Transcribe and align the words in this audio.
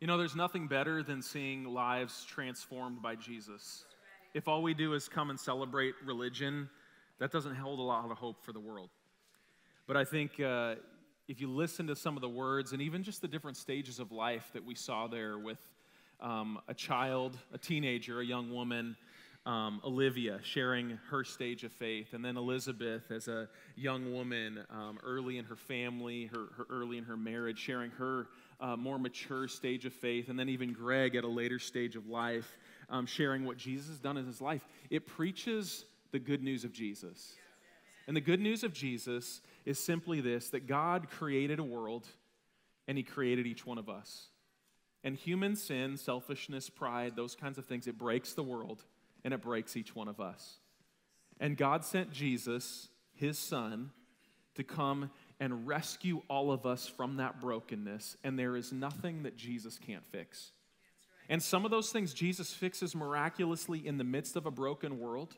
You 0.00 0.06
know, 0.06 0.16
there's 0.16 0.34
nothing 0.34 0.66
better 0.66 1.02
than 1.02 1.20
seeing 1.20 1.62
lives 1.64 2.24
transformed 2.24 3.02
by 3.02 3.16
Jesus. 3.16 3.84
If 4.32 4.48
all 4.48 4.62
we 4.62 4.72
do 4.72 4.94
is 4.94 5.10
come 5.10 5.28
and 5.28 5.38
celebrate 5.38 5.92
religion, 6.02 6.70
that 7.18 7.30
doesn't 7.30 7.54
hold 7.54 7.80
a 7.80 7.82
lot 7.82 8.10
of 8.10 8.16
hope 8.16 8.42
for 8.42 8.54
the 8.54 8.60
world. 8.60 8.88
But 9.86 9.98
I 9.98 10.06
think 10.06 10.40
uh, 10.40 10.76
if 11.28 11.38
you 11.38 11.50
listen 11.50 11.86
to 11.88 11.94
some 11.94 12.16
of 12.16 12.22
the 12.22 12.30
words 12.30 12.72
and 12.72 12.80
even 12.80 13.02
just 13.02 13.20
the 13.20 13.28
different 13.28 13.58
stages 13.58 13.98
of 14.00 14.10
life 14.10 14.48
that 14.54 14.64
we 14.64 14.74
saw 14.74 15.06
there 15.06 15.38
with 15.38 15.58
um, 16.18 16.58
a 16.66 16.72
child, 16.72 17.36
a 17.52 17.58
teenager, 17.58 18.20
a 18.20 18.24
young 18.24 18.50
woman, 18.50 18.96
um, 19.44 19.82
Olivia 19.84 20.38
sharing 20.42 20.98
her 21.10 21.24
stage 21.24 21.62
of 21.64 21.72
faith, 21.72 22.14
and 22.14 22.24
then 22.24 22.38
Elizabeth 22.38 23.10
as 23.10 23.28
a 23.28 23.48
young 23.76 24.14
woman 24.14 24.60
um, 24.70 24.98
early 25.02 25.36
in 25.36 25.44
her 25.44 25.56
family, 25.56 26.26
her, 26.26 26.46
her, 26.56 26.66
early 26.70 26.96
in 26.96 27.04
her 27.04 27.16
marriage, 27.18 27.58
sharing 27.58 27.90
her 27.90 28.28
uh, 28.60 28.76
more 28.76 28.98
mature 28.98 29.48
stage 29.48 29.86
of 29.86 29.92
faith, 29.92 30.28
and 30.28 30.38
then 30.38 30.48
even 30.48 30.72
Greg 30.72 31.16
at 31.16 31.24
a 31.24 31.28
later 31.28 31.58
stage 31.58 31.96
of 31.96 32.08
life, 32.08 32.58
um, 32.88 33.06
sharing 33.06 33.44
what 33.44 33.56
Jesus 33.56 33.88
has 33.88 33.98
done 33.98 34.16
in 34.16 34.26
his 34.26 34.40
life. 34.40 34.66
It 34.90 35.06
preaches 35.06 35.84
the 36.12 36.18
good 36.18 36.42
news 36.42 36.64
of 36.64 36.72
Jesus. 36.72 37.34
And 38.06 38.16
the 38.16 38.20
good 38.20 38.40
news 38.40 38.64
of 38.64 38.72
Jesus 38.72 39.40
is 39.64 39.78
simply 39.78 40.20
this 40.20 40.50
that 40.50 40.66
God 40.66 41.08
created 41.10 41.58
a 41.58 41.64
world 41.64 42.06
and 42.88 42.98
he 42.98 43.04
created 43.04 43.46
each 43.46 43.64
one 43.64 43.78
of 43.78 43.88
us. 43.88 44.26
And 45.04 45.16
human 45.16 45.56
sin, 45.56 45.96
selfishness, 45.96 46.68
pride, 46.68 47.14
those 47.16 47.34
kinds 47.34 47.56
of 47.56 47.64
things, 47.64 47.86
it 47.86 47.96
breaks 47.96 48.32
the 48.32 48.42
world 48.42 48.84
and 49.24 49.32
it 49.32 49.40
breaks 49.40 49.76
each 49.76 49.94
one 49.94 50.08
of 50.08 50.20
us. 50.20 50.58
And 51.38 51.56
God 51.56 51.84
sent 51.84 52.10
Jesus, 52.10 52.88
his 53.14 53.38
son, 53.38 53.90
to 54.56 54.64
come 54.64 55.10
and 55.40 55.66
rescue 55.66 56.22
all 56.28 56.52
of 56.52 56.66
us 56.66 56.86
from 56.86 57.16
that 57.16 57.40
brokenness. 57.40 58.16
And 58.22 58.38
there 58.38 58.56
is 58.56 58.72
nothing 58.72 59.24
that 59.24 59.36
Jesus 59.36 59.78
can't 59.78 60.04
fix. 60.12 60.52
And 61.28 61.42
some 61.42 61.64
of 61.64 61.70
those 61.70 61.90
things 61.90 62.12
Jesus 62.12 62.52
fixes 62.52 62.94
miraculously 62.94 63.86
in 63.86 63.98
the 63.98 64.04
midst 64.04 64.36
of 64.36 64.46
a 64.46 64.50
broken 64.50 64.98
world. 64.98 65.36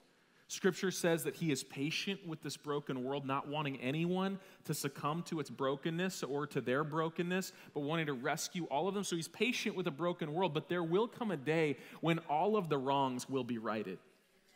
Scripture 0.49 0.91
says 0.91 1.25
that 1.25 1.37
he 1.37 1.51
is 1.51 1.65
patient 1.65 2.27
with 2.27 2.43
this 2.43 2.59
broken 2.59 3.05
world, 3.05 3.25
not 3.25 3.49
wanting 3.49 3.81
anyone 3.81 4.39
to 4.65 4.75
succumb 4.75 5.23
to 5.23 5.41
its 5.41 5.49
brokenness 5.49 6.23
or 6.23 6.47
to 6.47 6.61
their 6.61 6.85
brokenness, 6.85 7.53
but 7.73 7.81
wanting 7.81 8.07
to 8.07 8.13
rescue 8.13 8.65
all 8.65 8.87
of 8.87 8.95
them. 8.95 9.05
So 9.05 9.17
he's 9.17 9.29
patient 9.29 9.77
with 9.77 9.87
a 9.87 9.93
broken 9.93 10.35
world, 10.35 10.53
but 10.53 10.69
there 10.69 10.83
will 10.83 11.09
come 11.09 11.31
a 11.31 11.39
day 11.39 11.79
when 12.03 12.19
all 12.29 12.57
of 12.57 12.69
the 12.69 12.77
wrongs 12.77 13.31
will 13.31 13.45
be 13.45 13.57
righted 13.57 13.99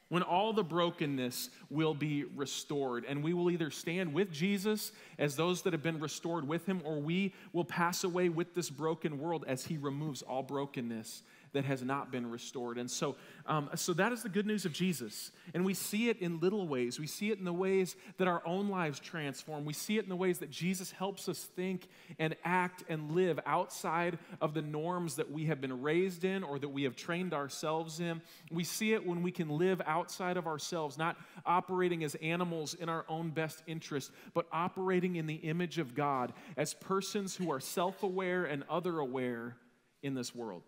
when 0.09 0.23
all 0.23 0.53
the 0.53 0.63
brokenness 0.63 1.51
will 1.71 1.95
be 1.95 2.25
restored. 2.25 3.05
And 3.09 3.23
we 3.23 3.35
will 3.35 3.51
either 3.51 3.71
stand 3.71 4.15
with 4.15 4.33
Jesus 4.33 4.93
as 5.19 5.37
those 5.37 5.63
that 5.63 5.73
have 5.73 5.83
been 5.83 6.01
restored 6.01 6.47
with 6.47 6.67
him, 6.67 6.81
or 6.85 7.01
we 7.01 7.35
will 7.53 7.65
pass 7.65 8.05
away 8.05 8.29
with 8.29 8.55
this 8.55 8.71
broken 8.71 9.19
world 9.19 9.45
as 9.49 9.65
he 9.65 9.77
removes 9.77 10.23
all 10.23 10.43
brokenness 10.43 11.23
that 11.57 11.65
has 11.65 11.83
not 11.83 12.13
been 12.13 12.31
restored. 12.31 12.77
And 12.77 12.91
so, 12.91 13.17
um, 13.47 13.71
so 13.75 13.95
that 13.95 14.13
is 14.13 14.23
the 14.23 14.29
good 14.29 14.47
news 14.47 14.67
of 14.67 14.75
Jesus. 14.75 15.33
And 15.55 15.65
we 15.65 15.73
see 15.73 16.11
it 16.11 16.19
in 16.19 16.39
little 16.39 16.69
ways. 16.69 17.01
We 17.01 17.07
see 17.07 17.31
it 17.31 17.39
in 17.39 17.47
the 17.47 17.53
ways 17.53 17.97
that 18.19 18.29
our 18.29 18.47
own 18.47 18.69
lives 18.69 19.01
transform. 19.01 19.65
We 19.65 19.73
see 19.73 19.97
it 19.97 20.05
in 20.05 20.11
the 20.11 20.17
ways 20.17 20.39
that 20.41 20.51
Jesus 20.51 20.91
helps 20.91 21.31
us 21.31 21.45
think 21.57 21.89
and 22.19 22.37
act 22.45 22.85
and 22.91 23.13
live 23.13 23.41
outside 23.47 24.19
of 24.43 24.53
the 24.53 24.61
norms 24.61 25.17
that 25.17 25.31
we 25.31 25.47
have 25.47 25.63
been 25.63 25.81
raised 25.81 26.25
in 26.25 26.45
or 26.45 26.59
that 26.59 26.69
we 26.69 26.83
have 26.83 26.95
trained 26.95 27.33
ourselves 27.33 28.01
in. 28.01 28.21
We 28.51 28.65
see 28.65 28.93
it 28.93 29.07
when 29.07 29.23
we 29.23 29.33
can 29.33 29.49
live 29.49 29.81
outside 29.87 30.37
of 30.37 30.47
ourselves, 30.47 30.99
not 30.99 31.17
operating 31.47 32.05
as 32.05 32.17
animals 32.17 32.75
in 32.75 32.91
our 32.91 33.07
own 33.09 33.31
best 33.31 33.63
interest, 33.67 34.11
but 34.35 34.47
operating 34.53 35.17
in 35.17 35.27
the 35.27 35.37
image 35.37 35.79
of 35.79 35.95
God 35.95 36.35
as 36.59 36.75
persons 36.75 37.35
who 37.35 37.51
are 37.51 37.61
self 37.61 38.03
aware 38.03 38.45
and 38.45 38.63
other 38.69 38.99
aware 38.99 39.57
in 40.03 40.15
this 40.15 40.35
world. 40.35 40.63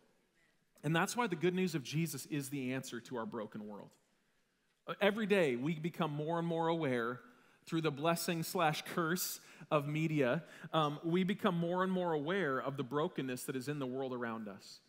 And 0.84 0.94
that's 0.94 1.16
why 1.16 1.26
the 1.26 1.36
good 1.36 1.54
news 1.54 1.74
of 1.74 1.82
Jesus 1.82 2.26
is 2.26 2.50
the 2.50 2.72
answer 2.72 3.00
to 3.00 3.16
our 3.16 3.26
broken 3.26 3.66
world. 3.66 3.90
Every 5.00 5.26
day 5.26 5.56
we 5.56 5.74
become 5.74 6.12
more 6.12 6.38
and 6.38 6.46
more 6.46 6.68
aware 6.68 7.20
through 7.66 7.82
the 7.82 7.90
blessing 7.90 8.42
slash 8.42 8.82
curse 8.94 9.40
of 9.70 9.86
media, 9.86 10.42
um, 10.72 10.98
we 11.04 11.22
become 11.22 11.54
more 11.54 11.84
and 11.84 11.92
more 11.92 12.14
aware 12.14 12.58
of 12.58 12.76
the 12.76 12.82
brokenness 12.82 13.44
that 13.44 13.56
is 13.56 13.68
in 13.68 13.78
the 13.78 13.86
world 13.86 14.14
around 14.14 14.48
us. 14.48 14.80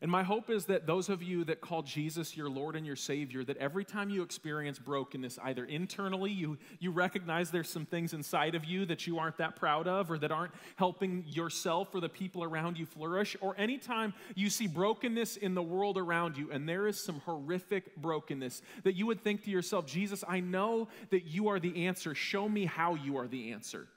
And 0.00 0.10
my 0.10 0.22
hope 0.22 0.48
is 0.48 0.66
that 0.66 0.86
those 0.86 1.08
of 1.08 1.22
you 1.22 1.44
that 1.44 1.60
call 1.60 1.82
Jesus 1.82 2.36
your 2.36 2.48
Lord 2.48 2.76
and 2.76 2.86
your 2.86 2.96
Savior, 2.96 3.42
that 3.44 3.56
every 3.56 3.84
time 3.84 4.10
you 4.10 4.22
experience 4.22 4.78
brokenness, 4.78 5.38
either 5.42 5.64
internally, 5.64 6.30
you, 6.30 6.56
you 6.78 6.92
recognize 6.92 7.50
there's 7.50 7.68
some 7.68 7.84
things 7.84 8.12
inside 8.12 8.54
of 8.54 8.64
you 8.64 8.86
that 8.86 9.06
you 9.06 9.18
aren't 9.18 9.38
that 9.38 9.56
proud 9.56 9.88
of 9.88 10.10
or 10.10 10.18
that 10.18 10.30
aren't 10.30 10.52
helping 10.76 11.24
yourself 11.26 11.94
or 11.94 12.00
the 12.00 12.08
people 12.08 12.44
around 12.44 12.78
you 12.78 12.86
flourish, 12.86 13.36
or 13.40 13.56
anytime 13.58 14.14
you 14.36 14.50
see 14.50 14.68
brokenness 14.68 15.36
in 15.36 15.54
the 15.54 15.62
world 15.62 15.98
around 15.98 16.36
you 16.36 16.50
and 16.52 16.68
there 16.68 16.86
is 16.86 17.02
some 17.02 17.20
horrific 17.20 17.96
brokenness, 17.96 18.62
that 18.84 18.94
you 18.94 19.06
would 19.06 19.22
think 19.22 19.42
to 19.44 19.50
yourself, 19.50 19.86
Jesus, 19.86 20.22
I 20.28 20.40
know 20.40 20.88
that 21.10 21.26
you 21.26 21.48
are 21.48 21.58
the 21.58 21.86
answer. 21.86 22.14
Show 22.14 22.48
me 22.48 22.66
how 22.66 22.94
you 22.94 23.16
are 23.16 23.26
the 23.26 23.52
answer. 23.52 23.88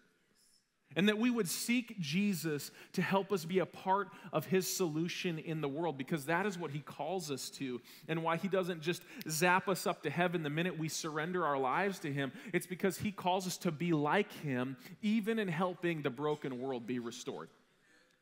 And 0.96 1.08
that 1.08 1.18
we 1.18 1.30
would 1.30 1.48
seek 1.48 2.00
Jesus 2.00 2.72
to 2.94 3.02
help 3.02 3.32
us 3.32 3.46
be 3.46 3.60
a 3.60 3.66
part 3.66 4.10
of 4.34 4.46
his 4.46 4.68
solution 4.68 5.40
in 5.40 5.62
the 5.62 5.68
world 5.68 5.98
because 5.98 6.26
that 6.26 6.46
is 6.46 6.58
what 6.58 6.72
he 6.72 6.80
calls 6.80 7.32
us 7.32 7.50
to 7.52 7.80
and 8.08 8.24
why 8.24 8.38
he 8.38 8.48
doesn't 8.48 8.82
just 8.82 9.04
zap 9.30 9.70
us 9.70 9.88
up 9.88 10.04
to 10.04 10.10
heaven 10.10 10.44
the 10.44 10.50
minute 10.50 10.78
we 10.78 10.90
surrender 10.90 11.46
our 11.46 11.58
lives 11.58 12.00
to 12.00 12.12
him. 12.12 12.32
It's 12.54 12.68
because 12.68 12.98
he 12.98 13.12
calls 13.12 13.48
us 13.48 13.58
to 13.60 13.72
be 13.72 13.94
like 13.94 14.32
him, 14.34 14.76
even 15.02 15.40
in 15.40 15.48
helping 15.48 16.02
the 16.02 16.10
broken 16.10 16.60
world 16.60 16.86
be 16.86 17.00
restored. 17.00 17.50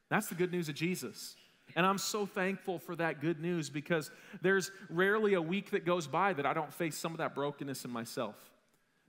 That's 0.09 0.27
the 0.27 0.35
good 0.35 0.51
news 0.51 0.69
of 0.69 0.75
Jesus. 0.75 1.35
And 1.75 1.85
I'm 1.85 1.97
so 1.97 2.25
thankful 2.25 2.79
for 2.79 2.95
that 2.95 3.21
good 3.21 3.39
news 3.39 3.69
because 3.69 4.09
there's 4.41 4.71
rarely 4.89 5.35
a 5.35 5.41
week 5.41 5.71
that 5.71 5.85
goes 5.85 6.07
by 6.07 6.33
that 6.33 6.45
I 6.45 6.53
don't 6.53 6.73
face 6.73 6.97
some 6.97 7.11
of 7.11 7.19
that 7.19 7.35
brokenness 7.35 7.85
in 7.85 7.91
myself. 7.91 8.35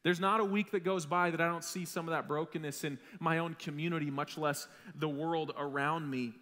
There's 0.02 0.20
not 0.20 0.40
a 0.40 0.44
week 0.44 0.70
that 0.70 0.84
goes 0.84 1.04
by 1.04 1.30
that 1.30 1.40
I 1.40 1.46
don't 1.46 1.64
see 1.64 1.84
some 1.84 2.08
of 2.08 2.12
that 2.12 2.26
brokenness 2.26 2.84
in 2.84 2.98
my 3.18 3.38
own 3.38 3.54
community, 3.54 4.10
much 4.10 4.38
less 4.38 4.66
the 4.94 5.08
world 5.08 5.52
around 5.58 6.08
me. 6.08 6.32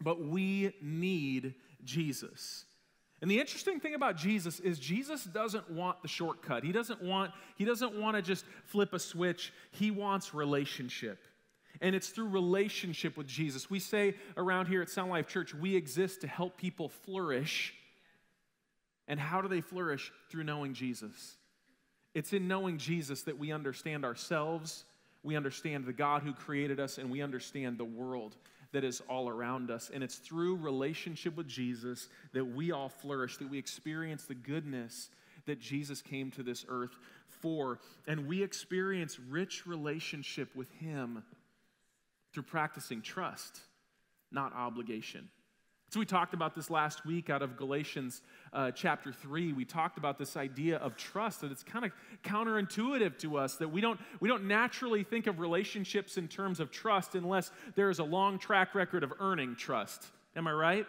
But 0.00 0.20
we 0.20 0.72
need 0.80 1.54
Jesus. 1.84 2.64
And 3.22 3.30
the 3.30 3.40
interesting 3.40 3.80
thing 3.80 3.94
about 3.94 4.16
Jesus 4.16 4.60
is 4.60 4.78
Jesus 4.78 5.24
doesn't 5.24 5.70
want 5.70 6.02
the 6.02 6.08
shortcut. 6.08 6.64
He 6.64 6.72
doesn't 6.72 7.02
want 7.02 7.32
he 7.56 7.64
doesn't 7.64 7.98
want 7.98 8.16
to 8.16 8.22
just 8.22 8.44
flip 8.64 8.92
a 8.92 8.98
switch. 8.98 9.52
He 9.72 9.90
wants 9.90 10.34
relationship. 10.34 11.24
And 11.80 11.94
it's 11.94 12.08
through 12.08 12.28
relationship 12.28 13.16
with 13.16 13.26
Jesus. 13.26 13.68
We 13.68 13.80
say 13.80 14.14
around 14.36 14.66
here 14.66 14.80
at 14.80 14.88
Sound 14.88 15.10
Life 15.10 15.28
Church, 15.28 15.54
we 15.54 15.76
exist 15.76 16.22
to 16.22 16.26
help 16.26 16.56
people 16.56 16.88
flourish. 16.88 17.74
And 19.08 19.20
how 19.20 19.42
do 19.42 19.48
they 19.48 19.60
flourish? 19.60 20.10
Through 20.30 20.44
knowing 20.44 20.72
Jesus. 20.72 21.36
It's 22.16 22.32
in 22.32 22.48
knowing 22.48 22.78
Jesus 22.78 23.24
that 23.24 23.38
we 23.38 23.52
understand 23.52 24.02
ourselves, 24.02 24.86
we 25.22 25.36
understand 25.36 25.84
the 25.84 25.92
God 25.92 26.22
who 26.22 26.32
created 26.32 26.80
us, 26.80 26.96
and 26.96 27.10
we 27.10 27.20
understand 27.20 27.76
the 27.76 27.84
world 27.84 28.36
that 28.72 28.84
is 28.84 29.02
all 29.06 29.28
around 29.28 29.70
us. 29.70 29.90
And 29.92 30.02
it's 30.02 30.16
through 30.16 30.56
relationship 30.56 31.36
with 31.36 31.46
Jesus 31.46 32.08
that 32.32 32.46
we 32.46 32.72
all 32.72 32.88
flourish, 32.88 33.36
that 33.36 33.50
we 33.50 33.58
experience 33.58 34.24
the 34.24 34.34
goodness 34.34 35.10
that 35.44 35.60
Jesus 35.60 36.00
came 36.00 36.30
to 36.30 36.42
this 36.42 36.64
earth 36.70 36.96
for. 37.28 37.80
And 38.06 38.26
we 38.26 38.42
experience 38.42 39.20
rich 39.20 39.66
relationship 39.66 40.56
with 40.56 40.70
Him 40.70 41.22
through 42.32 42.44
practicing 42.44 43.02
trust, 43.02 43.60
not 44.32 44.54
obligation. 44.54 45.28
So, 45.88 46.00
we 46.00 46.06
talked 46.06 46.34
about 46.34 46.56
this 46.56 46.68
last 46.68 47.06
week 47.06 47.30
out 47.30 47.42
of 47.42 47.56
Galatians 47.56 48.22
uh, 48.52 48.72
chapter 48.72 49.12
3. 49.12 49.52
We 49.52 49.64
talked 49.64 49.98
about 49.98 50.18
this 50.18 50.36
idea 50.36 50.78
of 50.78 50.96
trust, 50.96 51.42
that 51.42 51.52
it's 51.52 51.62
kind 51.62 51.84
of 51.84 51.92
counterintuitive 52.24 53.16
to 53.18 53.36
us, 53.38 53.54
that 53.56 53.68
we 53.68 53.80
don't, 53.80 54.00
we 54.18 54.28
don't 54.28 54.48
naturally 54.48 55.04
think 55.04 55.28
of 55.28 55.38
relationships 55.38 56.16
in 56.16 56.26
terms 56.26 56.58
of 56.58 56.72
trust 56.72 57.14
unless 57.14 57.52
there 57.76 57.88
is 57.88 58.00
a 58.00 58.04
long 58.04 58.40
track 58.40 58.74
record 58.74 59.04
of 59.04 59.12
earning 59.20 59.54
trust. 59.54 60.06
Am 60.34 60.48
I 60.48 60.52
right? 60.52 60.86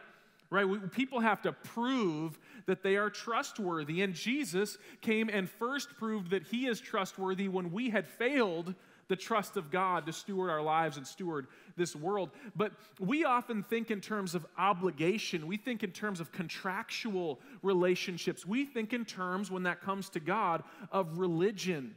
Right? 0.49 0.67
We, 0.67 0.79
people 0.79 1.19
have 1.19 1.43
to 1.43 1.51
prove 1.51 2.39
that 2.65 2.81
they 2.81 2.95
are 2.95 3.11
trustworthy. 3.11 4.01
And 4.01 4.15
Jesus 4.15 4.79
came 5.01 5.29
and 5.31 5.47
first 5.47 5.95
proved 5.97 6.31
that 6.31 6.41
he 6.41 6.65
is 6.65 6.79
trustworthy 6.79 7.49
when 7.49 7.71
we 7.71 7.91
had 7.91 8.07
failed 8.07 8.73
the 9.07 9.15
trust 9.15 9.57
of 9.57 9.71
God 9.71 10.05
to 10.05 10.13
steward 10.13 10.49
our 10.49 10.61
lives 10.61 10.97
and 10.97 11.07
steward 11.07 11.47
this 11.75 11.95
world. 11.95 12.29
But 12.55 12.73
we 12.99 13.23
often 13.23 13.63
think 13.63 13.91
in 13.91 14.01
terms 14.01 14.35
of 14.35 14.45
obligation, 14.57 15.47
we 15.47 15.57
think 15.57 15.83
in 15.83 15.91
terms 15.91 16.19
of 16.19 16.31
contractual 16.31 17.39
relationships, 17.61 18.45
we 18.45 18.65
think 18.65 18.93
in 18.93 19.05
terms, 19.05 19.49
when 19.49 19.63
that 19.63 19.81
comes 19.81 20.09
to 20.09 20.19
God, 20.19 20.63
of 20.91 21.19
religion. 21.19 21.95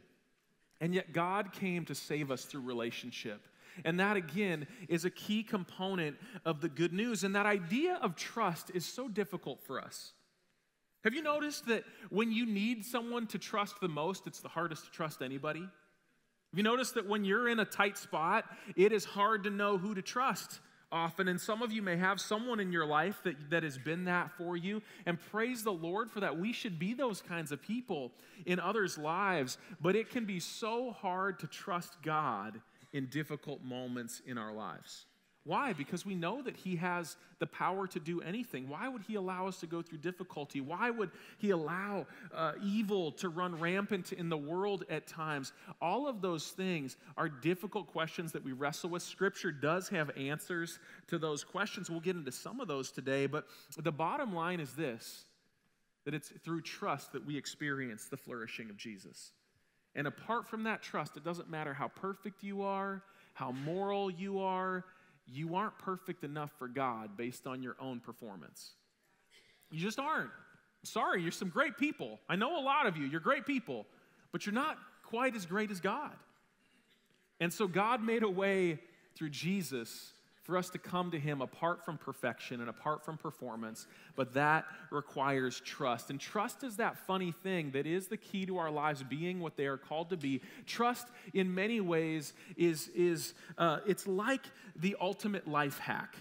And 0.79 0.95
yet, 0.95 1.13
God 1.13 1.51
came 1.51 1.85
to 1.85 1.95
save 1.95 2.31
us 2.31 2.45
through 2.45 2.61
relationship. 2.61 3.47
And 3.85 3.99
that, 3.99 4.17
again, 4.17 4.67
is 4.89 5.05
a 5.05 5.09
key 5.09 5.43
component 5.43 6.17
of 6.43 6.61
the 6.61 6.69
good 6.69 6.91
news. 6.91 7.23
And 7.23 7.35
that 7.35 7.45
idea 7.45 7.99
of 8.01 8.15
trust 8.15 8.71
is 8.73 8.85
so 8.85 9.07
difficult 9.07 9.61
for 9.61 9.79
us. 9.79 10.13
Have 11.03 11.13
you 11.13 11.23
noticed 11.23 11.65
that 11.67 11.83
when 12.09 12.31
you 12.31 12.45
need 12.45 12.85
someone 12.85 13.27
to 13.27 13.39
trust 13.39 13.79
the 13.81 13.87
most, 13.87 14.27
it's 14.27 14.39
the 14.39 14.49
hardest 14.49 14.85
to 14.85 14.91
trust 14.91 15.21
anybody? 15.21 15.67
Have 16.51 16.57
you 16.57 16.63
noticed 16.63 16.95
that 16.95 17.07
when 17.07 17.23
you're 17.23 17.47
in 17.47 17.59
a 17.59 17.65
tight 17.65 17.97
spot, 17.97 18.45
it 18.75 18.91
is 18.91 19.05
hard 19.05 19.43
to 19.45 19.49
know 19.49 19.77
who 19.77 19.95
to 19.95 20.01
trust? 20.01 20.59
often. 20.91 21.27
And 21.27 21.39
some 21.39 21.61
of 21.61 21.71
you 21.71 21.81
may 21.81 21.95
have 21.97 22.19
someone 22.19 22.59
in 22.59 22.71
your 22.71 22.85
life 22.85 23.21
that, 23.23 23.49
that 23.49 23.63
has 23.63 23.77
been 23.77 24.05
that 24.05 24.31
for 24.37 24.57
you. 24.57 24.81
And 25.05 25.17
praise 25.31 25.63
the 25.63 25.71
Lord 25.71 26.11
for 26.11 26.19
that. 26.19 26.37
We 26.37 26.53
should 26.53 26.77
be 26.77 26.93
those 26.93 27.21
kinds 27.21 27.51
of 27.51 27.61
people 27.61 28.11
in 28.45 28.59
others' 28.59 28.97
lives. 28.97 29.57
But 29.79 29.95
it 29.95 30.09
can 30.09 30.25
be 30.25 30.39
so 30.39 30.91
hard 30.91 31.39
to 31.39 31.47
trust 31.47 32.01
God 32.03 32.59
in 32.93 33.05
difficult 33.07 33.63
moments 33.63 34.21
in 34.25 34.37
our 34.37 34.51
lives. 34.51 35.05
Why? 35.43 35.73
Because 35.73 36.05
we 36.05 36.13
know 36.13 36.43
that 36.43 36.55
He 36.55 36.75
has 36.75 37.17
the 37.39 37.47
power 37.47 37.87
to 37.87 37.99
do 37.99 38.21
anything. 38.21 38.69
Why 38.69 38.87
would 38.87 39.01
He 39.01 39.15
allow 39.15 39.47
us 39.47 39.59
to 39.61 39.67
go 39.67 39.81
through 39.81 39.97
difficulty? 39.97 40.61
Why 40.61 40.91
would 40.91 41.09
He 41.39 41.49
allow 41.49 42.05
uh, 42.33 42.53
evil 42.63 43.11
to 43.13 43.29
run 43.29 43.59
rampant 43.59 44.13
in 44.13 44.29
the 44.29 44.37
world 44.37 44.85
at 44.87 45.07
times? 45.07 45.51
All 45.81 46.07
of 46.07 46.21
those 46.21 46.49
things 46.49 46.95
are 47.17 47.27
difficult 47.27 47.87
questions 47.87 48.31
that 48.33 48.43
we 48.43 48.51
wrestle 48.51 48.91
with. 48.91 49.01
Scripture 49.01 49.51
does 49.51 49.89
have 49.89 50.15
answers 50.15 50.77
to 51.07 51.17
those 51.17 51.43
questions. 51.43 51.89
We'll 51.89 52.01
get 52.01 52.15
into 52.15 52.31
some 52.31 52.59
of 52.59 52.67
those 52.67 52.91
today, 52.91 53.25
but 53.25 53.45
the 53.77 53.91
bottom 53.91 54.35
line 54.35 54.59
is 54.59 54.73
this 54.73 55.25
that 56.03 56.15
it's 56.15 56.29
through 56.43 56.61
trust 56.61 57.13
that 57.13 57.23
we 57.23 57.37
experience 57.37 58.07
the 58.07 58.17
flourishing 58.17 58.71
of 58.71 58.77
Jesus. 58.77 59.33
And 59.93 60.07
apart 60.07 60.47
from 60.47 60.63
that 60.63 60.81
trust, 60.81 61.15
it 61.15 61.23
doesn't 61.23 61.47
matter 61.47 61.75
how 61.75 61.89
perfect 61.89 62.43
you 62.43 62.63
are, 62.63 63.03
how 63.33 63.51
moral 63.51 64.09
you 64.09 64.39
are 64.39 64.83
you 65.27 65.55
aren't 65.55 65.77
perfect 65.77 66.23
enough 66.23 66.51
for 66.57 66.67
God 66.67 67.15
based 67.17 67.47
on 67.47 67.63
your 67.63 67.75
own 67.79 67.99
performance. 67.99 68.71
You 69.69 69.79
just 69.79 69.99
aren't. 69.99 70.31
Sorry, 70.83 71.21
you're 71.21 71.31
some 71.31 71.49
great 71.49 71.77
people. 71.77 72.19
I 72.27 72.35
know 72.35 72.59
a 72.59 72.63
lot 72.63 72.87
of 72.87 72.97
you, 72.97 73.05
you're 73.05 73.19
great 73.19 73.45
people, 73.45 73.85
but 74.31 74.45
you're 74.45 74.55
not 74.55 74.77
quite 75.03 75.35
as 75.35 75.45
great 75.45 75.71
as 75.71 75.79
God. 75.79 76.11
And 77.39 77.51
so 77.51 77.67
God 77.67 78.03
made 78.03 78.23
a 78.23 78.29
way 78.29 78.79
through 79.15 79.29
Jesus 79.29 80.13
for 80.51 80.57
us 80.57 80.69
to 80.69 80.77
come 80.77 81.11
to 81.11 81.17
Him 81.17 81.41
apart 81.41 81.85
from 81.85 81.97
perfection 81.97 82.59
and 82.59 82.69
apart 82.69 83.05
from 83.05 83.17
performance, 83.17 83.87
but 84.17 84.33
that 84.33 84.65
requires 84.89 85.61
trust. 85.61 86.09
And 86.09 86.19
trust 86.19 86.65
is 86.65 86.75
that 86.75 86.97
funny 87.07 87.31
thing 87.31 87.71
that 87.71 87.87
is 87.87 88.07
the 88.07 88.17
key 88.17 88.45
to 88.47 88.57
our 88.57 88.69
lives 88.69 89.01
being 89.01 89.39
what 89.39 89.55
they 89.55 89.65
are 89.65 89.77
called 89.77 90.09
to 90.09 90.17
be. 90.17 90.41
Trust, 90.65 91.07
in 91.33 91.55
many 91.55 91.79
ways, 91.79 92.33
is, 92.57 92.89
is 92.89 93.33
uh, 93.57 93.79
it's 93.87 94.05
like 94.05 94.41
the 94.75 94.97
ultimate 94.99 95.47
life 95.47 95.79
hack. 95.79 96.17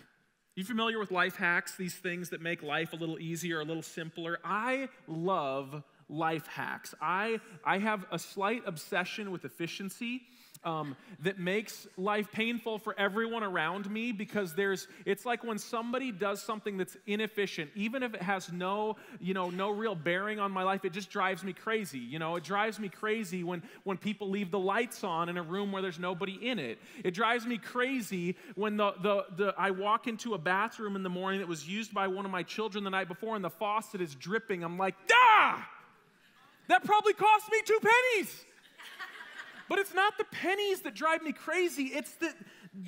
You 0.55 0.63
familiar 0.63 1.01
with 1.01 1.11
life 1.11 1.35
hacks, 1.35 1.75
these 1.75 1.97
things 1.97 2.31
that 2.31 2.41
make 2.41 2.63
life 2.63 2.93
a 2.93 2.97
little 2.97 3.19
easier, 3.19 3.59
a 3.59 3.65
little 3.65 3.83
simpler? 3.83 4.39
I 4.45 4.91
love 5.09 5.83
life 6.09 6.47
hacks. 6.47 6.95
I, 7.03 7.41
I 7.65 7.79
have 7.79 8.07
a 8.13 8.19
slight 8.21 8.63
obsession 8.65 9.33
with 9.33 9.45
efficiency 9.45 10.23
um, 10.65 10.97
that 11.23 11.39
makes 11.39 11.87
life 11.97 12.31
painful 12.33 12.79
for 12.79 12.95
everyone 12.99 13.43
around 13.43 13.91
me 13.91 14.13
because 14.13 14.55
there's 14.55 14.89
it's 15.07 15.25
like 15.25 15.43
when 15.43 15.59
somebody 15.59 16.13
does 16.13 16.43
something 16.43 16.77
that's 16.77 16.97
inefficient 17.07 17.71
even 17.75 18.03
if 18.03 18.13
it 18.15 18.23
has 18.23 18.53
no 18.53 18.97
you 19.21 19.33
know 19.33 19.49
no 19.51 19.71
real 19.71 19.95
bearing 19.95 20.39
on 20.39 20.53
my 20.53 20.63
life 20.63 20.85
it 20.85 20.93
just 20.93 21.09
drives 21.09 21.43
me 21.43 21.53
crazy 21.53 22.11
you 22.11 22.19
know? 22.19 22.37
It 22.37 22.45
drives 22.45 22.79
me 22.79 22.89
crazy 22.89 23.45
when 23.45 23.63
when 23.85 23.97
people 23.97 24.29
leave 24.29 24.51
the 24.51 24.59
lights 24.59 25.05
on 25.05 25.29
in 25.29 25.37
a 25.37 25.43
room 25.43 25.73
where 25.73 25.81
there's 25.81 25.99
nobody 25.99 26.35
in 26.35 26.59
it. 26.59 26.79
It 27.05 27.13
drives 27.15 27.47
me 27.47 27.59
crazy 27.59 28.37
when 28.55 28.77
the 28.77 28.93
the, 29.03 29.25
the 29.37 29.55
i 29.57 29.71
walk 29.71 30.09
into 30.09 30.35
a 30.35 30.39
bathroom 30.39 30.97
in 30.97 31.03
the 31.03 31.09
morning 31.09 31.41
that 31.41 31.49
was 31.49 31.69
used 31.69 31.95
by 31.95 32.09
one 32.09 32.25
of 32.25 32.31
my 32.31 32.43
children 32.43 32.85
the 32.85 32.91
night 32.91 33.09
before 33.09 33.37
and 33.37 33.45
the 33.45 33.51
faucet 33.51 34.01
is 34.01 34.15
dripping. 34.15 34.63
I'm 34.65 34.77
like 34.77 34.95
ah 35.13 35.69
that 36.69 36.85
probably 36.85 37.15
cost 37.15 37.51
me 37.51 37.61
two 37.65 37.79
pennies 37.81 38.45
but 39.71 39.79
it's 39.79 39.95
not 39.95 40.19
the 40.19 40.25
pennies 40.25 40.81
that 40.81 40.97
drive 40.97 41.23
me 41.23 41.31
crazy, 41.31 41.85
it's 41.85 42.13
that, 42.15 42.35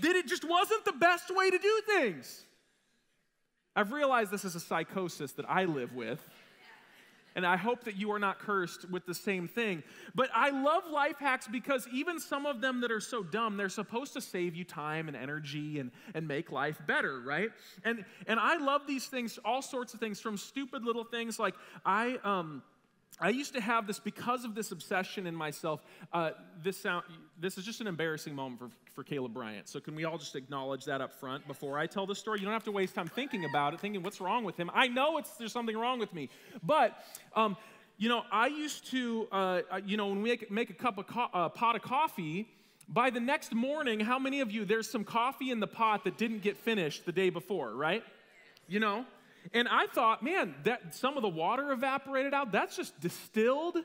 that 0.02 0.16
it 0.16 0.26
just 0.26 0.42
wasn't 0.42 0.84
the 0.84 0.92
best 0.92 1.34
way 1.34 1.48
to 1.48 1.56
do 1.56 1.80
things. 1.86 2.44
I've 3.76 3.92
realized 3.92 4.32
this 4.32 4.44
is 4.44 4.56
a 4.56 4.60
psychosis 4.60 5.30
that 5.34 5.46
I 5.48 5.64
live 5.64 5.94
with. 5.94 6.18
And 7.34 7.46
I 7.46 7.56
hope 7.56 7.84
that 7.84 7.96
you 7.96 8.12
are 8.12 8.18
not 8.18 8.40
cursed 8.40 8.90
with 8.90 9.06
the 9.06 9.14
same 9.14 9.48
thing. 9.48 9.82
But 10.14 10.28
I 10.34 10.50
love 10.50 10.82
life 10.90 11.18
hacks 11.18 11.46
because 11.46 11.86
even 11.90 12.20
some 12.20 12.44
of 12.44 12.60
them 12.60 12.80
that 12.82 12.90
are 12.90 13.00
so 13.00 13.22
dumb, 13.22 13.56
they're 13.56 13.70
supposed 13.70 14.12
to 14.14 14.20
save 14.20 14.54
you 14.54 14.64
time 14.64 15.08
and 15.08 15.16
energy 15.16 15.78
and, 15.78 15.92
and 16.14 16.28
make 16.28 16.52
life 16.52 16.78
better, 16.86 17.20
right? 17.20 17.50
And, 17.84 18.04
and 18.26 18.38
I 18.38 18.58
love 18.58 18.82
these 18.86 19.06
things, 19.06 19.38
all 19.46 19.62
sorts 19.62 19.94
of 19.94 20.00
things, 20.00 20.20
from 20.20 20.36
stupid 20.36 20.84
little 20.84 21.04
things 21.04 21.38
like 21.38 21.54
I, 21.86 22.18
um, 22.24 22.62
I 23.20 23.28
used 23.28 23.54
to 23.54 23.60
have 23.60 23.86
this 23.86 23.98
because 24.00 24.44
of 24.44 24.54
this 24.54 24.72
obsession 24.72 25.26
in 25.26 25.34
myself. 25.34 25.82
Uh, 26.12 26.30
this 26.62 26.80
sound, 26.80 27.04
this 27.38 27.58
is 27.58 27.64
just 27.64 27.80
an 27.80 27.86
embarrassing 27.86 28.34
moment 28.34 28.58
for, 28.58 28.70
for 28.94 29.04
Caleb 29.04 29.34
Bryant. 29.34 29.68
So 29.68 29.80
can 29.80 29.94
we 29.94 30.04
all 30.04 30.18
just 30.18 30.34
acknowledge 30.34 30.84
that 30.86 31.00
up 31.00 31.12
front 31.12 31.46
before 31.46 31.78
I 31.78 31.86
tell 31.86 32.06
the 32.06 32.14
story? 32.14 32.40
You 32.40 32.46
don't 32.46 32.54
have 32.54 32.64
to 32.64 32.72
waste 32.72 32.94
time 32.94 33.08
thinking 33.08 33.44
about 33.44 33.74
it, 33.74 33.80
thinking 33.80 34.02
what's 34.02 34.20
wrong 34.20 34.44
with 34.44 34.56
him. 34.56 34.70
I 34.74 34.88
know 34.88 35.18
it's 35.18 35.30
there's 35.36 35.52
something 35.52 35.76
wrong 35.76 35.98
with 35.98 36.12
me, 36.12 36.28
but. 36.62 36.96
Um, 37.34 37.56
you 37.98 38.08
know, 38.08 38.22
I 38.32 38.48
used 38.48 38.90
to, 38.90 39.28
uh, 39.30 39.60
you 39.84 39.96
know, 39.96 40.08
when 40.08 40.22
we 40.22 40.30
make, 40.30 40.50
make 40.50 40.70
a 40.70 40.74
cup 40.74 40.98
of 40.98 41.06
co- 41.06 41.28
uh, 41.32 41.48
pot 41.50 41.76
of 41.76 41.82
coffee, 41.82 42.48
by 42.88 43.10
the 43.10 43.20
next 43.20 43.54
morning, 43.54 44.00
how 44.00 44.18
many 44.18 44.40
of 44.40 44.50
you, 44.50 44.64
there's 44.64 44.90
some 44.90 45.04
coffee 45.04 45.50
in 45.50 45.60
the 45.60 45.66
pot 45.66 46.04
that 46.04 46.18
didn't 46.18 46.42
get 46.42 46.56
finished 46.56 47.06
the 47.06 47.12
day 47.12 47.30
before, 47.30 47.72
right? 47.72 48.02
You 48.66 48.80
know? 48.80 49.04
And 49.52 49.68
I 49.68 49.86
thought, 49.86 50.22
man, 50.22 50.54
that 50.64 50.94
some 50.94 51.16
of 51.16 51.22
the 51.22 51.28
water 51.28 51.72
evaporated 51.72 52.34
out. 52.34 52.52
That's 52.52 52.76
just 52.76 52.98
distilled 53.00 53.78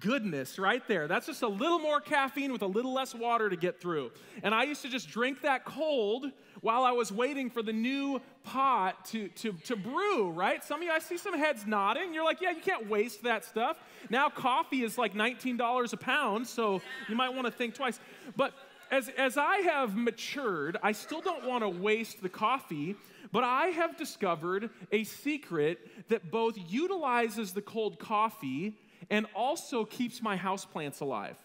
goodness 0.00 0.58
right 0.58 0.86
there. 0.88 1.06
That's 1.06 1.26
just 1.26 1.42
a 1.42 1.48
little 1.48 1.78
more 1.78 2.00
caffeine 2.00 2.52
with 2.52 2.62
a 2.62 2.66
little 2.66 2.92
less 2.92 3.14
water 3.14 3.50
to 3.50 3.56
get 3.56 3.80
through. 3.80 4.10
And 4.42 4.54
I 4.54 4.64
used 4.64 4.82
to 4.82 4.88
just 4.88 5.10
drink 5.10 5.42
that 5.42 5.64
cold 5.64 6.26
while 6.60 6.84
I 6.84 6.92
was 6.92 7.12
waiting 7.12 7.50
for 7.50 7.62
the 7.62 7.72
new 7.72 8.20
pot 8.44 9.04
to, 9.06 9.28
to, 9.28 9.52
to 9.64 9.76
brew, 9.76 10.30
right? 10.30 10.64
Some 10.64 10.80
of 10.80 10.84
you, 10.84 10.92
I 10.92 10.98
see 10.98 11.18
some 11.18 11.36
heads 11.36 11.66
nodding. 11.66 12.14
You're 12.14 12.24
like, 12.24 12.40
yeah, 12.40 12.52
you 12.52 12.62
can't 12.62 12.88
waste 12.88 13.22
that 13.24 13.44
stuff. 13.44 13.76
Now 14.10 14.28
coffee 14.28 14.82
is 14.82 14.96
like 14.96 15.14
$19 15.14 15.92
a 15.92 15.96
pound, 15.96 16.46
so 16.46 16.80
you 17.08 17.16
might 17.16 17.30
want 17.30 17.46
to 17.46 17.52
think 17.52 17.74
twice. 17.74 18.00
But 18.36 18.54
as, 18.90 19.08
as 19.16 19.36
I 19.36 19.56
have 19.58 19.96
matured, 19.96 20.76
I 20.82 20.92
still 20.92 21.20
don't 21.20 21.44
want 21.44 21.64
to 21.64 21.68
waste 21.68 22.22
the 22.22 22.28
coffee. 22.28 22.94
But 23.32 23.44
I 23.44 23.68
have 23.68 23.96
discovered 23.96 24.70
a 24.92 25.04
secret 25.04 26.08
that 26.08 26.30
both 26.30 26.56
utilizes 26.68 27.52
the 27.52 27.62
cold 27.62 27.98
coffee 27.98 28.78
and 29.10 29.26
also 29.34 29.84
keeps 29.84 30.22
my 30.22 30.36
houseplants 30.36 31.00
alive. 31.00 31.36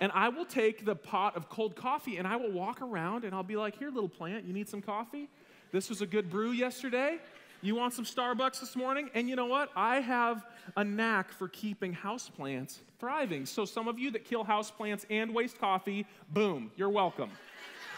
And 0.00 0.12
I 0.14 0.28
will 0.28 0.44
take 0.44 0.84
the 0.84 0.94
pot 0.94 1.36
of 1.36 1.48
cold 1.48 1.74
coffee 1.74 2.16
and 2.16 2.26
I 2.28 2.36
will 2.36 2.52
walk 2.52 2.80
around 2.80 3.24
and 3.24 3.34
I'll 3.34 3.42
be 3.42 3.56
like, 3.56 3.76
Here, 3.78 3.90
little 3.90 4.08
plant, 4.08 4.44
you 4.44 4.52
need 4.52 4.68
some 4.68 4.82
coffee? 4.82 5.28
This 5.72 5.88
was 5.90 6.00
a 6.00 6.06
good 6.06 6.30
brew 6.30 6.52
yesterday. 6.52 7.18
You 7.62 7.74
want 7.74 7.94
some 7.94 8.04
Starbucks 8.04 8.60
this 8.60 8.76
morning? 8.76 9.10
And 9.14 9.28
you 9.28 9.34
know 9.34 9.46
what? 9.46 9.70
I 9.74 9.96
have 10.00 10.44
a 10.76 10.84
knack 10.84 11.32
for 11.32 11.48
keeping 11.48 11.94
houseplants 11.94 12.78
thriving. 13.00 13.46
So, 13.46 13.64
some 13.64 13.88
of 13.88 13.98
you 13.98 14.10
that 14.12 14.24
kill 14.24 14.44
houseplants 14.44 15.04
and 15.10 15.34
waste 15.34 15.58
coffee, 15.58 16.06
boom, 16.30 16.70
you're 16.76 16.90
welcome. 16.90 17.30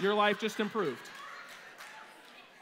Your 0.01 0.15
life 0.15 0.39
just 0.39 0.61
improved. 0.61 1.01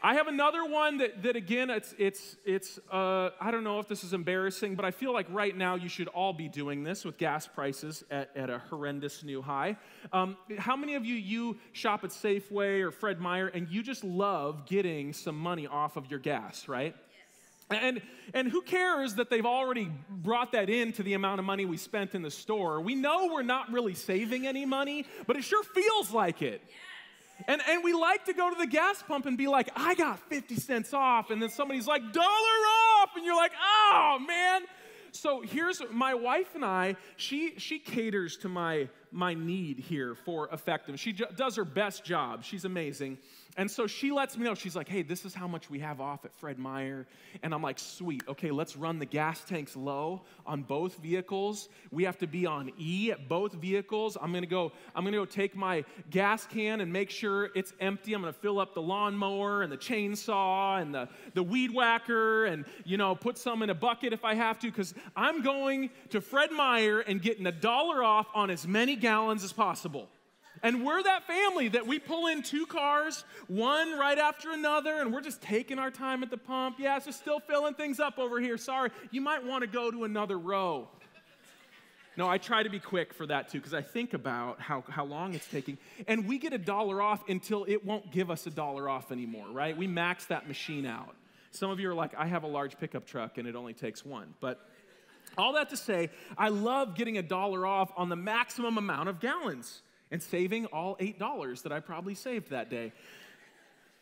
I 0.03 0.13
have 0.13 0.27
another 0.27 0.63
one 0.63 0.99
that, 0.99 1.23
that 1.23 1.35
again, 1.35 1.69
it's, 1.69 1.95
it's, 1.97 2.35
it's 2.45 2.79
uh, 2.91 3.31
I 3.41 3.49
don't 3.49 3.63
know 3.63 3.79
if 3.79 3.87
this 3.87 4.03
is 4.03 4.13
embarrassing, 4.13 4.75
but 4.75 4.85
I 4.85 4.91
feel 4.91 5.11
like 5.11 5.25
right 5.29 5.55
now 5.55 5.75
you 5.75 5.89
should 5.89 6.07
all 6.09 6.33
be 6.33 6.47
doing 6.47 6.83
this 6.83 7.03
with 7.03 7.17
gas 7.17 7.47
prices 7.47 8.03
at, 8.11 8.29
at 8.35 8.49
a 8.49 8.59
horrendous 8.69 9.23
new 9.23 9.41
high. 9.41 9.75
Um, 10.13 10.37
how 10.59 10.75
many 10.75 10.95
of 10.95 11.03
you, 11.03 11.15
you 11.15 11.57
shop 11.71 12.03
at 12.03 12.11
Safeway 12.11 12.81
or 12.81 12.91
Fred 12.91 13.19
Meyer 13.19 13.47
and 13.47 13.67
you 13.69 13.81
just 13.81 14.03
love 14.03 14.67
getting 14.67 15.13
some 15.13 15.37
money 15.37 15.65
off 15.65 15.97
of 15.97 16.11
your 16.11 16.19
gas, 16.19 16.67
right? 16.67 16.95
And, 17.69 18.01
and 18.33 18.47
who 18.47 18.61
cares 18.61 19.15
that 19.15 19.29
they've 19.29 19.45
already 19.45 19.91
brought 20.09 20.53
that 20.53 20.69
into 20.69 21.03
the 21.03 21.15
amount 21.15 21.39
of 21.39 21.45
money 21.45 21.65
we 21.65 21.75
spent 21.75 22.15
in 22.15 22.21
the 22.21 22.31
store? 22.31 22.79
We 22.79 22.95
know 22.95 23.29
we're 23.33 23.41
not 23.41 23.71
really 23.73 23.93
saving 23.93 24.47
any 24.47 24.65
money, 24.65 25.05
but 25.25 25.35
it 25.35 25.43
sure 25.43 25.63
feels 25.63 26.11
like 26.11 26.41
it. 26.41 26.61
Yeah. 26.65 26.75
And, 27.47 27.61
and 27.69 27.83
we 27.83 27.93
like 27.93 28.25
to 28.25 28.33
go 28.33 28.49
to 28.49 28.55
the 28.55 28.67
gas 28.67 29.03
pump 29.07 29.25
and 29.25 29.37
be 29.37 29.47
like, 29.47 29.69
I 29.75 29.95
got 29.95 30.19
50 30.29 30.55
cents 30.55 30.93
off. 30.93 31.29
And 31.29 31.41
then 31.41 31.49
somebody's 31.49 31.87
like, 31.87 32.13
dollar 32.13 32.25
off. 32.25 33.11
And 33.15 33.25
you're 33.25 33.35
like, 33.35 33.51
oh, 33.61 34.17
man. 34.25 34.61
So 35.11 35.41
here's 35.41 35.81
my 35.91 36.13
wife 36.13 36.53
and 36.53 36.63
I, 36.63 36.95
she, 37.15 37.55
she 37.57 37.79
caters 37.79 38.37
to 38.37 38.49
my, 38.49 38.89
my 39.11 39.33
need 39.33 39.79
here 39.79 40.15
for 40.25 40.47
effectiveness. 40.51 41.01
She 41.01 41.13
does 41.13 41.55
her 41.55 41.65
best 41.65 42.03
job. 42.03 42.43
She's 42.43 42.65
amazing. 42.65 43.17
And 43.57 43.69
so 43.69 43.87
she 43.87 44.11
lets 44.11 44.37
me 44.37 44.43
know, 44.43 44.53
she's 44.53 44.75
like, 44.75 44.87
hey, 44.87 45.01
this 45.01 45.25
is 45.25 45.33
how 45.33 45.47
much 45.47 45.67
we 45.67 45.79
have 45.79 45.99
off 45.99 46.25
at 46.25 46.33
Fred 46.35 46.59
Meyer. 46.59 47.07
And 47.41 47.55
I'm 47.55 47.63
like, 47.63 47.79
sweet, 47.79 48.21
okay, 48.27 48.51
let's 48.51 48.77
run 48.77 48.99
the 48.99 49.05
gas 49.05 49.43
tanks 49.43 49.75
low 49.75 50.21
on 50.45 50.61
both 50.61 50.97
vehicles. 50.97 51.67
We 51.89 52.03
have 52.03 52.19
to 52.19 52.27
be 52.27 52.45
on 52.45 52.71
E 52.77 53.11
at 53.11 53.27
both 53.27 53.53
vehicles. 53.53 54.15
I'm 54.21 54.31
gonna 54.31 54.45
go, 54.45 54.71
I'm 54.95 55.03
gonna 55.03 55.17
go 55.17 55.25
take 55.25 55.55
my 55.55 55.83
gas 56.11 56.45
can 56.45 56.81
and 56.81 56.93
make 56.93 57.09
sure 57.09 57.49
it's 57.55 57.73
empty. 57.79 58.13
I'm 58.13 58.21
gonna 58.21 58.31
fill 58.31 58.59
up 58.59 58.75
the 58.75 58.81
lawnmower 58.81 59.63
and 59.63 59.71
the 59.71 59.77
chainsaw 59.77 60.79
and 60.79 60.93
the, 60.93 61.09
the 61.33 61.41
weed 61.41 61.73
whacker 61.73 62.45
and 62.45 62.63
you 62.85 62.97
know, 62.97 63.15
put 63.15 63.39
some 63.39 63.63
in 63.63 63.71
a 63.71 63.75
bucket 63.75 64.13
if 64.13 64.23
I 64.23 64.35
have 64.35 64.59
to, 64.59 64.67
because 64.67 64.93
I'm 65.15 65.41
going 65.41 65.89
to 66.11 66.21
Fred 66.21 66.51
Meyer 66.51 66.99
and 66.99 67.21
getting 67.21 67.47
a 67.47 67.51
dollar 67.51 68.03
off 68.03 68.27
on 68.35 68.51
as 68.51 68.67
many 68.67 68.95
gallons 68.95 69.43
as 69.43 69.51
possible. 69.51 70.09
And 70.63 70.85
we're 70.85 71.03
that 71.03 71.27
family 71.27 71.67
that 71.69 71.85
we 71.85 71.99
pull 71.99 72.27
in 72.27 72.43
two 72.43 72.65
cars, 72.65 73.23
one 73.47 73.97
right 73.97 74.17
after 74.17 74.51
another, 74.51 75.01
and 75.01 75.13
we're 75.13 75.21
just 75.21 75.41
taking 75.41 75.79
our 75.79 75.91
time 75.91 76.23
at 76.23 76.29
the 76.29 76.37
pump. 76.37 76.77
Yeah, 76.79 76.97
it's 76.97 77.05
just 77.05 77.19
still 77.19 77.39
filling 77.39 77.73
things 77.73 77.99
up 77.99 78.17
over 78.17 78.39
here. 78.39 78.57
Sorry, 78.57 78.89
you 79.11 79.21
might 79.21 79.45
want 79.45 79.61
to 79.61 79.67
go 79.67 79.91
to 79.91 80.03
another 80.03 80.37
row. 80.37 80.87
No, 82.17 82.27
I 82.27 82.39
try 82.39 82.63
to 82.63 82.69
be 82.69 82.79
quick 82.79 83.13
for 83.13 83.27
that 83.27 83.49
too, 83.49 83.59
because 83.59 83.75
I 83.75 83.83
think 83.83 84.15
about 84.15 84.59
how, 84.59 84.83
how 84.89 85.05
long 85.05 85.35
it's 85.35 85.47
taking. 85.47 85.77
And 86.07 86.27
we 86.27 86.39
get 86.39 86.51
a 86.51 86.57
dollar 86.57 86.99
off 86.99 87.29
until 87.29 87.63
it 87.65 87.85
won't 87.85 88.11
give 88.11 88.31
us 88.31 88.47
a 88.47 88.49
dollar 88.49 88.89
off 88.89 89.11
anymore, 89.11 89.45
right? 89.51 89.77
We 89.77 89.85
max 89.85 90.25
that 90.25 90.47
machine 90.47 90.87
out. 90.87 91.15
Some 91.51 91.69
of 91.69 91.79
you 91.79 91.89
are 91.89 91.93
like, 91.93 92.15
I 92.17 92.25
have 92.25 92.43
a 92.43 92.47
large 92.47 92.79
pickup 92.79 93.05
truck 93.05 93.37
and 93.37 93.47
it 93.47 93.55
only 93.55 93.73
takes 93.73 94.03
one. 94.03 94.33
But 94.39 94.59
all 95.37 95.53
that 95.53 95.69
to 95.69 95.77
say, 95.77 96.09
I 96.37 96.49
love 96.49 96.95
getting 96.95 97.19
a 97.19 97.21
dollar 97.21 97.67
off 97.67 97.91
on 97.95 98.09
the 98.09 98.15
maximum 98.15 98.79
amount 98.79 99.09
of 99.09 99.19
gallons 99.19 99.83
and 100.11 100.21
saving 100.21 100.65
all 100.67 100.95
$8 100.97 101.63
that 101.63 101.71
I 101.71 101.79
probably 101.79 102.15
saved 102.15 102.49
that 102.51 102.69
day. 102.69 102.93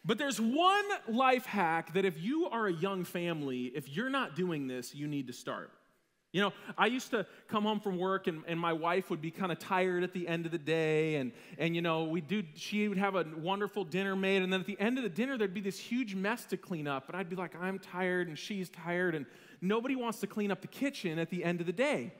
But 0.06 0.20
there's 0.20 0.40
one 0.40 0.86
life 1.08 1.46
hack 1.46 1.94
that 1.96 2.06
if 2.06 2.22
you 2.22 2.48
are 2.50 2.68
a 2.68 2.74
young 2.74 3.04
family, 3.04 3.72
if 3.76 3.90
you're 3.90 4.10
not 4.10 4.36
doing 4.36 4.68
this, 4.68 4.94
you 4.94 5.08
need 5.08 5.28
to 5.28 5.34
start. 5.34 5.72
You 6.32 6.42
know, 6.42 6.54
I 6.78 6.88
used 6.88 7.12
to 7.12 7.26
come 7.48 7.64
home 7.64 7.80
from 7.80 7.98
work 7.98 8.28
and, 8.28 8.44
and 8.46 8.60
my 8.60 8.74
wife 8.74 9.10
would 9.10 9.22
be 9.22 9.32
kind 9.32 9.54
of 9.54 9.58
tired 9.58 10.04
at 10.04 10.12
the 10.12 10.28
end 10.28 10.46
of 10.46 10.52
the 10.52 10.58
day. 10.58 11.16
And, 11.16 11.32
and, 11.58 11.74
you 11.74 11.82
know, 11.82 12.04
we 12.04 12.20
do, 12.20 12.44
she 12.56 12.90
would 12.90 12.98
have 12.98 13.16
a 13.16 13.26
wonderful 13.38 13.86
dinner 13.86 14.18
made. 14.18 14.42
And 14.42 14.52
then 14.52 14.60
at 14.60 14.68
the 14.68 14.78
end 14.78 14.98
of 14.98 15.06
the 15.06 15.10
dinner, 15.10 15.38
there'd 15.38 15.54
be 15.54 15.62
this 15.62 15.80
huge 15.80 16.14
mess 16.14 16.44
to 16.48 16.58
clean 16.58 16.88
up. 16.88 17.08
And 17.08 17.16
I'd 17.16 17.30
be 17.30 17.38
like, 17.38 17.56
I'm 17.56 17.80
tired 17.80 18.28
and 18.28 18.38
she's 18.38 18.70
tired. 18.70 19.16
And 19.16 19.26
nobody 19.62 19.96
wants 19.96 20.20
to 20.20 20.28
clean 20.28 20.52
up 20.52 20.60
the 20.60 20.68
kitchen 20.68 21.20
at 21.20 21.30
the 21.30 21.42
end 21.42 21.62
of 21.62 21.68
the 21.68 21.74
day. 21.74 22.12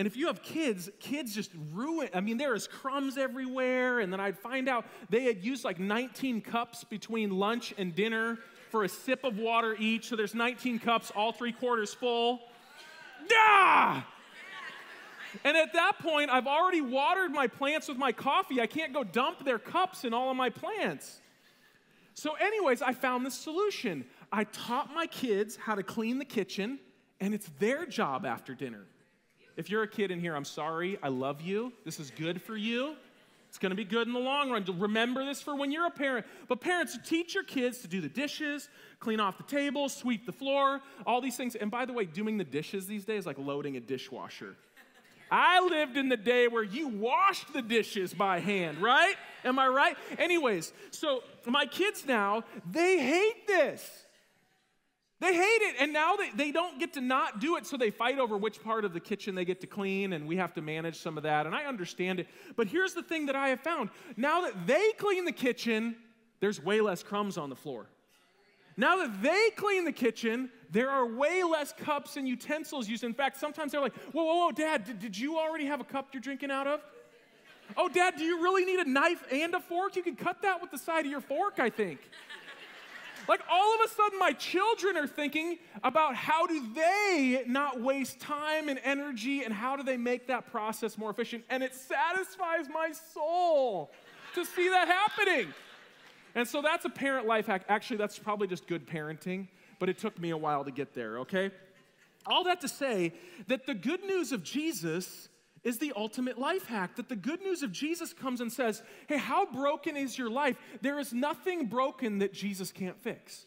And 0.00 0.06
if 0.06 0.16
you 0.16 0.28
have 0.28 0.42
kids, 0.42 0.88
kids 0.98 1.34
just 1.34 1.50
ruin. 1.74 2.08
I 2.14 2.22
mean, 2.22 2.38
there 2.38 2.54
is 2.54 2.66
crumbs 2.66 3.18
everywhere. 3.18 4.00
And 4.00 4.10
then 4.10 4.18
I'd 4.18 4.38
find 4.38 4.66
out 4.66 4.86
they 5.10 5.24
had 5.24 5.44
used 5.44 5.62
like 5.62 5.78
19 5.78 6.40
cups 6.40 6.84
between 6.84 7.28
lunch 7.38 7.74
and 7.76 7.94
dinner 7.94 8.38
for 8.70 8.84
a 8.84 8.88
sip 8.88 9.24
of 9.24 9.36
water 9.36 9.76
each. 9.78 10.08
So 10.08 10.16
there's 10.16 10.34
19 10.34 10.78
cups, 10.78 11.12
all 11.14 11.32
three 11.32 11.52
quarters 11.52 11.92
full. 11.92 12.40
Ah! 13.30 14.08
And 15.44 15.54
at 15.54 15.74
that 15.74 15.98
point, 15.98 16.30
I've 16.30 16.46
already 16.46 16.80
watered 16.80 17.30
my 17.30 17.46
plants 17.46 17.86
with 17.86 17.98
my 17.98 18.12
coffee. 18.12 18.58
I 18.58 18.66
can't 18.66 18.94
go 18.94 19.04
dump 19.04 19.44
their 19.44 19.58
cups 19.58 20.04
in 20.04 20.14
all 20.14 20.30
of 20.30 20.36
my 20.38 20.48
plants. 20.48 21.20
So, 22.14 22.36
anyways, 22.40 22.80
I 22.80 22.94
found 22.94 23.26
this 23.26 23.34
solution. 23.34 24.06
I 24.32 24.44
taught 24.44 24.94
my 24.94 25.06
kids 25.08 25.56
how 25.56 25.74
to 25.74 25.82
clean 25.82 26.18
the 26.18 26.24
kitchen, 26.24 26.78
and 27.20 27.34
it's 27.34 27.50
their 27.58 27.84
job 27.84 28.24
after 28.24 28.54
dinner. 28.54 28.86
If 29.60 29.68
you're 29.68 29.82
a 29.82 29.88
kid 29.88 30.10
in 30.10 30.20
here, 30.20 30.34
I'm 30.34 30.46
sorry. 30.46 30.96
I 31.02 31.08
love 31.08 31.42
you. 31.42 31.74
This 31.84 32.00
is 32.00 32.10
good 32.10 32.40
for 32.40 32.56
you. 32.56 32.96
It's 33.50 33.58
going 33.58 33.68
to 33.68 33.76
be 33.76 33.84
good 33.84 34.06
in 34.06 34.14
the 34.14 34.18
long 34.18 34.50
run. 34.50 34.64
Remember 34.78 35.22
this 35.22 35.42
for 35.42 35.54
when 35.54 35.70
you're 35.70 35.84
a 35.84 35.90
parent. 35.90 36.24
But 36.48 36.62
parents, 36.62 36.96
teach 37.04 37.34
your 37.34 37.44
kids 37.44 37.80
to 37.80 37.86
do 37.86 38.00
the 38.00 38.08
dishes, 38.08 38.70
clean 39.00 39.20
off 39.20 39.36
the 39.36 39.44
table, 39.44 39.90
sweep 39.90 40.24
the 40.24 40.32
floor, 40.32 40.80
all 41.04 41.20
these 41.20 41.36
things. 41.36 41.56
And 41.56 41.70
by 41.70 41.84
the 41.84 41.92
way, 41.92 42.06
doing 42.06 42.38
the 42.38 42.44
dishes 42.44 42.86
these 42.86 43.04
days 43.04 43.26
like 43.26 43.36
loading 43.36 43.76
a 43.76 43.80
dishwasher. 43.80 44.56
I 45.30 45.60
lived 45.60 45.98
in 45.98 46.08
the 46.08 46.16
day 46.16 46.48
where 46.48 46.62
you 46.62 46.88
washed 46.88 47.52
the 47.52 47.60
dishes 47.60 48.14
by 48.14 48.40
hand, 48.40 48.80
right? 48.80 49.14
Am 49.44 49.58
I 49.58 49.68
right? 49.68 49.94
Anyways, 50.16 50.72
so 50.90 51.22
my 51.44 51.66
kids 51.66 52.06
now, 52.06 52.44
they 52.72 52.98
hate 52.98 53.46
this. 53.46 54.06
They 55.20 55.34
hate 55.34 55.42
it, 55.42 55.76
and 55.78 55.92
now 55.92 56.16
they, 56.16 56.30
they 56.30 56.50
don't 56.50 56.78
get 56.80 56.94
to 56.94 57.02
not 57.02 57.40
do 57.40 57.56
it, 57.56 57.66
so 57.66 57.76
they 57.76 57.90
fight 57.90 58.18
over 58.18 58.38
which 58.38 58.62
part 58.62 58.86
of 58.86 58.94
the 58.94 59.00
kitchen 59.00 59.34
they 59.34 59.44
get 59.44 59.60
to 59.60 59.66
clean, 59.66 60.14
and 60.14 60.26
we 60.26 60.36
have 60.36 60.54
to 60.54 60.62
manage 60.62 60.96
some 60.96 61.18
of 61.18 61.24
that, 61.24 61.44
and 61.44 61.54
I 61.54 61.64
understand 61.64 62.20
it. 62.20 62.26
But 62.56 62.68
here's 62.68 62.94
the 62.94 63.02
thing 63.02 63.26
that 63.26 63.36
I 63.36 63.48
have 63.48 63.60
found 63.60 63.90
now 64.16 64.40
that 64.42 64.66
they 64.66 64.92
clean 64.96 65.26
the 65.26 65.32
kitchen, 65.32 65.94
there's 66.40 66.62
way 66.62 66.80
less 66.80 67.02
crumbs 67.02 67.36
on 67.36 67.50
the 67.50 67.56
floor. 67.56 67.86
Now 68.78 68.96
that 68.96 69.22
they 69.22 69.50
clean 69.56 69.84
the 69.84 69.92
kitchen, 69.92 70.50
there 70.70 70.88
are 70.88 71.04
way 71.04 71.42
less 71.42 71.74
cups 71.74 72.16
and 72.16 72.26
utensils 72.26 72.88
used. 72.88 73.04
In 73.04 73.12
fact, 73.12 73.38
sometimes 73.38 73.72
they're 73.72 73.80
like, 73.80 73.94
whoa, 74.12 74.24
whoa, 74.24 74.46
whoa, 74.46 74.52
Dad, 74.52 74.84
did, 74.84 74.98
did 75.00 75.18
you 75.18 75.38
already 75.38 75.66
have 75.66 75.82
a 75.82 75.84
cup 75.84 76.08
you're 76.14 76.22
drinking 76.22 76.50
out 76.50 76.66
of? 76.66 76.80
Oh, 77.76 77.90
Dad, 77.90 78.14
do 78.16 78.24
you 78.24 78.42
really 78.42 78.64
need 78.64 78.80
a 78.80 78.88
knife 78.88 79.22
and 79.30 79.54
a 79.54 79.60
fork? 79.60 79.96
You 79.96 80.02
can 80.02 80.16
cut 80.16 80.40
that 80.42 80.62
with 80.62 80.70
the 80.70 80.78
side 80.78 81.04
of 81.04 81.10
your 81.10 81.20
fork, 81.20 81.58
I 81.58 81.68
think. 81.68 82.00
Like 83.30 83.42
all 83.48 83.74
of 83.76 83.80
a 83.88 83.94
sudden, 83.94 84.18
my 84.18 84.32
children 84.32 84.96
are 84.96 85.06
thinking 85.06 85.60
about 85.84 86.16
how 86.16 86.48
do 86.48 86.66
they 86.74 87.44
not 87.46 87.80
waste 87.80 88.18
time 88.18 88.68
and 88.68 88.80
energy 88.82 89.44
and 89.44 89.54
how 89.54 89.76
do 89.76 89.84
they 89.84 89.96
make 89.96 90.26
that 90.26 90.50
process 90.50 90.98
more 90.98 91.10
efficient. 91.10 91.44
And 91.48 91.62
it 91.62 91.72
satisfies 91.72 92.66
my 92.68 92.90
soul 93.14 93.92
to 94.34 94.44
see 94.44 94.68
that 94.70 94.88
happening. 94.88 95.54
And 96.34 96.48
so 96.48 96.60
that's 96.60 96.84
a 96.86 96.90
parent 96.90 97.28
life 97.28 97.46
hack. 97.46 97.62
Actually, 97.68 97.98
that's 97.98 98.18
probably 98.18 98.48
just 98.48 98.66
good 98.66 98.84
parenting, 98.84 99.46
but 99.78 99.88
it 99.88 99.96
took 99.96 100.18
me 100.18 100.30
a 100.30 100.36
while 100.36 100.64
to 100.64 100.72
get 100.72 100.92
there, 100.92 101.20
okay? 101.20 101.52
All 102.26 102.42
that 102.42 102.60
to 102.62 102.68
say 102.68 103.12
that 103.46 103.64
the 103.64 103.74
good 103.74 104.02
news 104.02 104.32
of 104.32 104.42
Jesus 104.42 105.28
is 105.64 105.78
the 105.78 105.92
ultimate 105.96 106.38
life 106.38 106.66
hack. 106.66 106.96
That 106.96 107.08
the 107.08 107.16
good 107.16 107.40
news 107.40 107.62
of 107.62 107.72
Jesus 107.72 108.12
comes 108.12 108.40
and 108.40 108.52
says, 108.52 108.82
Hey, 109.08 109.18
how 109.18 109.46
broken 109.46 109.96
is 109.96 110.16
your 110.16 110.30
life? 110.30 110.56
There 110.80 110.98
is 110.98 111.12
nothing 111.12 111.66
broken 111.66 112.18
that 112.18 112.32
Jesus 112.32 112.72
can't 112.72 112.98
fix. 112.98 113.46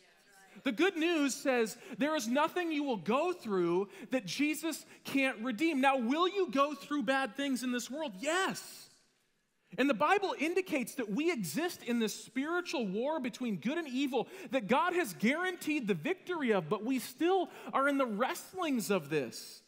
The 0.63 0.71
good 0.71 0.95
news 0.95 1.33
says 1.33 1.77
there 1.97 2.15
is 2.15 2.27
nothing 2.27 2.71
you 2.71 2.83
will 2.83 2.97
go 2.97 3.33
through 3.33 3.89
that 4.11 4.25
Jesus 4.25 4.85
can't 5.03 5.37
redeem. 5.39 5.81
Now, 5.81 5.97
will 5.97 6.27
you 6.27 6.49
go 6.51 6.73
through 6.73 7.03
bad 7.03 7.35
things 7.35 7.63
in 7.63 7.71
this 7.71 7.89
world? 7.89 8.13
Yes. 8.19 8.89
And 9.77 9.89
the 9.89 9.95
Bible 9.95 10.35
indicates 10.39 10.95
that 10.95 11.09
we 11.09 11.31
exist 11.31 11.81
in 11.83 11.99
this 11.99 12.13
spiritual 12.13 12.85
war 12.85 13.19
between 13.19 13.57
good 13.57 13.77
and 13.77 13.87
evil 13.87 14.27
that 14.51 14.67
God 14.67 14.93
has 14.93 15.13
guaranteed 15.13 15.87
the 15.87 15.95
victory 15.95 16.51
of, 16.51 16.69
but 16.69 16.85
we 16.85 16.99
still 16.99 17.49
are 17.73 17.87
in 17.87 17.97
the 17.97 18.05
wrestlings 18.05 18.91
of 18.91 19.09
this. 19.09 19.62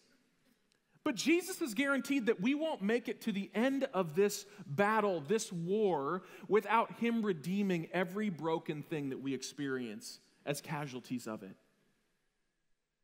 But 1.05 1.15
Jesus 1.15 1.59
has 1.59 1.75
guaranteed 1.75 2.25
that 2.25 2.41
we 2.41 2.55
won't 2.55 2.81
make 2.81 3.07
it 3.07 3.21
to 3.21 3.31
the 3.31 3.51
end 3.53 3.87
of 3.93 4.15
this 4.15 4.47
battle, 4.65 5.21
this 5.21 5.53
war, 5.53 6.23
without 6.47 6.93
Him 6.93 7.21
redeeming 7.21 7.87
every 7.93 8.31
broken 8.31 8.81
thing 8.81 9.09
that 9.09 9.21
we 9.21 9.33
experience 9.35 10.19
as 10.47 10.61
casualties 10.61 11.27
of 11.27 11.43
it. 11.43 11.55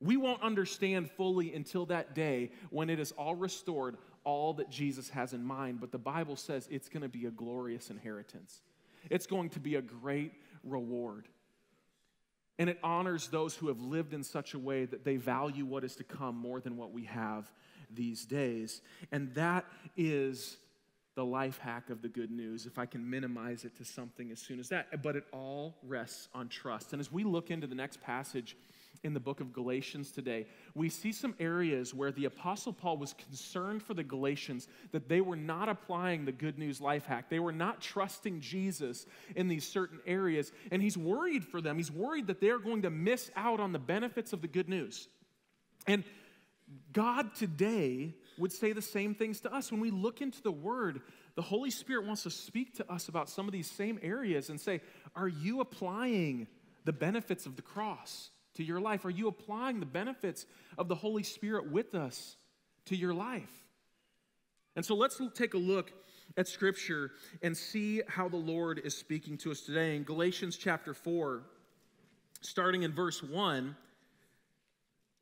We 0.01 0.17
won't 0.17 0.41
understand 0.41 1.12
fully 1.12 1.53
until 1.53 1.86
that 1.86 2.15
day 2.15 2.50
when 2.72 2.89
it 2.89 3.00
is 3.00 3.12
all 3.12 3.36
restored, 3.36 3.98
all 4.24 4.53
that 4.53 4.72
Jesus 4.72 5.08
has 5.10 5.34
in 5.34 5.43
mind. 5.43 5.79
But 5.79 5.91
the 5.91 6.00
Bible 6.00 6.36
says 6.36 6.67
it's 6.72 6.89
going 6.89 7.03
to 7.03 7.10
be 7.10 7.27
a 7.27 7.31
glorious 7.31 7.91
inheritance, 7.91 8.62
it's 9.12 9.27
going 9.27 9.50
to 9.51 9.60
be 9.60 9.75
a 9.75 9.81
great 9.81 10.34
reward. 10.63 11.27
And 12.58 12.70
it 12.70 12.79
honors 12.84 13.27
those 13.27 13.55
who 13.55 13.70
have 13.70 13.81
lived 13.81 14.13
in 14.13 14.24
such 14.24 14.53
a 14.53 14.60
way 14.60 14.86
that 14.86 15.03
they 15.03 15.15
value 15.17 15.65
what 15.65 15.84
is 15.84 15.96
to 15.96 16.03
come 16.03 16.36
more 16.36 16.60
than 16.60 16.77
what 16.77 16.91
we 16.91 17.05
have 17.05 17.51
these 17.95 18.25
days. 18.25 18.81
And 19.12 19.33
that 19.36 19.65
is 19.98 20.57
the 21.15 21.25
life 21.25 21.57
hack 21.57 21.89
of 21.89 22.01
the 22.01 22.07
good 22.07 22.31
news, 22.31 22.65
if 22.65 22.79
I 22.79 22.86
can 22.86 23.10
minimize 23.10 23.65
it 23.65 23.75
to 23.77 23.86
something 23.86 24.31
as 24.31 24.39
soon 24.39 24.60
as 24.60 24.69
that. 24.69 25.03
But 25.03 25.15
it 25.15 25.25
all 25.31 25.75
rests 25.83 26.29
on 26.33 26.48
trust. 26.48 26.93
And 26.93 27.00
as 27.00 27.12
we 27.12 27.24
look 27.24 27.51
into 27.51 27.67
the 27.67 27.75
next 27.75 28.01
passage, 28.01 28.55
in 29.03 29.13
the 29.13 29.19
book 29.19 29.39
of 29.39 29.51
Galatians 29.51 30.12
today, 30.12 30.45
we 30.75 30.89
see 30.89 31.12
some 31.12 31.33
areas 31.39 31.93
where 31.93 32.12
the 32.12 32.25
Apostle 32.25 32.71
Paul 32.71 32.98
was 32.98 33.13
concerned 33.13 33.81
for 33.81 33.93
the 33.93 34.03
Galatians 34.03 34.67
that 34.91 35.10
they 35.10 35.21
were 35.21 35.36
not 35.36 35.69
applying 35.69 36.25
the 36.25 36.31
good 36.31 36.60
news 36.60 36.79
life 36.79 37.05
hack. 37.05 37.29
They 37.29 37.39
were 37.39 37.51
not 37.51 37.81
trusting 37.81 38.41
Jesus 38.41 39.05
in 39.36 39.48
these 39.48 39.67
certain 39.67 40.00
areas. 40.05 40.51
And 40.71 40.81
he's 40.81 40.98
worried 40.98 41.43
for 41.43 41.62
them. 41.62 41.77
He's 41.77 41.91
worried 41.91 42.27
that 42.27 42.41
they're 42.41 42.60
going 42.60 42.83
to 42.83 42.91
miss 42.91 43.31
out 43.36 43.60
on 43.60 43.71
the 43.71 43.79
benefits 43.79 44.33
of 44.33 44.41
the 44.41 44.48
good 44.48 44.69
news. 44.69 45.07
And 45.88 46.03
God 46.93 47.35
today 47.35 48.13
would 48.37 48.51
say 48.51 48.73
the 48.73 48.81
same 48.81 49.15
things 49.15 49.41
to 49.41 49.53
us. 49.53 49.71
When 49.71 49.81
we 49.81 49.91
look 49.91 50.21
into 50.21 50.41
the 50.41 50.51
Word, 50.51 51.01
the 51.35 51.41
Holy 51.41 51.71
Spirit 51.71 52.05
wants 52.05 52.23
to 52.23 52.29
speak 52.29 52.75
to 52.75 52.91
us 52.91 53.07
about 53.07 53.29
some 53.29 53.47
of 53.47 53.51
these 53.51 53.69
same 53.69 53.99
areas 54.01 54.49
and 54.49 54.59
say, 54.59 54.81
Are 55.15 55.27
you 55.27 55.61
applying 55.61 56.47
the 56.85 56.93
benefits 56.93 57.45
of 57.45 57.55
the 57.55 57.61
cross 57.61 58.29
to 58.55 58.63
your 58.63 58.79
life? 58.79 59.05
Are 59.05 59.09
you 59.09 59.27
applying 59.27 59.79
the 59.79 59.85
benefits 59.85 60.45
of 60.77 60.87
the 60.87 60.95
Holy 60.95 61.23
Spirit 61.23 61.71
with 61.71 61.95
us 61.95 62.35
to 62.85 62.95
your 62.95 63.13
life? 63.13 63.65
And 64.75 64.85
so 64.85 64.95
let's 64.95 65.21
take 65.35 65.53
a 65.53 65.57
look 65.57 65.91
at 66.37 66.47
Scripture 66.47 67.11
and 67.41 67.55
see 67.55 68.01
how 68.07 68.29
the 68.29 68.37
Lord 68.37 68.79
is 68.83 68.95
speaking 68.95 69.37
to 69.39 69.51
us 69.51 69.61
today. 69.61 69.95
In 69.95 70.03
Galatians 70.03 70.57
chapter 70.57 70.93
4, 70.93 71.43
starting 72.41 72.83
in 72.83 72.93
verse 72.93 73.21
1, 73.21 73.75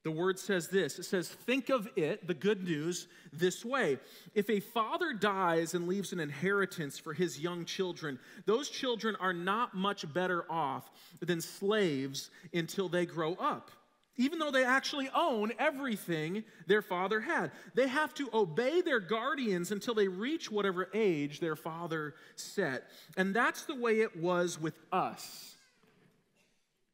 the 0.04 0.12
word 0.12 0.40
says 0.40 0.70
this 0.70 0.98
it 0.98 1.04
says, 1.04 1.28
Think 1.28 1.70
of 1.70 1.90
it, 1.96 2.26
the 2.26 2.34
good 2.34 2.64
news, 2.64 3.08
this 3.34 3.66
way. 3.66 4.00
If 4.34 4.50
a 4.50 4.62
father 4.62 5.14
dies 5.14 5.74
and 5.74 5.88
leaves 5.88 6.14
an 6.14 6.20
inheritance 6.20 6.98
for 6.98 7.14
his 7.14 7.40
young 7.40 7.66
children, 7.66 8.18
those 8.46 8.70
children 8.70 9.16
are 9.20 9.34
not 9.34 9.76
much 9.76 10.12
better 10.14 10.46
off 10.50 10.90
than 11.20 11.42
slaves 11.42 12.32
until 12.54 12.88
they 12.90 13.06
grow 13.06 13.34
up. 13.36 13.72
even 14.18 14.38
though 14.38 14.52
they 14.52 14.66
actually 14.66 15.10
own 15.16 15.54
everything 15.58 16.44
their 16.68 16.82
father 16.82 17.22
had. 17.22 17.52
They 17.74 17.88
have 17.88 18.14
to 18.16 18.30
obey 18.34 18.82
their 18.82 19.00
guardians 19.00 19.72
until 19.72 19.94
they 19.94 20.10
reach 20.10 20.52
whatever 20.52 20.90
age 20.94 21.40
their 21.40 21.56
father 21.56 22.16
set. 22.36 22.84
And 23.16 23.34
that's 23.34 23.64
the 23.64 23.76
way 23.76 24.02
it 24.02 24.18
was 24.18 24.60
with 24.60 24.78
us 24.92 25.56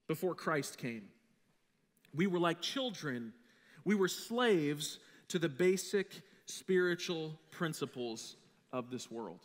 before 0.07 0.35
Christ 0.35 0.77
came. 0.77 1.09
We 2.15 2.27
were 2.27 2.39
like 2.39 2.62
children, 2.62 3.34
we 3.84 3.95
were 3.95 4.07
slaves 4.07 5.00
to 5.29 5.39
the 5.39 5.50
basic 5.50 6.22
spiritual 6.45 7.39
principles 7.51 8.36
of 8.72 8.89
this 8.89 9.10
world. 9.10 9.39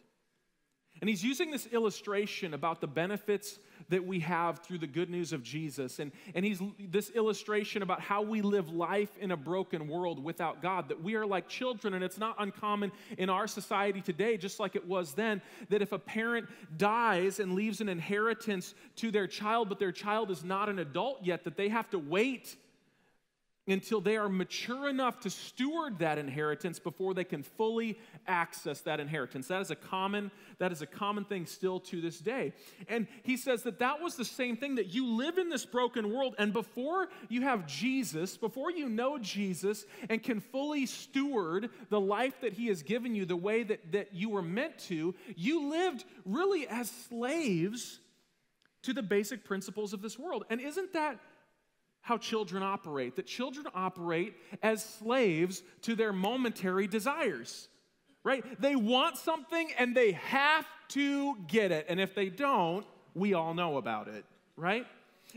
And 1.00 1.08
he's 1.08 1.24
using 1.24 1.50
this 1.50 1.66
illustration 1.66 2.52
about 2.52 2.80
the 2.80 2.86
benefits 2.86 3.58
that 3.88 4.06
we 4.06 4.20
have 4.20 4.58
through 4.60 4.78
the 4.78 4.86
good 4.86 5.08
news 5.08 5.32
of 5.32 5.42
Jesus. 5.42 5.98
And, 5.98 6.12
and 6.34 6.44
he's 6.44 6.60
this 6.78 7.10
illustration 7.10 7.82
about 7.82 8.00
how 8.00 8.20
we 8.22 8.42
live 8.42 8.68
life 8.68 9.10
in 9.18 9.30
a 9.30 9.36
broken 9.36 9.88
world 9.88 10.22
without 10.22 10.60
God, 10.60 10.88
that 10.88 11.02
we 11.02 11.14
are 11.14 11.24
like 11.24 11.48
children. 11.48 11.94
And 11.94 12.04
it's 12.04 12.18
not 12.18 12.36
uncommon 12.38 12.92
in 13.16 13.30
our 13.30 13.46
society 13.46 14.02
today, 14.02 14.36
just 14.36 14.60
like 14.60 14.76
it 14.76 14.86
was 14.86 15.14
then, 15.14 15.40
that 15.70 15.80
if 15.80 15.92
a 15.92 15.98
parent 15.98 16.48
dies 16.76 17.40
and 17.40 17.54
leaves 17.54 17.80
an 17.80 17.88
inheritance 17.88 18.74
to 18.96 19.10
their 19.10 19.26
child, 19.26 19.68
but 19.68 19.78
their 19.78 19.92
child 19.92 20.30
is 20.30 20.44
not 20.44 20.68
an 20.68 20.78
adult 20.78 21.24
yet, 21.24 21.44
that 21.44 21.56
they 21.56 21.68
have 21.68 21.88
to 21.90 21.98
wait 21.98 22.56
until 23.66 24.00
they 24.00 24.16
are 24.16 24.28
mature 24.28 24.88
enough 24.88 25.20
to 25.20 25.30
steward 25.30 25.98
that 25.98 26.18
inheritance 26.18 26.78
before 26.78 27.14
they 27.14 27.24
can 27.24 27.42
fully 27.42 27.98
access 28.26 28.80
that 28.80 29.00
inheritance. 29.00 29.48
That 29.48 29.60
is 29.60 29.70
a 29.70 29.76
common 29.76 30.30
that 30.58 30.72
is 30.72 30.82
a 30.82 30.86
common 30.86 31.24
thing 31.24 31.46
still 31.46 31.80
to 31.80 32.00
this 32.00 32.18
day. 32.18 32.52
And 32.88 33.06
he 33.22 33.36
says 33.36 33.62
that 33.62 33.78
that 33.78 34.00
was 34.00 34.16
the 34.16 34.24
same 34.24 34.56
thing 34.56 34.74
that 34.74 34.92
you 34.92 35.06
live 35.06 35.38
in 35.38 35.48
this 35.48 35.64
broken 35.64 36.12
world 36.12 36.34
and 36.38 36.52
before 36.52 37.08
you 37.28 37.42
have 37.42 37.66
jesus 37.66 38.36
before 38.36 38.70
you 38.70 38.88
know 38.88 39.18
jesus 39.18 39.84
and 40.08 40.22
can 40.22 40.40
fully 40.40 40.86
steward 40.86 41.70
the 41.88 42.00
life 42.00 42.34
that 42.40 42.52
he 42.52 42.66
has 42.66 42.82
given 42.82 43.14
you 43.14 43.24
the 43.24 43.36
way 43.36 43.62
that, 43.62 43.92
that 43.92 44.14
you 44.14 44.28
were 44.28 44.42
meant 44.42 44.78
to 44.78 45.14
you 45.36 45.68
lived 45.70 46.04
really 46.24 46.66
as 46.68 46.90
slaves 47.08 48.00
to 48.82 48.92
the 48.92 49.02
basic 49.02 49.44
principles 49.44 49.92
of 49.92 50.02
this 50.02 50.18
world. 50.18 50.44
And 50.48 50.60
isn't 50.60 50.92
that 50.94 51.18
how 52.02 52.16
children 52.16 52.62
operate 52.62 53.16
that 53.16 53.26
children 53.26 53.66
operate 53.74 54.34
as 54.62 54.84
slaves 54.84 55.62
to 55.82 55.94
their 55.94 56.12
momentary 56.12 56.86
desires, 56.86 57.68
right? 58.24 58.44
They 58.60 58.76
want 58.76 59.16
something 59.16 59.70
and 59.78 59.96
they 59.96 60.12
have 60.12 60.66
to 60.88 61.36
get 61.46 61.72
it. 61.72 61.86
And 61.88 62.00
if 62.00 62.14
they 62.14 62.28
don't, 62.28 62.86
we 63.14 63.34
all 63.34 63.54
know 63.54 63.76
about 63.76 64.08
it, 64.08 64.24
right? 64.56 64.86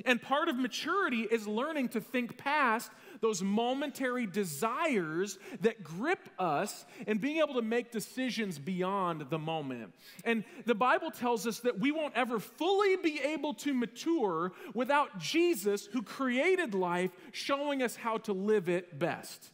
And 0.06 0.22
part 0.22 0.50
of 0.50 0.58
maturity 0.58 1.22
is 1.22 1.48
learning 1.48 1.90
to 1.90 2.02
think 2.02 2.38
past 2.38 2.92
those 3.24 3.42
momentary 3.42 4.26
desires 4.26 5.40
that 5.62 5.82
grip 5.82 6.20
us 6.38 6.86
and 7.08 7.22
being 7.22 7.38
able 7.38 7.54
to 7.54 7.62
make 7.62 7.90
decisions 7.90 8.60
beyond 8.60 9.30
the 9.30 9.40
moment. 9.40 9.94
And 10.26 10.44
the 10.66 10.76
Bible 10.76 11.10
tells 11.10 11.48
us 11.48 11.62
that 11.62 11.80
we 11.80 11.94
won't 11.94 12.16
ever 12.18 12.38
fully 12.38 12.98
be 12.98 13.22
able 13.22 13.54
to 13.54 13.74
mature 13.74 14.52
without 14.74 15.20
Jesus, 15.20 15.86
who 15.86 16.02
created 16.02 16.76
life, 16.76 17.12
showing 17.32 17.82
us 17.82 17.96
how 17.96 18.18
to 18.18 18.34
live 18.34 18.68
it 18.68 19.00
best. 19.00 19.52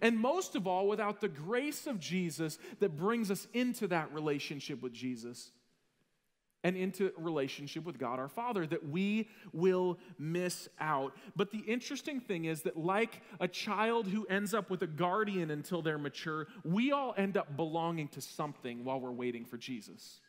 And 0.00 0.18
most 0.18 0.56
of 0.56 0.66
all, 0.66 0.88
without 0.88 1.20
the 1.20 1.28
grace 1.28 1.86
of 1.86 2.00
Jesus 2.00 2.58
that 2.80 2.96
brings 2.96 3.30
us 3.30 3.46
into 3.54 3.86
that 3.88 4.12
relationship 4.12 4.82
with 4.82 4.92
Jesus 4.92 5.52
and 6.64 6.76
into 6.76 7.12
relationship 7.16 7.84
with 7.84 7.98
God 7.98 8.18
our 8.18 8.28
Father 8.28 8.66
that 8.66 8.88
we 8.88 9.28
will 9.52 9.98
miss 10.18 10.68
out. 10.80 11.14
But 11.36 11.50
the 11.50 11.58
interesting 11.58 12.20
thing 12.20 12.46
is 12.46 12.62
that, 12.62 12.76
like 12.76 13.20
a 13.40 13.48
child 13.48 14.06
who 14.06 14.26
ends 14.26 14.54
up 14.54 14.70
with 14.70 14.82
a 14.82 14.86
guardian 14.86 15.50
until 15.50 15.82
they're 15.82 15.98
mature, 15.98 16.46
we 16.64 16.92
all 16.92 17.14
end 17.16 17.36
up 17.36 17.56
belonging 17.56 18.08
to 18.08 18.20
something 18.20 18.84
while 18.84 19.00
we're 19.00 19.12
waiting 19.12 19.44
for 19.44 19.58
Jesus. 19.58 20.21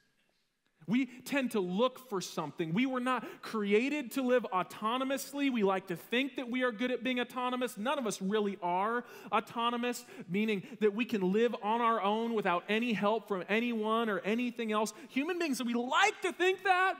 We 0.88 1.06
tend 1.26 1.52
to 1.52 1.60
look 1.60 2.10
for 2.10 2.22
something. 2.22 2.74
We 2.74 2.86
were 2.86 3.00
not 3.00 3.26
created 3.42 4.12
to 4.12 4.22
live 4.22 4.46
autonomously. 4.54 5.52
We 5.52 5.64
like 5.64 5.88
to 5.88 5.96
think 5.96 6.36
that 6.36 6.50
we 6.50 6.64
are 6.64 6.72
good 6.72 6.92
at 6.92 7.04
being 7.04 7.20
autonomous. 7.20 7.78
None 7.78 8.00
of 8.00 8.08
us 8.08 8.22
really 8.22 8.58
are 8.62 9.04
autonomous, 9.32 10.06
meaning 10.30 10.64
that 10.82 10.94
we 10.94 11.06
can 11.06 11.34
live 11.34 11.56
on 11.62 11.82
our 11.82 12.02
own 12.02 12.34
without 12.34 12.64
any 12.70 12.94
help 12.94 13.28
from 13.28 13.44
anyone 13.50 14.10
or 14.10 14.20
anything 14.20 14.72
else. 14.72 14.94
Human 15.10 15.40
beings, 15.40 15.64
we 15.64 15.74
like 15.74 16.22
to 16.22 16.32
think 16.32 16.64
that, 16.64 16.96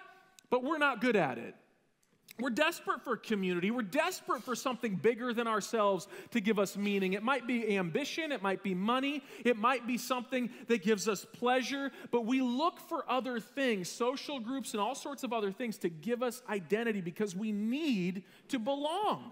but 0.50 0.64
we're 0.64 0.78
not 0.78 1.02
good 1.02 1.16
at 1.16 1.38
it. 1.38 1.56
We're 2.40 2.50
desperate 2.50 3.04
for 3.04 3.16
community. 3.16 3.70
We're 3.70 3.84
desperate 3.84 4.42
for 4.44 4.56
something 4.56 4.96
bigger 4.96 5.34
than 5.34 5.48
ourselves 5.48 6.08
to 6.32 6.42
give 6.42 6.58
us 6.58 6.76
meaning. 6.76 7.14
It 7.14 7.22
might 7.22 7.46
be 7.46 7.78
ambition, 7.78 8.32
it 8.32 8.42
might 8.42 8.64
be 8.64 8.74
money, 8.74 9.24
it 9.46 9.56
might 9.56 9.86
be 9.86 10.00
something 10.00 10.50
that 10.68 10.82
gives 10.82 11.08
us 11.08 11.26
pleasure, 11.32 11.92
but 12.10 12.26
we 12.26 12.42
look 12.42 12.80
for 12.80 13.10
other 13.10 13.40
things, 13.40 13.88
social 13.88 14.40
groups 14.40 14.72
and 14.72 14.82
all 14.82 14.96
sorts 14.96 15.24
of 15.24 15.32
other 15.32 15.52
things 15.52 15.78
to 15.80 15.90
give 15.90 16.24
us 16.24 16.42
identity 16.50 17.02
because 17.02 17.36
we 17.36 17.52
need 17.52 18.24
to 18.48 18.58
belong. 18.58 19.32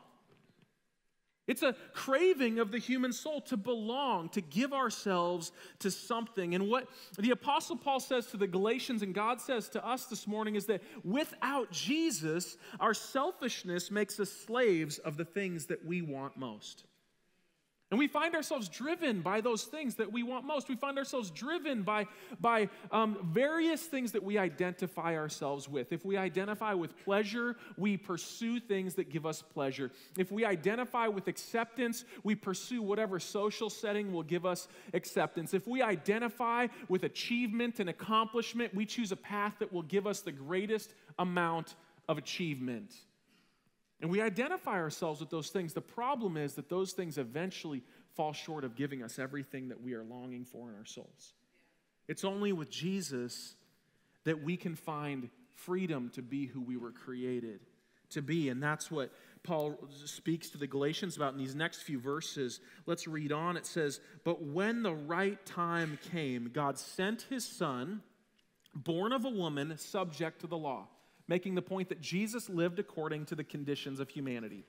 It's 1.52 1.64
a 1.64 1.76
craving 1.94 2.60
of 2.60 2.72
the 2.72 2.78
human 2.78 3.12
soul 3.12 3.42
to 3.42 3.58
belong, 3.58 4.30
to 4.30 4.40
give 4.40 4.72
ourselves 4.72 5.52
to 5.80 5.92
something. 5.92 6.56
And 6.56 6.70
what 6.70 6.88
the 7.20 7.32
Apostle 7.32 7.76
Paul 7.76 8.00
says 8.00 8.28
to 8.28 8.38
the 8.38 8.48
Galatians 8.48 9.02
and 9.02 9.14
God 9.14 9.42
says 9.42 9.68
to 9.70 9.86
us 9.86 10.06
this 10.06 10.26
morning 10.26 10.56
is 10.56 10.66
that 10.68 10.82
without 11.04 11.70
Jesus, 11.70 12.56
our 12.80 12.94
selfishness 12.94 13.92
makes 13.92 14.18
us 14.18 14.32
slaves 14.32 14.98
of 15.00 15.18
the 15.18 15.26
things 15.26 15.66
that 15.66 15.86
we 15.86 16.02
want 16.02 16.38
most. 16.38 16.86
And 17.92 18.00
we 18.00 18.08
find 18.08 18.36
ourselves 18.36 18.70
driven 18.70 19.20
by 19.20 19.42
those 19.42 19.66
things 19.66 19.96
that 19.96 20.10
we 20.10 20.24
want 20.24 20.46
most. 20.46 20.70
We 20.70 20.78
find 20.78 20.98
ourselves 20.98 21.30
driven 21.30 21.84
by, 21.84 22.08
by 22.40 22.70
um, 22.90 23.18
various 23.34 23.82
things 23.82 24.14
that 24.14 24.24
we 24.24 24.38
identify 24.38 25.18
ourselves 25.18 25.68
with. 25.68 25.92
If 25.92 26.06
we 26.06 26.16
identify 26.16 26.74
with 26.74 26.98
pleasure, 27.04 27.58
we 27.76 27.98
pursue 27.98 28.62
things 28.62 28.94
that 28.96 29.10
give 29.10 29.26
us 29.26 29.42
pleasure. 29.42 29.92
If 30.18 30.32
we 30.32 30.46
identify 30.46 31.10
with 31.10 31.28
acceptance, 31.28 32.06
we 32.24 32.34
pursue 32.34 32.82
whatever 32.82 33.20
social 33.20 33.70
setting 33.70 34.14
will 34.14 34.24
give 34.24 34.46
us 34.46 34.70
acceptance. 34.94 35.54
If 35.54 35.68
we 35.68 35.82
identify 35.82 36.68
with 36.88 37.04
achievement 37.04 37.82
and 37.82 37.90
accomplishment, 37.90 38.74
we 38.74 38.86
choose 38.86 39.12
a 39.12 39.18
path 39.18 39.56
that 39.60 39.74
will 39.74 39.84
give 39.84 40.08
us 40.08 40.22
the 40.22 40.32
greatest 40.32 40.94
amount 41.20 41.76
of 42.08 42.18
achievement. 42.18 42.94
And 44.02 44.10
we 44.10 44.22
identify 44.22 44.74
ourselves 44.74 45.20
with 45.20 45.30
those 45.30 45.50
things. 45.50 45.74
The 45.74 45.82
problem 45.82 46.36
is 46.36 46.56
that 46.56 46.70
those 46.70 46.92
things 46.92 47.18
eventually 47.18 47.84
fall 48.16 48.34
short 48.34 48.64
of 48.64 48.76
giving 48.76 49.04
us 49.04 49.20
everything 49.20 49.70
that 49.70 49.82
we 49.82 49.94
are 49.94 50.04
longing 50.04 50.44
for 50.44 50.70
in 50.70 50.76
our 50.76 50.86
souls. 50.86 51.34
It's 52.08 52.26
only 52.26 52.52
with 52.52 52.72
Jesus 52.72 53.56
that 54.24 54.44
we 54.44 54.58
can 54.58 54.76
find 54.76 55.30
freedom 55.56 56.10
to 56.16 56.22
be 56.22 56.48
who 56.48 56.62
we 56.62 56.78
were 56.78 56.92
created 56.92 57.60
to 58.10 58.22
be. 58.22 58.50
And 58.50 58.62
that's 58.62 58.90
what 58.90 59.12
Paul 59.44 59.78
speaks 60.06 60.50
to 60.50 60.58
the 60.58 60.68
Galatians 60.68 61.16
about 61.16 61.34
in 61.34 61.40
these 61.40 61.56
next 61.56 61.84
few 61.84 62.00
verses. 62.00 62.60
Let's 62.88 63.08
read 63.08 63.32
on. 63.32 63.56
It 63.56 63.66
says, 63.66 64.00
But 64.24 64.44
when 64.44 64.84
the 64.84 64.94
right 64.94 65.44
time 65.46 66.00
came, 66.12 66.50
God 66.52 66.78
sent 66.78 67.28
his 67.30 67.46
son, 67.46 68.02
born 68.76 69.14
of 69.14 69.26
a 69.26 69.30
woman, 69.30 69.78
subject 69.78 70.42
to 70.42 70.48
the 70.48 70.58
law 70.58 70.88
making 71.32 71.56
the 71.56 71.62
point 71.62 71.88
that 71.88 72.02
Jesus 72.02 72.50
lived 72.50 72.78
according 72.78 73.26
to 73.28 73.36
the 73.36 73.44
conditions 73.46 74.02
of 74.02 74.10
humanity. 74.10 74.66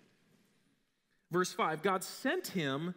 Verse 1.28 1.52
5 1.52 1.82
God 1.82 2.04
sent 2.04 2.46
him 2.46 2.94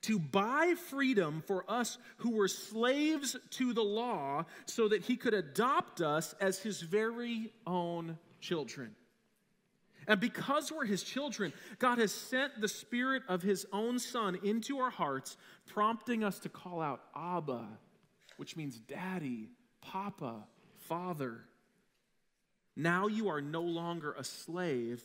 to 0.00 0.18
buy 0.18 0.74
freedom 0.88 1.40
for 1.46 1.64
us 1.70 1.96
who 2.16 2.32
were 2.32 2.48
slaves 2.48 3.36
to 3.50 3.72
the 3.72 3.84
law 3.84 4.44
so 4.66 4.88
that 4.88 5.04
he 5.04 5.16
could 5.16 5.32
adopt 5.32 6.00
us 6.00 6.34
as 6.40 6.58
his 6.58 6.80
very 6.82 7.52
own 7.68 8.18
children. 8.40 8.96
And 10.08 10.18
because 10.18 10.72
we're 10.72 10.84
his 10.84 11.04
children, 11.04 11.52
God 11.78 11.98
has 11.98 12.10
sent 12.10 12.60
the 12.60 12.68
spirit 12.68 13.22
of 13.28 13.42
his 13.42 13.64
own 13.72 14.00
son 14.00 14.40
into 14.42 14.78
our 14.80 14.90
hearts, 14.90 15.36
prompting 15.66 16.24
us 16.24 16.40
to 16.40 16.48
call 16.48 16.82
out 16.82 17.00
Abba, 17.14 17.64
which 18.38 18.56
means 18.56 18.80
daddy, 18.80 19.50
papa, 19.80 20.48
father. 20.88 21.44
Now 22.76 23.06
you 23.06 23.28
are 23.28 23.40
no 23.40 23.62
longer 23.62 24.12
a 24.12 24.24
slave, 24.24 25.02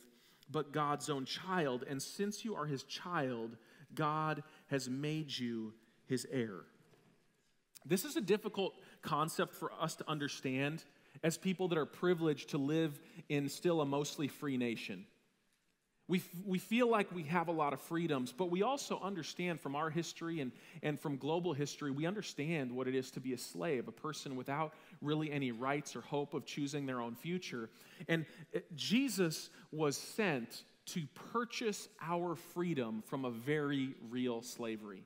but 0.50 0.72
God's 0.72 1.08
own 1.08 1.24
child. 1.24 1.84
And 1.88 2.02
since 2.02 2.44
you 2.44 2.56
are 2.56 2.66
his 2.66 2.82
child, 2.82 3.56
God 3.94 4.42
has 4.68 4.88
made 4.88 5.36
you 5.36 5.74
his 6.06 6.26
heir. 6.30 6.64
This 7.86 8.04
is 8.04 8.16
a 8.16 8.20
difficult 8.20 8.74
concept 9.02 9.54
for 9.54 9.72
us 9.72 9.94
to 9.96 10.10
understand 10.10 10.84
as 11.22 11.38
people 11.38 11.68
that 11.68 11.78
are 11.78 11.86
privileged 11.86 12.50
to 12.50 12.58
live 12.58 13.00
in 13.28 13.48
still 13.48 13.80
a 13.80 13.86
mostly 13.86 14.28
free 14.28 14.56
nation. 14.56 15.06
We, 16.10 16.22
we 16.44 16.58
feel 16.58 16.90
like 16.90 17.14
we 17.14 17.22
have 17.22 17.46
a 17.46 17.52
lot 17.52 17.72
of 17.72 17.80
freedoms, 17.80 18.34
but 18.36 18.50
we 18.50 18.64
also 18.64 18.98
understand 19.00 19.60
from 19.60 19.76
our 19.76 19.90
history 19.90 20.40
and, 20.40 20.50
and 20.82 20.98
from 20.98 21.16
global 21.16 21.52
history, 21.52 21.92
we 21.92 22.04
understand 22.04 22.72
what 22.72 22.88
it 22.88 22.96
is 22.96 23.12
to 23.12 23.20
be 23.20 23.32
a 23.32 23.38
slave, 23.38 23.86
a 23.86 23.92
person 23.92 24.34
without 24.34 24.74
really 25.00 25.30
any 25.30 25.52
rights 25.52 25.94
or 25.94 26.00
hope 26.00 26.34
of 26.34 26.44
choosing 26.44 26.84
their 26.84 27.00
own 27.00 27.14
future. 27.14 27.70
And 28.08 28.26
eh, 28.52 28.58
Jesus 28.74 29.50
was 29.70 29.96
sent 29.96 30.64
to 30.86 31.06
purchase 31.32 31.88
our 32.02 32.34
freedom 32.34 33.04
from 33.06 33.24
a 33.24 33.30
very 33.30 33.94
real 34.10 34.42
slavery. 34.42 35.04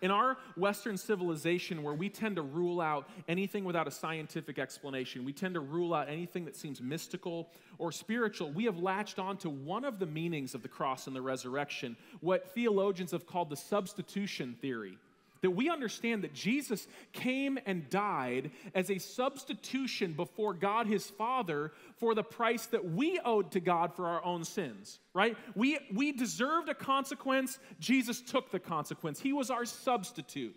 In 0.00 0.10
our 0.10 0.38
Western 0.56 0.96
civilization, 0.96 1.82
where 1.82 1.94
we 1.94 2.08
tend 2.08 2.36
to 2.36 2.42
rule 2.42 2.80
out 2.80 3.08
anything 3.28 3.64
without 3.64 3.86
a 3.86 3.90
scientific 3.90 4.58
explanation, 4.58 5.24
we 5.24 5.32
tend 5.32 5.54
to 5.54 5.60
rule 5.60 5.92
out 5.94 6.08
anything 6.08 6.44
that 6.46 6.56
seems 6.56 6.80
mystical 6.80 7.50
or 7.78 7.92
spiritual, 7.92 8.50
we 8.50 8.64
have 8.64 8.78
latched 8.78 9.18
on 9.18 9.36
to 9.38 9.50
one 9.50 9.84
of 9.84 9.98
the 9.98 10.06
meanings 10.06 10.54
of 10.54 10.62
the 10.62 10.68
cross 10.68 11.06
and 11.06 11.14
the 11.14 11.22
resurrection, 11.22 11.96
what 12.20 12.54
theologians 12.54 13.10
have 13.10 13.26
called 13.26 13.50
the 13.50 13.56
substitution 13.56 14.56
theory 14.60 14.96
that 15.42 15.50
we 15.50 15.68
understand 15.68 16.24
that 16.24 16.32
Jesus 16.32 16.86
came 17.12 17.58
and 17.66 17.90
died 17.90 18.50
as 18.74 18.90
a 18.90 18.98
substitution 18.98 20.12
before 20.12 20.54
God 20.54 20.86
his 20.86 21.10
Father 21.10 21.72
for 21.96 22.14
the 22.14 22.22
price 22.22 22.66
that 22.66 22.84
we 22.84 23.20
owed 23.24 23.50
to 23.52 23.60
God 23.60 23.94
for 23.94 24.06
our 24.06 24.24
own 24.24 24.44
sins, 24.44 25.00
right? 25.12 25.36
We, 25.54 25.78
we 25.92 26.12
deserved 26.12 26.68
a 26.68 26.74
consequence, 26.74 27.58
Jesus 27.78 28.20
took 28.20 28.50
the 28.50 28.60
consequence. 28.60 29.20
He 29.20 29.32
was 29.32 29.50
our 29.50 29.64
substitute. 29.64 30.56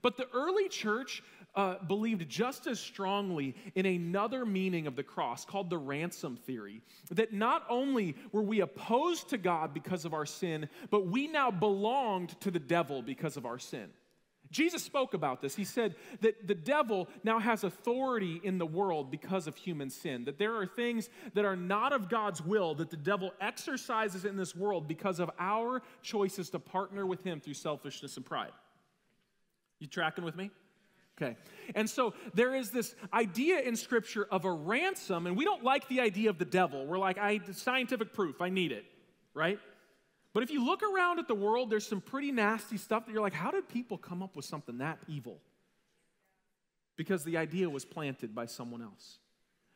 But 0.00 0.16
the 0.16 0.28
early 0.34 0.68
church 0.68 1.22
uh, 1.54 1.76
believed 1.86 2.28
just 2.28 2.66
as 2.66 2.80
strongly 2.80 3.54
in 3.74 3.86
another 3.86 4.44
meaning 4.44 4.86
of 4.86 4.96
the 4.96 5.02
cross 5.02 5.44
called 5.44 5.70
the 5.70 5.78
ransom 5.78 6.36
theory. 6.36 6.82
That 7.10 7.32
not 7.32 7.64
only 7.68 8.16
were 8.32 8.42
we 8.42 8.60
opposed 8.60 9.30
to 9.30 9.38
God 9.38 9.72
because 9.72 10.04
of 10.04 10.12
our 10.12 10.26
sin, 10.26 10.68
but 10.90 11.06
we 11.06 11.28
now 11.28 11.50
belonged 11.50 12.38
to 12.40 12.50
the 12.50 12.58
devil 12.58 13.02
because 13.02 13.36
of 13.36 13.46
our 13.46 13.58
sin. 13.58 13.88
Jesus 14.54 14.84
spoke 14.84 15.14
about 15.14 15.42
this. 15.42 15.56
He 15.56 15.64
said 15.64 15.96
that 16.20 16.46
the 16.46 16.54
devil 16.54 17.08
now 17.24 17.40
has 17.40 17.64
authority 17.64 18.40
in 18.44 18.56
the 18.56 18.64
world 18.64 19.10
because 19.10 19.48
of 19.48 19.56
human 19.56 19.90
sin, 19.90 20.24
that 20.26 20.38
there 20.38 20.54
are 20.54 20.64
things 20.64 21.10
that 21.34 21.44
are 21.44 21.56
not 21.56 21.92
of 21.92 22.08
God's 22.08 22.40
will 22.40 22.76
that 22.76 22.88
the 22.88 22.96
devil 22.96 23.32
exercises 23.40 24.24
in 24.24 24.36
this 24.36 24.54
world 24.54 24.86
because 24.86 25.18
of 25.18 25.28
our 25.40 25.82
choices 26.02 26.50
to 26.50 26.60
partner 26.60 27.04
with 27.04 27.24
him 27.24 27.40
through 27.40 27.54
selfishness 27.54 28.16
and 28.16 28.24
pride. 28.24 28.52
You 29.80 29.88
tracking 29.88 30.24
with 30.24 30.36
me? 30.36 30.52
Okay. 31.20 31.36
And 31.74 31.90
so 31.90 32.14
there 32.32 32.54
is 32.54 32.70
this 32.70 32.94
idea 33.12 33.58
in 33.58 33.74
Scripture 33.74 34.26
of 34.30 34.44
a 34.44 34.52
ransom, 34.52 35.26
and 35.26 35.36
we 35.36 35.44
don't 35.44 35.64
like 35.64 35.88
the 35.88 36.00
idea 36.00 36.30
of 36.30 36.38
the 36.38 36.44
devil. 36.44 36.86
We're 36.86 36.98
like, 36.98 37.18
I 37.18 37.40
scientific 37.52 38.14
proof, 38.14 38.40
I 38.40 38.50
need 38.50 38.70
it, 38.70 38.84
right? 39.34 39.58
But 40.34 40.42
if 40.42 40.50
you 40.50 40.64
look 40.64 40.82
around 40.82 41.20
at 41.20 41.28
the 41.28 41.34
world, 41.34 41.70
there's 41.70 41.86
some 41.86 42.00
pretty 42.00 42.32
nasty 42.32 42.76
stuff 42.76 43.06
that 43.06 43.12
you're 43.12 43.22
like, 43.22 43.32
how 43.32 43.52
did 43.52 43.68
people 43.68 43.96
come 43.96 44.22
up 44.22 44.34
with 44.36 44.44
something 44.44 44.78
that 44.78 44.98
evil? 45.08 45.40
Because 46.96 47.24
the 47.24 47.38
idea 47.38 47.70
was 47.70 47.84
planted 47.84 48.34
by 48.34 48.46
someone 48.46 48.82
else. 48.82 49.18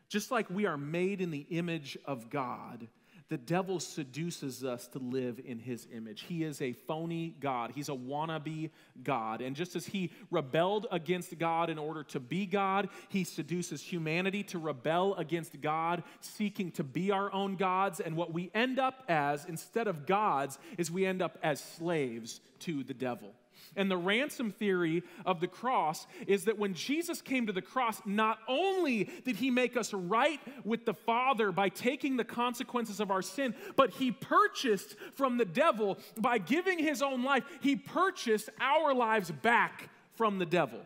Just 0.09 0.31
like 0.33 0.51
we 0.51 0.67
are 0.67 0.77
made 0.77 1.21
in 1.21 1.31
the 1.31 1.47
image 1.51 1.97
of 2.05 2.29
God, 2.29 2.89
the 3.29 3.37
devil 3.37 3.79
seduces 3.79 4.65
us 4.65 4.87
to 4.89 4.99
live 4.99 5.41
in 5.45 5.59
his 5.59 5.87
image. 5.93 6.23
He 6.23 6.45
is 6.45 6.63
a 6.63 6.73
phony 6.73 7.37
God, 7.41 7.73
he's 7.75 7.89
a 7.89 7.93
wannabe 7.93 8.71
God. 9.03 9.41
And 9.43 9.55
just 9.55 9.77
as 9.77 9.87
he 9.87 10.11
rebelled 10.31 10.87
against 10.91 11.39
God 11.39 11.69
in 11.69 11.79
order 11.79 12.03
to 12.05 12.21
be 12.21 12.47
God, 12.47 12.89
he 13.09 13.25
seduces 13.25 13.83
humanity 13.83 14.43
to 14.45 14.59
rebel 14.59 15.15
against 15.15 15.61
God, 15.61 16.03
seeking 16.21 16.71
to 16.73 16.85
be 16.85 17.11
our 17.11 17.33
own 17.33 17.57
gods. 17.57 18.01
And 18.01 18.17
what 18.17 18.33
we 18.33 18.51
end 18.55 18.79
up 18.79 19.05
as, 19.09 19.45
instead 19.45 19.87
of 19.87 20.07
gods, 20.07 20.59
is 20.79 20.91
we 20.91 21.05
end 21.05 21.21
up 21.21 21.39
as 21.43 21.61
slaves 21.61 22.41
to 22.61 22.83
the 22.83 22.95
devil. 22.95 23.35
And 23.79 23.89
the 23.89 23.97
ransom 23.97 24.51
theory 24.51 25.05
of 25.25 25.41
the 25.41 25.47
cross 25.47 26.09
is 26.27 26.45
that 26.47 26.59
when 26.59 26.75
Jesus 26.75 27.23
came 27.23 27.47
to 27.47 27.53
the 27.53 27.63
cross, 27.63 28.03
not 28.05 28.41
only 28.49 29.09
did 29.25 29.37
he 29.37 29.53
make 29.53 29.77
us 29.77 29.95
right 29.95 30.41
with 30.65 30.85
the 30.85 30.95
Father 30.95 31.53
by 31.53 31.69
taking 31.69 32.17
the 32.17 32.25
consequences 32.25 32.99
of 32.99 33.13
our 33.13 33.23
sin, 33.23 33.55
but 33.77 33.91
he 33.93 34.11
purchased 34.11 34.97
from 35.15 35.39
the 35.39 35.45
devil 35.45 35.97
by 36.19 36.39
giving 36.39 36.81
his 36.81 37.03
own 37.03 37.23
life, 37.23 37.45
he 37.61 37.77
purchased 37.77 38.51
our 38.61 38.93
lives 38.93 39.31
back 39.31 39.89
from 40.17 40.41
the 40.41 40.47
devil. 40.47 40.81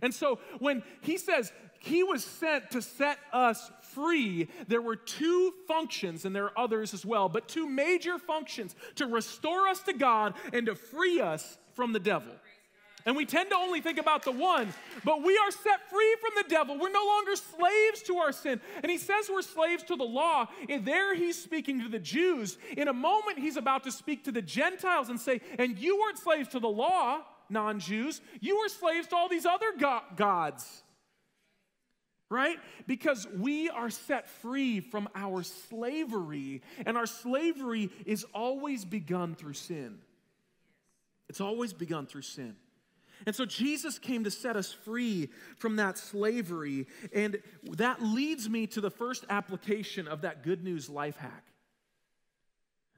And 0.00 0.14
so 0.14 0.38
when 0.58 0.82
he 1.02 1.18
says 1.18 1.52
he 1.80 2.02
was 2.02 2.24
sent 2.24 2.70
to 2.70 2.80
set 2.80 3.18
us 3.30 3.70
free, 3.92 4.48
there 4.68 4.80
were 4.80 4.96
two 4.96 5.52
functions, 5.66 6.24
and 6.24 6.34
there 6.34 6.44
are 6.44 6.58
others 6.58 6.94
as 6.94 7.04
well, 7.04 7.28
but 7.28 7.46
two 7.46 7.68
major 7.68 8.18
functions 8.18 8.74
to 8.94 9.06
restore 9.06 9.68
us 9.68 9.80
to 9.82 9.92
God 9.92 10.34
and 10.54 10.66
to 10.66 10.74
free 10.74 11.20
us 11.20 11.58
from 11.78 11.92
the 11.92 12.00
devil. 12.00 12.32
And 13.06 13.16
we 13.16 13.24
tend 13.24 13.50
to 13.50 13.56
only 13.56 13.80
think 13.80 13.98
about 13.98 14.24
the 14.24 14.32
one, 14.32 14.74
but 15.04 15.22
we 15.22 15.38
are 15.38 15.52
set 15.52 15.88
free 15.88 16.16
from 16.20 16.32
the 16.42 16.48
devil. 16.48 16.76
We're 16.76 16.90
no 16.90 17.06
longer 17.06 17.36
slaves 17.36 18.02
to 18.08 18.16
our 18.16 18.32
sin. 18.32 18.60
And 18.82 18.90
he 18.90 18.98
says 18.98 19.30
we're 19.30 19.42
slaves 19.42 19.84
to 19.84 19.94
the 19.94 20.02
law. 20.02 20.48
And 20.68 20.84
there 20.84 21.14
he's 21.14 21.40
speaking 21.40 21.80
to 21.82 21.88
the 21.88 22.00
Jews. 22.00 22.58
In 22.76 22.88
a 22.88 22.92
moment, 22.92 23.38
he's 23.38 23.56
about 23.56 23.84
to 23.84 23.92
speak 23.92 24.24
to 24.24 24.32
the 24.32 24.42
Gentiles 24.42 25.08
and 25.08 25.20
say, 25.20 25.40
And 25.56 25.78
you 25.78 26.00
weren't 26.00 26.18
slaves 26.18 26.48
to 26.48 26.58
the 26.58 26.68
law, 26.68 27.20
non 27.48 27.78
Jews. 27.78 28.20
You 28.40 28.58
were 28.58 28.68
slaves 28.68 29.06
to 29.08 29.16
all 29.16 29.28
these 29.28 29.46
other 29.46 29.72
go- 29.78 30.02
gods. 30.16 30.82
Right? 32.28 32.58
Because 32.88 33.24
we 33.38 33.70
are 33.70 33.88
set 33.88 34.28
free 34.28 34.80
from 34.80 35.08
our 35.14 35.44
slavery, 35.44 36.60
and 36.84 36.98
our 36.98 37.06
slavery 37.06 37.90
is 38.04 38.26
always 38.34 38.84
begun 38.84 39.36
through 39.36 39.54
sin. 39.54 40.00
It's 41.28 41.40
always 41.40 41.72
begun 41.72 42.06
through 42.06 42.22
sin. 42.22 42.56
And 43.26 43.34
so 43.34 43.44
Jesus 43.44 43.98
came 43.98 44.24
to 44.24 44.30
set 44.30 44.56
us 44.56 44.72
free 44.72 45.30
from 45.56 45.76
that 45.76 45.98
slavery. 45.98 46.86
And 47.12 47.38
that 47.72 48.02
leads 48.02 48.48
me 48.48 48.66
to 48.68 48.80
the 48.80 48.90
first 48.90 49.24
application 49.28 50.06
of 50.08 50.22
that 50.22 50.42
good 50.42 50.62
news 50.62 50.88
life 50.88 51.16
hack. 51.16 51.44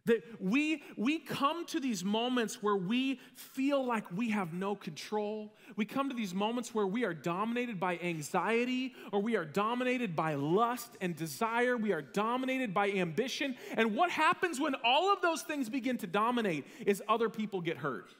That 0.06 0.22
we, 0.40 0.82
we 0.96 1.18
come 1.18 1.66
to 1.66 1.78
these 1.78 2.02
moments 2.02 2.62
where 2.62 2.76
we 2.76 3.20
feel 3.34 3.84
like 3.84 4.04
we 4.10 4.30
have 4.30 4.54
no 4.54 4.74
control. 4.74 5.54
We 5.76 5.84
come 5.84 6.08
to 6.08 6.16
these 6.16 6.34
moments 6.34 6.74
where 6.74 6.86
we 6.86 7.04
are 7.04 7.12
dominated 7.12 7.78
by 7.78 7.98
anxiety 7.98 8.94
or 9.12 9.20
we 9.20 9.36
are 9.36 9.44
dominated 9.44 10.16
by 10.16 10.34
lust 10.34 10.96
and 11.02 11.14
desire. 11.14 11.76
We 11.76 11.92
are 11.92 12.00
dominated 12.00 12.72
by 12.72 12.90
ambition. 12.90 13.56
And 13.76 13.94
what 13.94 14.10
happens 14.10 14.58
when 14.58 14.74
all 14.84 15.12
of 15.12 15.20
those 15.20 15.42
things 15.42 15.68
begin 15.68 15.98
to 15.98 16.06
dominate 16.06 16.66
is 16.86 17.02
other 17.06 17.28
people 17.28 17.60
get 17.60 17.76
hurt. 17.76 18.14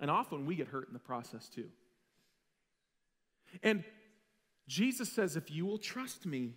And 0.00 0.10
often 0.10 0.46
we 0.46 0.54
get 0.54 0.68
hurt 0.68 0.88
in 0.88 0.92
the 0.92 1.00
process 1.00 1.48
too. 1.48 1.68
And 3.62 3.84
Jesus 4.68 5.10
says, 5.10 5.36
if 5.36 5.50
you 5.50 5.64
will 5.64 5.78
trust 5.78 6.26
me, 6.26 6.52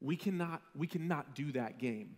we 0.00 0.16
cannot, 0.16 0.62
we 0.76 0.86
cannot 0.86 1.34
do 1.34 1.52
that 1.52 1.78
game. 1.78 2.16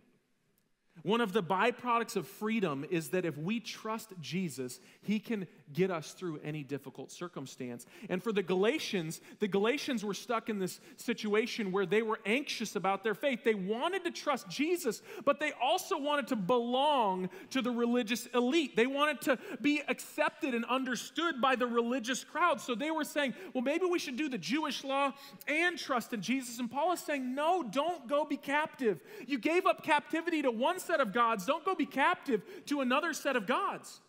One 1.03 1.21
of 1.21 1.33
the 1.33 1.43
byproducts 1.43 2.15
of 2.15 2.27
freedom 2.27 2.85
is 2.89 3.09
that 3.09 3.25
if 3.25 3.37
we 3.37 3.59
trust 3.59 4.13
Jesus, 4.19 4.79
he 5.01 5.19
can 5.19 5.47
get 5.73 5.91
us 5.91 6.13
through 6.13 6.39
any 6.43 6.63
difficult 6.63 7.11
circumstance. 7.11 7.85
And 8.09 8.23
for 8.23 8.31
the 8.31 8.43
Galatians, 8.43 9.21
the 9.39 9.47
Galatians 9.47 10.03
were 10.03 10.13
stuck 10.13 10.49
in 10.49 10.59
this 10.59 10.79
situation 10.95 11.71
where 11.71 11.85
they 11.85 12.01
were 12.01 12.19
anxious 12.25 12.75
about 12.75 13.03
their 13.03 13.15
faith. 13.15 13.43
They 13.43 13.53
wanted 13.53 14.03
to 14.05 14.11
trust 14.11 14.49
Jesus, 14.49 15.01
but 15.25 15.39
they 15.39 15.51
also 15.61 15.97
wanted 15.97 16.27
to 16.27 16.35
belong 16.35 17.29
to 17.51 17.61
the 17.61 17.71
religious 17.71 18.25
elite. 18.27 18.75
They 18.75 18.87
wanted 18.87 19.21
to 19.21 19.39
be 19.61 19.81
accepted 19.87 20.53
and 20.53 20.65
understood 20.65 21.41
by 21.41 21.55
the 21.55 21.67
religious 21.67 22.23
crowd. 22.23 22.59
So 22.61 22.75
they 22.75 22.91
were 22.91 23.03
saying, 23.03 23.33
well, 23.53 23.63
maybe 23.63 23.85
we 23.85 23.99
should 23.99 24.17
do 24.17 24.29
the 24.29 24.37
Jewish 24.37 24.83
law 24.83 25.13
and 25.47 25.77
trust 25.77 26.13
in 26.13 26.21
Jesus. 26.21 26.59
And 26.59 26.71
Paul 26.71 26.93
is 26.93 26.99
saying, 26.99 27.35
no, 27.35 27.63
don't 27.63 28.07
go 28.07 28.25
be 28.25 28.37
captive. 28.37 29.01
You 29.25 29.37
gave 29.37 29.65
up 29.65 29.83
captivity 29.83 30.41
to 30.41 30.51
one 30.51 30.79
set 30.87 30.99
of 30.99 31.13
gods, 31.13 31.45
don't 31.45 31.63
go 31.63 31.75
be 31.75 31.85
captive 31.85 32.41
to 32.65 32.81
another 32.81 33.13
set 33.13 33.35
of 33.35 33.45
gods. 33.45 33.99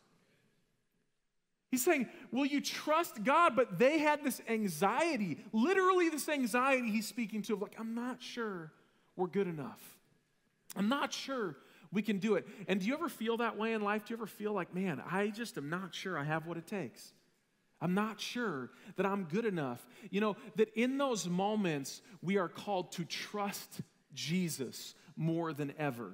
He's 1.71 1.85
saying, 1.85 2.09
Will 2.33 2.47
you 2.47 2.61
trust 2.61 3.23
God? 3.25 3.55
But 3.55 3.79
they 3.79 3.99
had 3.99 4.25
this 4.25 4.41
anxiety, 4.49 5.39
literally, 5.53 6.09
this 6.09 6.29
anxiety 6.29 6.91
he's 6.91 7.07
speaking 7.07 7.43
to 7.43 7.55
of 7.55 7.63
like, 7.63 7.77
I'm 7.79 7.95
not 7.95 8.23
sure 8.23 8.73
we're 9.17 9.27
good 9.27 9.49
enough. 9.49 9.81
I'm 10.77 10.89
not 10.89 11.13
sure 11.13 11.57
we 11.93 12.03
can 12.03 12.19
do 12.19 12.35
it. 12.37 12.47
And 12.69 12.81
do 12.81 12.87
you 12.87 12.95
ever 12.95 13.09
feel 13.09 13.39
that 13.39 13.57
way 13.57 13.73
in 13.73 13.83
life? 13.83 14.05
Do 14.07 14.15
you 14.15 14.19
ever 14.19 14.27
feel 14.27 14.53
like, 14.53 14.75
man, 14.75 15.03
I 15.11 15.29
just 15.29 15.57
am 15.59 15.69
not 15.69 15.95
sure 15.95 16.19
I 16.19 16.25
have 16.25 16.47
what 16.47 16.57
it 16.57 16.67
takes? 16.67 17.13
I'm 17.81 17.95
not 17.95 18.21
sure 18.21 18.71
that 18.97 19.07
I'm 19.07 19.25
good 19.25 19.45
enough. 19.45 19.87
You 20.11 20.21
know, 20.21 20.37
that 20.57 20.73
in 20.75 20.99
those 20.99 21.29
moments, 21.29 22.03
we 22.23 22.37
are 22.37 22.49
called 22.49 22.93
to 22.93 23.05
trust 23.05 23.81
Jesus 24.15 24.95
more 25.17 25.53
than 25.53 25.73
ever. 25.79 26.13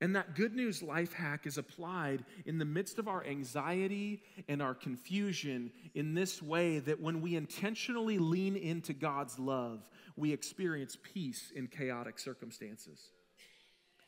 And 0.00 0.16
that 0.16 0.34
good 0.34 0.54
news 0.54 0.82
life 0.82 1.12
hack 1.12 1.46
is 1.46 1.58
applied 1.58 2.24
in 2.46 2.58
the 2.58 2.64
midst 2.64 2.98
of 2.98 3.06
our 3.06 3.24
anxiety 3.24 4.22
and 4.48 4.62
our 4.62 4.74
confusion 4.74 5.70
in 5.94 6.14
this 6.14 6.42
way 6.42 6.78
that 6.78 7.00
when 7.00 7.20
we 7.20 7.36
intentionally 7.36 8.18
lean 8.18 8.56
into 8.56 8.94
God's 8.94 9.38
love, 9.38 9.86
we 10.16 10.32
experience 10.32 10.96
peace 11.02 11.52
in 11.54 11.66
chaotic 11.66 12.18
circumstances. 12.18 13.10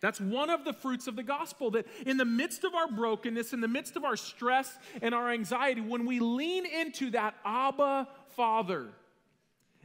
That's 0.01 0.21
one 0.21 0.51
of 0.51 0.65
the 0.65 0.73
fruits 0.73 1.07
of 1.07 1.15
the 1.15 1.23
gospel 1.23 1.71
that 1.73 1.87
in 2.07 2.17
the 2.17 2.25
midst 2.25 2.65
of 2.65 2.75
our 2.75 2.89
brokenness, 2.89 3.53
in 3.53 3.61
the 3.61 3.69
midst 3.69 3.95
of 3.95 4.05
our 4.05 4.17
stress 4.17 4.77
and 5.01 5.15
our 5.15 5.31
anxiety, 5.31 5.81
when 5.81 6.07
we 6.07 6.19
lean 6.21 6.67
into 6.67 7.11
that 7.11 7.35
Abba 7.45 8.09
Father, 8.35 8.89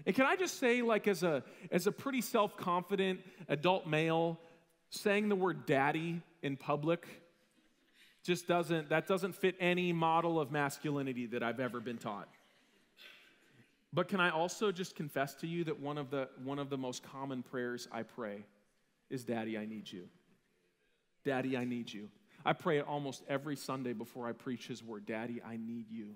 And 0.05 0.15
can 0.15 0.25
I 0.25 0.35
just 0.35 0.59
say, 0.59 0.81
like, 0.81 1.07
as 1.07 1.21
a, 1.23 1.43
as 1.71 1.85
a 1.85 1.91
pretty 1.91 2.21
self 2.21 2.55
confident 2.55 3.19
adult 3.49 3.87
male, 3.87 4.39
saying 4.89 5.29
the 5.29 5.35
word 5.35 5.65
daddy 5.65 6.21
in 6.41 6.57
public 6.57 7.07
just 8.23 8.47
doesn't, 8.47 8.89
that 8.89 9.07
doesn't 9.07 9.35
fit 9.35 9.55
any 9.59 9.93
model 9.93 10.39
of 10.39 10.51
masculinity 10.51 11.27
that 11.27 11.43
I've 11.43 11.59
ever 11.59 11.79
been 11.79 11.97
taught. 11.97 12.27
But 13.93 14.09
can 14.09 14.19
I 14.19 14.29
also 14.29 14.71
just 14.71 14.95
confess 14.95 15.33
to 15.35 15.47
you 15.47 15.63
that 15.63 15.79
one 15.79 15.97
of 15.97 16.09
the, 16.09 16.27
one 16.43 16.59
of 16.59 16.69
the 16.69 16.77
most 16.77 17.03
common 17.03 17.41
prayers 17.41 17.87
I 17.91 18.03
pray 18.03 18.43
is, 19.09 19.23
Daddy, 19.23 19.57
I 19.57 19.65
need 19.65 19.89
you. 19.89 20.09
Daddy, 21.23 21.57
I 21.57 21.63
need 21.63 21.91
you. 21.91 22.09
I 22.45 22.53
pray 22.53 22.77
it 22.79 22.85
almost 22.87 23.23
every 23.27 23.55
Sunday 23.55 23.93
before 23.93 24.27
I 24.27 24.33
preach 24.33 24.67
His 24.67 24.83
word. 24.83 25.05
Daddy, 25.05 25.41
I 25.45 25.57
need 25.57 25.89
you. 25.89 26.15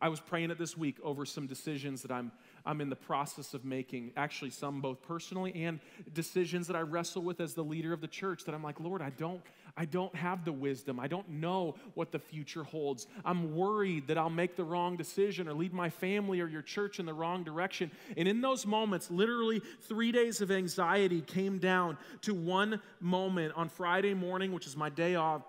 I 0.00 0.08
was 0.08 0.20
praying 0.20 0.50
it 0.50 0.58
this 0.58 0.76
week 0.76 0.98
over 1.02 1.24
some 1.24 1.46
decisions 1.46 2.02
that 2.02 2.12
I'm, 2.12 2.30
I'm 2.66 2.80
in 2.80 2.90
the 2.90 2.96
process 2.96 3.54
of 3.54 3.64
making, 3.64 4.12
actually, 4.16 4.50
some 4.50 4.80
both 4.80 5.00
personally 5.02 5.64
and 5.64 5.80
decisions 6.12 6.66
that 6.66 6.76
I 6.76 6.80
wrestle 6.80 7.22
with 7.22 7.40
as 7.40 7.54
the 7.54 7.62
leader 7.62 7.92
of 7.92 8.00
the 8.00 8.08
church. 8.08 8.44
That 8.44 8.54
I'm 8.54 8.62
like, 8.62 8.80
Lord, 8.80 9.00
I 9.00 9.10
don't, 9.10 9.40
I 9.76 9.84
don't 9.84 10.14
have 10.14 10.44
the 10.44 10.52
wisdom. 10.52 10.98
I 10.98 11.06
don't 11.06 11.28
know 11.28 11.76
what 11.94 12.10
the 12.10 12.18
future 12.18 12.64
holds. 12.64 13.06
I'm 13.24 13.54
worried 13.54 14.08
that 14.08 14.18
I'll 14.18 14.28
make 14.28 14.56
the 14.56 14.64
wrong 14.64 14.96
decision 14.96 15.48
or 15.48 15.54
lead 15.54 15.72
my 15.72 15.88
family 15.88 16.40
or 16.40 16.48
your 16.48 16.62
church 16.62 16.98
in 16.98 17.06
the 17.06 17.14
wrong 17.14 17.44
direction. 17.44 17.90
And 18.16 18.26
in 18.26 18.40
those 18.40 18.66
moments, 18.66 19.10
literally 19.10 19.62
three 19.82 20.10
days 20.10 20.40
of 20.40 20.50
anxiety 20.50 21.20
came 21.20 21.58
down 21.58 21.96
to 22.22 22.34
one 22.34 22.80
moment 23.00 23.54
on 23.56 23.68
Friday 23.68 24.14
morning, 24.14 24.52
which 24.52 24.66
is 24.66 24.76
my 24.76 24.90
day 24.90 25.14
off 25.14 25.42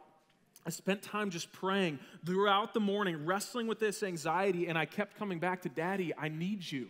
I 0.68 0.70
spent 0.70 1.02
time 1.02 1.30
just 1.30 1.50
praying 1.54 1.98
throughout 2.26 2.74
the 2.74 2.82
morning, 2.82 3.26
wrestling 3.26 3.68
with 3.68 3.80
this 3.80 4.04
anxiety, 4.04 4.68
and 4.68 4.78
I 4.78 4.84
kept 4.84 5.18
coming 5.18 5.40
back 5.40 5.62
to 5.62 5.70
Daddy, 5.70 6.12
I 6.18 6.28
need 6.28 6.70
you. 6.70 6.90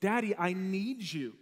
Daddy, 0.00 0.34
I 0.36 0.52
need 0.52 1.12
you. 1.12 1.34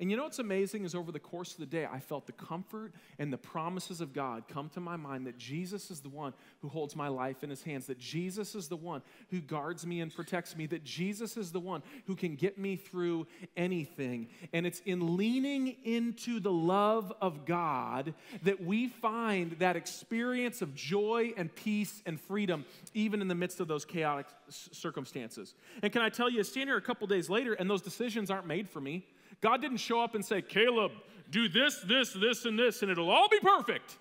And 0.00 0.10
you 0.10 0.16
know 0.16 0.24
what's 0.24 0.38
amazing 0.38 0.84
is 0.84 0.94
over 0.94 1.10
the 1.10 1.18
course 1.18 1.52
of 1.52 1.60
the 1.60 1.66
day, 1.66 1.86
I 1.90 2.00
felt 2.00 2.26
the 2.26 2.32
comfort 2.32 2.92
and 3.18 3.32
the 3.32 3.38
promises 3.38 4.00
of 4.00 4.12
God 4.12 4.44
come 4.48 4.68
to 4.70 4.80
my 4.80 4.96
mind 4.96 5.26
that 5.26 5.38
Jesus 5.38 5.90
is 5.90 6.00
the 6.00 6.08
one 6.08 6.34
who 6.60 6.68
holds 6.68 6.94
my 6.94 7.08
life 7.08 7.42
in 7.42 7.50
his 7.50 7.62
hands, 7.62 7.86
that 7.86 7.98
Jesus 7.98 8.54
is 8.54 8.68
the 8.68 8.76
one 8.76 9.02
who 9.30 9.40
guards 9.40 9.86
me 9.86 10.00
and 10.00 10.14
protects 10.14 10.56
me, 10.56 10.66
that 10.66 10.84
Jesus 10.84 11.36
is 11.36 11.52
the 11.52 11.60
one 11.60 11.82
who 12.06 12.14
can 12.14 12.34
get 12.34 12.58
me 12.58 12.76
through 12.76 13.26
anything. 13.56 14.28
And 14.52 14.66
it's 14.66 14.80
in 14.80 15.16
leaning 15.16 15.76
into 15.84 16.40
the 16.40 16.52
love 16.52 17.12
of 17.20 17.46
God 17.46 18.14
that 18.42 18.62
we 18.62 18.88
find 18.88 19.52
that 19.52 19.76
experience 19.76 20.62
of 20.62 20.74
joy 20.74 21.32
and 21.36 21.54
peace 21.54 22.02
and 22.06 22.20
freedom, 22.20 22.64
even 22.94 23.22
in 23.22 23.28
the 23.28 23.34
midst 23.34 23.60
of 23.60 23.68
those 23.68 23.84
chaotic 23.84 24.26
circumstances. 24.50 25.54
And 25.82 25.92
can 25.92 26.02
I 26.02 26.08
tell 26.08 26.30
you, 26.30 26.40
I 26.40 26.42
stand 26.42 26.68
here 26.68 26.76
a 26.76 26.82
couple 26.82 27.06
days 27.06 27.30
later, 27.30 27.54
and 27.54 27.68
those 27.68 27.82
decisions 27.82 28.30
aren't 28.30 28.46
made 28.46 28.68
for 28.68 28.80
me. 28.80 29.06
God 29.40 29.60
didn't 29.60 29.78
show 29.78 30.00
up 30.00 30.14
and 30.14 30.24
say, 30.24 30.42
Caleb, 30.42 30.92
do 31.30 31.48
this, 31.48 31.80
this, 31.80 32.12
this, 32.12 32.44
and 32.44 32.58
this, 32.58 32.82
and 32.82 32.90
it'll 32.90 33.10
all 33.10 33.28
be 33.28 33.38
perfect. 33.40 33.96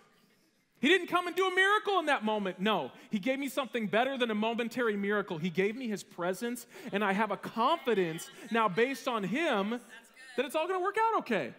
He 0.80 0.88
didn't 0.90 1.08
come 1.08 1.28
and 1.28 1.36
do 1.36 1.48
a 1.48 1.56
miracle 1.56 2.00
in 2.00 2.06
that 2.06 2.24
moment. 2.24 2.60
No, 2.60 2.92
He 3.10 3.20
gave 3.20 3.40
me 3.40 3.50
something 3.50 3.88
better 3.88 4.18
than 4.18 4.30
a 4.30 4.36
momentary 4.36 4.96
miracle. 4.96 5.38
He 5.38 5.50
gave 5.50 5.76
me 5.76 5.88
His 5.88 6.04
presence, 6.04 6.68
and 6.92 7.04
I 7.04 7.14
have 7.14 7.32
a 7.32 7.38
confidence 7.38 8.30
now 8.52 8.70
based 8.70 9.08
on 9.08 9.24
Him 9.24 9.80
that 10.36 10.46
it's 10.46 10.56
all 10.56 10.68
going 10.68 10.80
to 10.80 10.84
work 10.84 10.98
out 11.00 11.20
okay. 11.20 11.54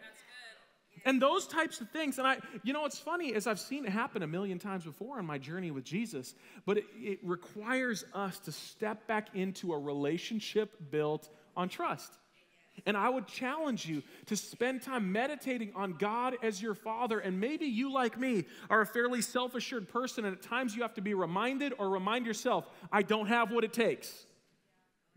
And 1.04 1.22
those 1.22 1.46
types 1.46 1.80
of 1.80 1.90
things, 1.90 2.18
and 2.18 2.26
I, 2.26 2.38
you 2.62 2.72
know, 2.72 2.82
what's 2.82 2.98
funny 2.98 3.28
is 3.28 3.46
I've 3.46 3.60
seen 3.60 3.84
it 3.84 3.90
happen 3.90 4.22
a 4.22 4.26
million 4.26 4.58
times 4.58 4.84
before 4.84 5.18
in 5.18 5.26
my 5.26 5.38
journey 5.38 5.70
with 5.70 5.84
Jesus, 5.84 6.34
but 6.66 6.78
it, 6.78 6.84
it 6.96 7.18
requires 7.22 8.04
us 8.14 8.38
to 8.40 8.52
step 8.52 9.06
back 9.06 9.28
into 9.34 9.72
a 9.72 9.78
relationship 9.78 10.90
built 10.90 11.28
on 11.56 11.68
trust. 11.68 12.18
And 12.86 12.96
I 12.96 13.08
would 13.08 13.26
challenge 13.26 13.86
you 13.86 14.02
to 14.26 14.36
spend 14.36 14.82
time 14.82 15.10
meditating 15.12 15.72
on 15.74 15.94
God 15.94 16.36
as 16.42 16.60
your 16.62 16.74
Father. 16.74 17.18
And 17.18 17.40
maybe 17.40 17.66
you, 17.66 17.92
like 17.92 18.18
me, 18.18 18.44
are 18.70 18.80
a 18.80 18.86
fairly 18.86 19.22
self 19.22 19.54
assured 19.54 19.88
person, 19.88 20.24
and 20.24 20.36
at 20.36 20.42
times 20.42 20.74
you 20.74 20.82
have 20.82 20.94
to 20.94 21.00
be 21.00 21.14
reminded 21.14 21.74
or 21.78 21.88
remind 21.90 22.26
yourself, 22.26 22.66
I 22.92 23.02
don't 23.02 23.26
have 23.26 23.50
what 23.50 23.64
it 23.64 23.72
takes. 23.72 24.26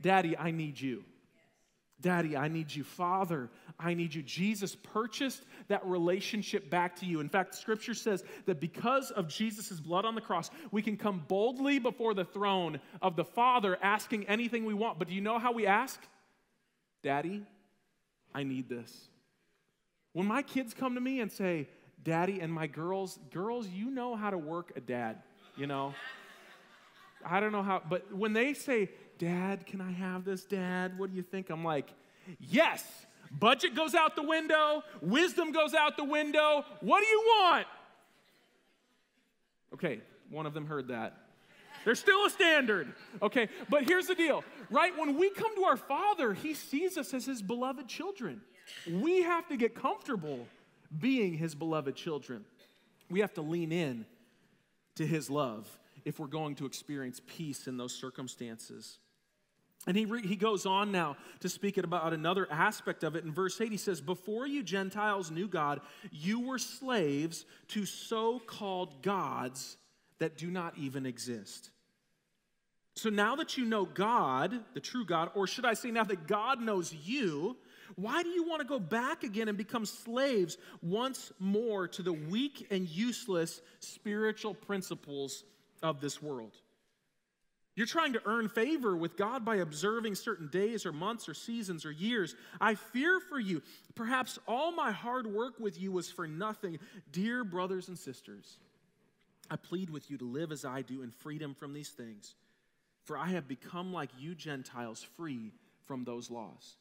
Daddy, 0.01 0.37
I 0.37 0.51
need 0.51 0.79
you. 0.79 1.03
Daddy, 2.01 2.35
I 2.35 2.47
need 2.47 2.73
you. 2.73 2.83
Father, 2.83 3.49
I 3.79 3.93
need 3.93 4.13
you. 4.13 4.23
Jesus 4.23 4.75
purchased 4.75 5.43
that 5.67 5.85
relationship 5.85 6.69
back 6.69 6.95
to 6.97 7.05
you. 7.05 7.19
In 7.19 7.29
fact, 7.29 7.53
scripture 7.53 7.93
says 7.93 8.23
that 8.47 8.59
because 8.59 9.11
of 9.11 9.27
Jesus' 9.27 9.79
blood 9.79 10.03
on 10.03 10.15
the 10.15 10.21
cross, 10.21 10.49
we 10.71 10.81
can 10.81 10.97
come 10.97 11.23
boldly 11.27 11.77
before 11.77 12.15
the 12.15 12.25
throne 12.25 12.79
of 13.01 13.15
the 13.15 13.23
Father 13.23 13.77
asking 13.83 14.27
anything 14.27 14.65
we 14.65 14.73
want. 14.73 14.97
But 14.97 15.09
do 15.09 15.13
you 15.13 15.21
know 15.21 15.37
how 15.37 15.51
we 15.51 15.67
ask? 15.67 16.01
Daddy, 17.03 17.43
I 18.33 18.43
need 18.43 18.69
this. 18.69 19.07
When 20.13 20.27
my 20.27 20.41
kids 20.41 20.73
come 20.73 20.95
to 20.95 21.01
me 21.01 21.21
and 21.21 21.31
say, 21.31 21.67
Daddy, 22.03 22.39
and 22.39 22.51
my 22.51 22.67
girls, 22.67 23.19
girls, 23.31 23.67
you 23.67 23.89
know 23.91 24.15
how 24.15 24.29
to 24.29 24.37
work 24.37 24.73
a 24.75 24.81
dad, 24.81 25.21
you 25.55 25.67
know? 25.67 25.93
I 27.23 27.39
don't 27.39 27.51
know 27.51 27.63
how, 27.63 27.81
but 27.87 28.13
when 28.13 28.33
they 28.33 28.53
say, 28.53 28.89
Dad, 29.19 29.67
can 29.67 29.79
I 29.81 29.91
have 29.91 30.25
this, 30.25 30.43
Dad? 30.43 30.97
What 30.97 31.11
do 31.11 31.15
you 31.15 31.21
think? 31.21 31.51
I'm 31.51 31.63
like, 31.63 31.93
Yes. 32.39 32.83
Budget 33.39 33.75
goes 33.75 33.95
out 33.95 34.15
the 34.17 34.23
window, 34.23 34.83
wisdom 35.01 35.53
goes 35.53 35.73
out 35.73 35.95
the 35.95 36.03
window. 36.03 36.65
What 36.81 36.99
do 36.99 37.07
you 37.07 37.23
want? 37.39 37.67
Okay, 39.73 40.01
one 40.29 40.45
of 40.45 40.53
them 40.53 40.65
heard 40.65 40.89
that. 40.89 41.17
There's 41.85 41.99
still 41.99 42.25
a 42.25 42.29
standard. 42.29 42.93
Okay, 43.21 43.49
but 43.69 43.83
here's 43.83 44.07
the 44.07 44.15
deal, 44.15 44.43
right? 44.69 44.97
When 44.97 45.17
we 45.17 45.29
come 45.29 45.55
to 45.55 45.63
our 45.63 45.77
Father, 45.77 46.33
He 46.33 46.53
sees 46.53 46.97
us 46.97 47.13
as 47.13 47.25
His 47.25 47.41
beloved 47.41 47.87
children. 47.87 48.41
We 48.89 49.23
have 49.23 49.47
to 49.49 49.57
get 49.57 49.75
comfortable 49.75 50.47
being 50.99 51.33
His 51.33 51.55
beloved 51.55 51.95
children. 51.95 52.45
We 53.09 53.19
have 53.21 53.33
to 53.33 53.41
lean 53.41 53.71
in 53.71 54.05
to 54.95 55.05
His 55.05 55.29
love 55.29 55.67
if 56.05 56.19
we're 56.19 56.27
going 56.27 56.55
to 56.55 56.65
experience 56.65 57.21
peace 57.25 57.67
in 57.67 57.77
those 57.77 57.93
circumstances. 57.93 58.99
And 59.87 59.97
he, 59.97 60.05
re- 60.05 60.25
he 60.25 60.35
goes 60.35 60.67
on 60.67 60.91
now 60.91 61.17
to 61.39 61.49
speak 61.49 61.77
about 61.77 62.13
another 62.13 62.47
aspect 62.51 63.03
of 63.03 63.15
it. 63.15 63.23
In 63.23 63.33
verse 63.33 63.59
8, 63.59 63.71
he 63.71 63.77
says, 63.77 63.99
Before 63.99 64.45
you 64.45 64.61
Gentiles 64.61 65.31
knew 65.31 65.47
God, 65.47 65.81
you 66.11 66.39
were 66.39 66.59
slaves 66.59 67.45
to 67.69 67.85
so 67.85 68.39
called 68.39 69.01
gods 69.01 69.77
that 70.21 70.37
do 70.37 70.51
not 70.51 70.77
even 70.77 71.07
exist. 71.07 71.71
So 72.95 73.09
now 73.09 73.35
that 73.37 73.57
you 73.57 73.65
know 73.65 73.85
God, 73.85 74.59
the 74.75 74.79
true 74.79 75.03
God, 75.03 75.31
or 75.33 75.47
should 75.47 75.65
I 75.65 75.73
say 75.73 75.89
now 75.89 76.03
that 76.03 76.27
God 76.27 76.61
knows 76.61 76.93
you, 76.93 77.57
why 77.95 78.21
do 78.21 78.29
you 78.29 78.47
want 78.47 78.61
to 78.61 78.67
go 78.67 78.79
back 78.79 79.23
again 79.23 79.49
and 79.49 79.57
become 79.57 79.83
slaves 79.83 80.59
once 80.83 81.31
more 81.39 81.87
to 81.87 82.03
the 82.03 82.13
weak 82.13 82.67
and 82.69 82.87
useless 82.87 83.61
spiritual 83.79 84.53
principles 84.53 85.43
of 85.81 86.01
this 86.01 86.21
world? 86.21 86.55
You're 87.75 87.87
trying 87.87 88.13
to 88.13 88.21
earn 88.25 88.47
favor 88.47 88.95
with 88.95 89.17
God 89.17 89.43
by 89.43 89.55
observing 89.55 90.13
certain 90.13 90.49
days 90.49 90.85
or 90.85 90.91
months 90.91 91.27
or 91.27 91.33
seasons 91.33 91.83
or 91.83 91.91
years. 91.91 92.35
I 92.59 92.75
fear 92.75 93.19
for 93.19 93.39
you. 93.39 93.63
Perhaps 93.95 94.37
all 94.47 94.71
my 94.71 94.91
hard 94.91 95.25
work 95.25 95.59
with 95.59 95.81
you 95.81 95.91
was 95.91 96.11
for 96.11 96.27
nothing. 96.27 96.77
Dear 97.11 97.43
brothers 97.43 97.87
and 97.87 97.97
sisters, 97.97 98.59
I 99.51 99.57
plead 99.57 99.89
with 99.89 100.09
you 100.09 100.17
to 100.17 100.25
live 100.25 100.53
as 100.53 100.63
I 100.63 100.81
do 100.81 101.03
in 101.03 101.11
freedom 101.11 101.53
from 101.53 101.73
these 101.73 101.89
things. 101.89 102.35
For 103.03 103.17
I 103.17 103.27
have 103.27 103.49
become 103.49 103.91
like 103.91 104.09
you 104.17 104.33
Gentiles, 104.33 105.05
free 105.17 105.51
from 105.85 106.05
those 106.05 106.31
laws. 106.31 106.75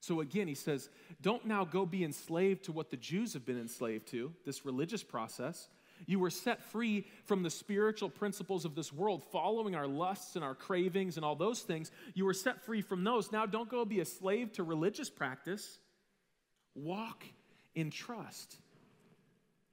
So 0.00 0.20
again, 0.20 0.48
he 0.48 0.54
says, 0.54 0.88
don't 1.20 1.44
now 1.44 1.66
go 1.66 1.84
be 1.84 2.02
enslaved 2.02 2.64
to 2.64 2.72
what 2.72 2.90
the 2.90 2.96
Jews 2.96 3.34
have 3.34 3.44
been 3.44 3.60
enslaved 3.60 4.08
to, 4.08 4.32
this 4.46 4.64
religious 4.64 5.02
process. 5.02 5.68
You 6.06 6.18
were 6.18 6.30
set 6.30 6.62
free 6.62 7.04
from 7.26 7.42
the 7.42 7.50
spiritual 7.50 8.08
principles 8.08 8.64
of 8.64 8.74
this 8.74 8.90
world, 8.90 9.22
following 9.30 9.74
our 9.74 9.86
lusts 9.86 10.36
and 10.36 10.42
our 10.42 10.54
cravings 10.54 11.16
and 11.16 11.26
all 11.26 11.36
those 11.36 11.60
things. 11.60 11.90
You 12.14 12.24
were 12.24 12.32
set 12.32 12.62
free 12.62 12.80
from 12.80 13.04
those. 13.04 13.30
Now 13.30 13.44
don't 13.44 13.68
go 13.68 13.84
be 13.84 14.00
a 14.00 14.06
slave 14.06 14.52
to 14.52 14.62
religious 14.62 15.10
practice. 15.10 15.78
Walk 16.74 17.24
in 17.74 17.90
trust. 17.90 18.56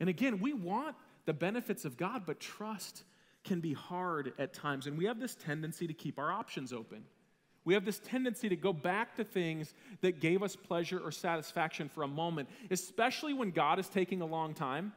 And 0.02 0.10
again, 0.10 0.40
we 0.42 0.52
want 0.52 0.98
the 1.28 1.34
benefits 1.34 1.86
of 1.86 1.98
God, 1.98 2.24
but 2.26 2.40
trust 2.40 3.04
can 3.44 3.60
be 3.60 3.74
hard 3.74 4.34
at 4.40 4.54
times. 4.54 4.88
And 4.88 4.98
we 4.98 5.06
have 5.06 5.20
this 5.20 5.36
tendency 5.36 5.86
to 5.86 5.94
keep 5.94 6.18
our 6.18 6.32
options 6.32 6.74
open. 6.74 7.04
We 7.66 7.74
have 7.74 7.84
this 7.84 8.00
tendency 8.00 8.48
to 8.48 8.56
go 8.56 8.72
back 8.72 9.18
to 9.18 9.26
things 9.26 9.74
that 10.00 10.22
gave 10.22 10.42
us 10.42 10.56
pleasure 10.56 11.00
or 11.00 11.12
satisfaction 11.12 11.90
for 11.90 12.04
a 12.04 12.08
moment, 12.08 12.48
especially 12.72 13.34
when 13.34 13.52
God 13.52 13.78
is 13.78 13.90
taking 13.90 14.22
a 14.22 14.26
long 14.26 14.54
time. 14.54 14.94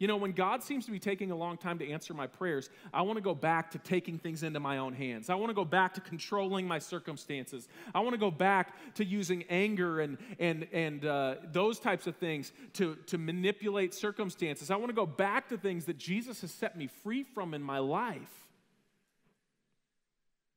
You 0.00 0.06
know, 0.06 0.16
when 0.16 0.32
God 0.32 0.62
seems 0.62 0.86
to 0.86 0.90
be 0.90 0.98
taking 0.98 1.30
a 1.30 1.36
long 1.36 1.58
time 1.58 1.78
to 1.78 1.88
answer 1.88 2.14
my 2.14 2.26
prayers, 2.26 2.70
I 2.92 3.02
want 3.02 3.18
to 3.18 3.22
go 3.22 3.34
back 3.34 3.70
to 3.72 3.78
taking 3.78 4.18
things 4.18 4.42
into 4.42 4.58
my 4.58 4.78
own 4.78 4.94
hands. 4.94 5.28
I 5.28 5.34
want 5.34 5.50
to 5.50 5.54
go 5.54 5.64
back 5.64 5.92
to 5.94 6.00
controlling 6.00 6.66
my 6.66 6.78
circumstances. 6.78 7.68
I 7.94 8.00
want 8.00 8.14
to 8.14 8.18
go 8.18 8.30
back 8.30 8.94
to 8.94 9.04
using 9.04 9.44
anger 9.50 10.00
and, 10.00 10.16
and, 10.38 10.66
and 10.72 11.04
uh, 11.04 11.34
those 11.52 11.78
types 11.78 12.06
of 12.06 12.16
things 12.16 12.50
to, 12.74 12.96
to 13.08 13.18
manipulate 13.18 13.92
circumstances. 13.92 14.70
I 14.70 14.76
want 14.76 14.88
to 14.88 14.94
go 14.94 15.04
back 15.04 15.50
to 15.50 15.58
things 15.58 15.84
that 15.84 15.98
Jesus 15.98 16.40
has 16.40 16.50
set 16.50 16.78
me 16.78 16.86
free 16.86 17.22
from 17.22 17.52
in 17.52 17.62
my 17.62 17.78
life. 17.78 18.48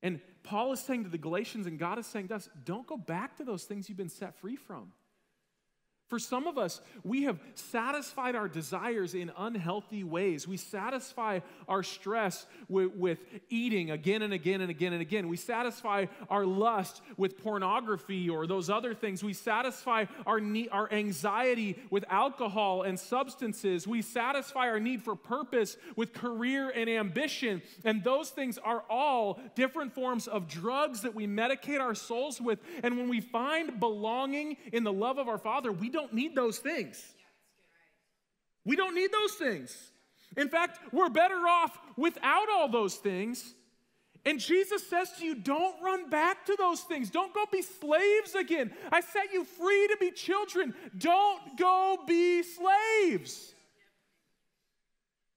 And 0.01 0.21
Paul 0.43 0.71
is 0.71 0.79
saying 0.79 1.03
to 1.03 1.09
the 1.09 1.17
Galatians, 1.17 1.67
and 1.67 1.77
God 1.77 1.99
is 1.99 2.07
saying 2.07 2.29
to 2.29 2.35
us, 2.35 2.47
don't 2.63 2.87
go 2.87 2.95
back 2.95 3.35
to 3.37 3.43
those 3.43 3.65
things 3.65 3.89
you've 3.89 3.97
been 3.97 4.07
set 4.07 4.39
free 4.39 4.55
from. 4.55 4.93
For 6.13 6.19
some 6.19 6.45
of 6.45 6.59
us, 6.59 6.79
we 7.03 7.23
have 7.23 7.39
satisfied 7.55 8.35
our 8.35 8.47
desires 8.47 9.15
in 9.15 9.31
unhealthy 9.35 10.03
ways. 10.03 10.47
We 10.47 10.57
satisfy 10.57 11.39
our 11.67 11.81
stress 11.81 12.45
with, 12.69 12.91
with, 12.93 13.17
eating 13.49 13.89
again 13.89 14.21
and 14.21 14.31
again 14.31 14.61
and 14.61 14.69
again 14.69 14.93
and 14.93 15.01
again. 15.01 15.27
We 15.27 15.37
satisfy 15.37 16.05
our 16.29 16.45
lust 16.45 17.01
with 17.17 17.41
pornography 17.43 18.29
or 18.29 18.45
those 18.45 18.69
other 18.69 18.93
things. 18.93 19.23
We 19.23 19.33
satisfy 19.33 20.05
our, 20.27 20.39
need, 20.39 20.69
our 20.71 20.91
anxiety 20.93 21.79
with 21.89 22.05
alcohol 22.09 22.83
and 22.83 22.99
substances. 22.99 23.87
We 23.87 24.03
satisfy 24.03 24.69
our 24.69 24.79
need 24.79 25.01
for 25.01 25.15
purpose 25.15 25.77
with 25.95 26.13
career 26.13 26.69
and 26.69 26.87
ambition. 26.91 27.63
And 27.83 28.03
those 28.03 28.29
things 28.29 28.59
are 28.59 28.83
all 28.87 29.39
different 29.55 29.95
forms 29.95 30.27
of 30.27 30.47
drugs 30.47 31.01
that 31.01 31.15
we 31.15 31.25
medicate 31.25 31.79
our 31.79 31.95
souls 31.95 32.39
with. 32.39 32.59
And 32.83 32.99
when 32.99 33.09
we 33.09 33.19
find 33.19 33.79
belonging 33.79 34.57
in 34.71 34.83
the 34.83 34.93
love 34.93 35.17
of 35.17 35.27
our 35.27 35.39
Father, 35.39 35.71
we 35.71 35.89
don't 35.89 36.02
don't 36.03 36.13
need 36.13 36.35
those 36.35 36.59
things. 36.59 37.01
We 38.65 38.75
don't 38.75 38.95
need 38.95 39.11
those 39.11 39.33
things. 39.33 39.91
In 40.35 40.49
fact, 40.49 40.79
we're 40.91 41.09
better 41.09 41.47
off 41.47 41.77
without 41.95 42.49
all 42.49 42.67
those 42.67 42.95
things. 42.95 43.53
And 44.25 44.39
Jesus 44.39 44.87
says 44.87 45.11
to 45.19 45.25
you, 45.25 45.35
don't 45.35 45.81
run 45.81 46.09
back 46.09 46.45
to 46.45 46.55
those 46.57 46.81
things. 46.81 47.09
Don't 47.09 47.33
go 47.33 47.45
be 47.51 47.61
slaves 47.61 48.35
again. 48.35 48.71
I 48.91 49.01
set 49.01 49.33
you 49.33 49.43
free 49.43 49.87
to 49.87 49.97
be 49.99 50.11
children. 50.11 50.73
Don't 50.97 51.57
go 51.57 51.97
be 52.07 52.41
slaves. 52.43 53.53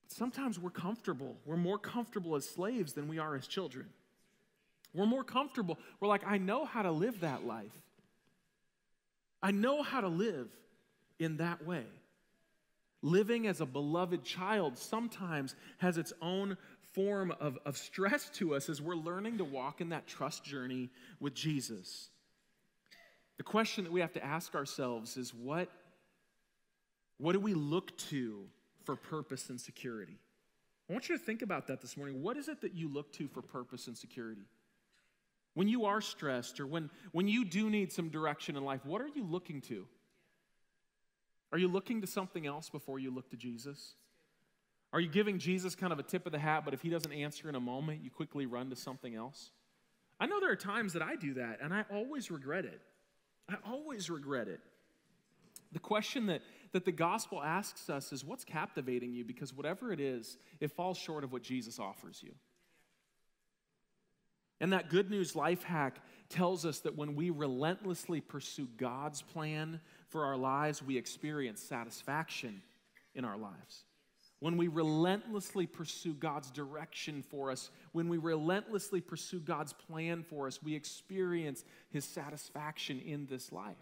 Sometimes 0.07 0.57
we're 0.57 0.69
comfortable. 0.69 1.35
We're 1.45 1.57
more 1.57 1.77
comfortable 1.77 2.35
as 2.35 2.47
slaves 2.47 2.93
than 2.93 3.07
we 3.07 3.19
are 3.19 3.35
as 3.35 3.45
children. 3.45 3.87
We're 4.93 5.05
more 5.05 5.23
comfortable. 5.23 5.77
We're 5.99 6.07
like, 6.07 6.25
I 6.25 6.37
know 6.37 6.65
how 6.65 6.81
to 6.81 6.91
live 6.91 7.19
that 7.19 7.45
life. 7.45 7.73
I 9.41 9.51
know 9.51 9.83
how 9.83 10.01
to 10.01 10.07
live 10.07 10.49
in 11.19 11.37
that 11.37 11.65
way. 11.65 11.85
Living 13.01 13.47
as 13.47 13.61
a 13.61 13.65
beloved 13.65 14.23
child 14.23 14.77
sometimes 14.77 15.55
has 15.77 15.97
its 15.97 16.13
own 16.21 16.57
form 16.93 17.31
of, 17.39 17.59
of 17.65 17.77
stress 17.77 18.29
to 18.31 18.55
us 18.55 18.69
as 18.69 18.81
we're 18.81 18.95
learning 18.95 19.37
to 19.37 19.43
walk 19.43 19.81
in 19.81 19.89
that 19.89 20.07
trust 20.07 20.43
journey 20.43 20.89
with 21.19 21.35
Jesus. 21.35 22.09
The 23.37 23.43
question 23.43 23.83
that 23.83 23.93
we 23.93 24.01
have 24.01 24.13
to 24.13 24.25
ask 24.25 24.55
ourselves 24.55 25.15
is 25.15 25.33
what, 25.33 25.69
what 27.19 27.33
do 27.33 27.39
we 27.39 27.53
look 27.53 27.95
to 28.09 28.45
for 28.83 28.95
purpose 28.95 29.49
and 29.49 29.61
security? 29.61 30.17
I 30.89 30.93
want 30.93 31.07
you 31.07 31.17
to 31.17 31.23
think 31.23 31.43
about 31.43 31.67
that 31.67 31.81
this 31.81 31.97
morning. 31.97 32.23
What 32.23 32.37
is 32.37 32.47
it 32.47 32.61
that 32.61 32.73
you 32.73 32.91
look 32.91 33.11
to 33.13 33.27
for 33.27 33.41
purpose 33.43 33.87
and 33.87 33.97
security? 33.97 34.45
When 35.57 35.67
you 35.67 35.85
are 35.85 36.01
stressed 36.01 36.59
or 36.59 36.67
when, 36.67 36.91
when 37.13 37.27
you 37.27 37.43
do 37.43 37.71
need 37.71 37.91
some 37.91 38.09
direction 38.09 38.55
in 38.57 38.63
life, 38.63 38.85
what 38.85 39.01
are 39.01 39.07
you 39.07 39.23
looking 39.23 39.59
to? 39.61 39.87
Are 41.51 41.57
you 41.57 41.67
looking 41.67 42.01
to 42.01 42.05
something 42.05 42.45
else 42.45 42.69
before 42.69 42.99
you 42.99 43.09
look 43.09 43.31
to 43.31 43.37
Jesus? 43.37 43.95
Are 44.93 44.99
you 44.99 45.09
giving 45.09 45.39
Jesus 45.39 45.73
kind 45.73 45.91
of 45.91 45.97
a 45.97 46.03
tip 46.03 46.27
of 46.27 46.31
the 46.31 46.37
hat, 46.37 46.61
but 46.63 46.75
if 46.75 46.83
he 46.83 46.89
doesn't 46.89 47.11
answer 47.11 47.49
in 47.49 47.55
a 47.55 47.59
moment, 47.59 48.03
you 48.03 48.11
quickly 48.11 48.45
run 48.45 48.69
to 48.69 48.75
something 48.75 49.15
else? 49.15 49.49
I 50.19 50.27
know 50.27 50.39
there 50.39 50.51
are 50.51 50.55
times 50.55 50.93
that 50.93 51.01
I 51.01 51.15
do 51.15 51.33
that, 51.33 51.57
and 51.59 51.73
I 51.73 51.85
always 51.91 52.29
regret 52.29 52.65
it. 52.65 52.79
I 53.49 53.55
always 53.65 54.11
regret 54.11 54.47
it. 54.47 54.59
The 55.71 55.79
question 55.79 56.27
that, 56.27 56.43
that 56.73 56.85
the 56.85 56.91
gospel 56.91 57.41
asks 57.41 57.89
us 57.89 58.13
is 58.13 58.23
what's 58.23 58.43
captivating 58.43 59.11
you? 59.11 59.25
Because 59.25 59.55
whatever 59.55 59.91
it 59.91 59.99
is, 60.01 60.37
it 60.59 60.71
falls 60.71 60.99
short 60.99 61.23
of 61.23 61.31
what 61.31 61.41
Jesus 61.41 61.79
offers 61.79 62.21
you. 62.21 62.33
And 64.59 64.73
that 64.73 64.89
good 64.89 65.09
news 65.09 65.35
life 65.35 65.63
hack 65.63 65.99
tells 66.29 66.65
us 66.65 66.79
that 66.79 66.97
when 66.97 67.15
we 67.15 67.29
relentlessly 67.29 68.21
pursue 68.21 68.67
God's 68.77 69.21
plan 69.21 69.79
for 70.09 70.25
our 70.25 70.37
lives, 70.37 70.81
we 70.81 70.97
experience 70.97 71.61
satisfaction 71.61 72.61
in 73.15 73.23
our 73.23 73.37
lives. 73.37 73.83
When 74.39 74.57
we 74.57 74.67
relentlessly 74.67 75.65
pursue 75.65 76.13
God's 76.13 76.51
direction 76.51 77.23
for 77.23 77.49
us, 77.49 77.71
when 77.91 78.07
we 78.07 78.17
relentlessly 78.17 79.01
pursue 79.01 79.39
God's 79.39 79.73
plan 79.73 80.23
for 80.23 80.45
us, 80.45 80.61
we 80.61 80.75
experience 80.75 81.63
His 81.89 82.05
satisfaction 82.05 82.99
in 82.99 83.25
this 83.25 83.51
life. 83.51 83.75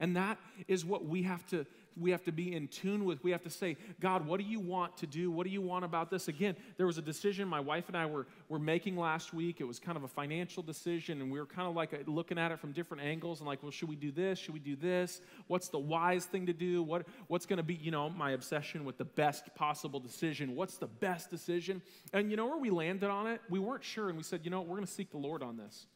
And 0.00 0.16
that 0.16 0.38
is 0.68 0.84
what 0.84 1.06
we 1.06 1.22
have 1.22 1.46
to 1.46 1.66
we 1.96 2.10
have 2.10 2.24
to 2.24 2.32
be 2.32 2.54
in 2.54 2.68
tune 2.68 3.04
with. 3.04 3.22
We 3.22 3.30
have 3.30 3.42
to 3.42 3.50
say, 3.50 3.76
God, 4.00 4.26
what 4.26 4.40
do 4.40 4.46
you 4.46 4.60
want 4.60 4.96
to 4.98 5.06
do? 5.06 5.30
What 5.30 5.46
do 5.46 5.50
you 5.50 5.60
want 5.60 5.84
about 5.84 6.10
this? 6.10 6.28
Again, 6.28 6.56
there 6.76 6.86
was 6.86 6.98
a 6.98 7.02
decision 7.02 7.48
my 7.48 7.60
wife 7.60 7.88
and 7.88 7.96
I 7.96 8.06
were, 8.06 8.26
were 8.48 8.58
making 8.58 8.96
last 8.96 9.32
week. 9.32 9.60
It 9.60 9.64
was 9.64 9.78
kind 9.78 9.96
of 9.96 10.04
a 10.04 10.08
financial 10.08 10.62
decision, 10.62 11.20
and 11.20 11.30
we 11.30 11.38
were 11.38 11.46
kind 11.46 11.68
of 11.68 11.74
like 11.74 11.94
uh, 11.94 11.98
looking 12.06 12.38
at 12.38 12.52
it 12.52 12.60
from 12.60 12.72
different 12.72 13.02
angles 13.02 13.40
and 13.40 13.46
like, 13.46 13.62
well, 13.62 13.72
should 13.72 13.88
we 13.88 13.96
do 13.96 14.10
this? 14.10 14.38
Should 14.38 14.54
we 14.54 14.60
do 14.60 14.76
this? 14.76 15.20
What's 15.46 15.68
the 15.68 15.78
wise 15.78 16.24
thing 16.24 16.46
to 16.46 16.52
do? 16.52 16.82
What, 16.82 17.06
what's 17.28 17.46
going 17.46 17.58
to 17.58 17.62
be, 17.62 17.74
you 17.74 17.90
know, 17.90 18.10
my 18.10 18.32
obsession 18.32 18.84
with 18.84 18.98
the 18.98 19.04
best 19.04 19.54
possible 19.54 20.00
decision? 20.00 20.54
What's 20.54 20.76
the 20.76 20.86
best 20.86 21.30
decision? 21.30 21.82
And 22.12 22.30
you 22.30 22.36
know 22.36 22.46
where 22.46 22.58
we 22.58 22.70
landed 22.70 23.10
on 23.10 23.26
it? 23.26 23.40
We 23.48 23.58
weren't 23.58 23.84
sure, 23.84 24.08
and 24.08 24.16
we 24.16 24.22
said, 24.22 24.40
you 24.44 24.50
know, 24.50 24.60
we're 24.60 24.76
going 24.76 24.86
to 24.86 24.92
seek 24.92 25.10
the 25.10 25.18
Lord 25.18 25.42
on 25.42 25.56
this. 25.56 25.86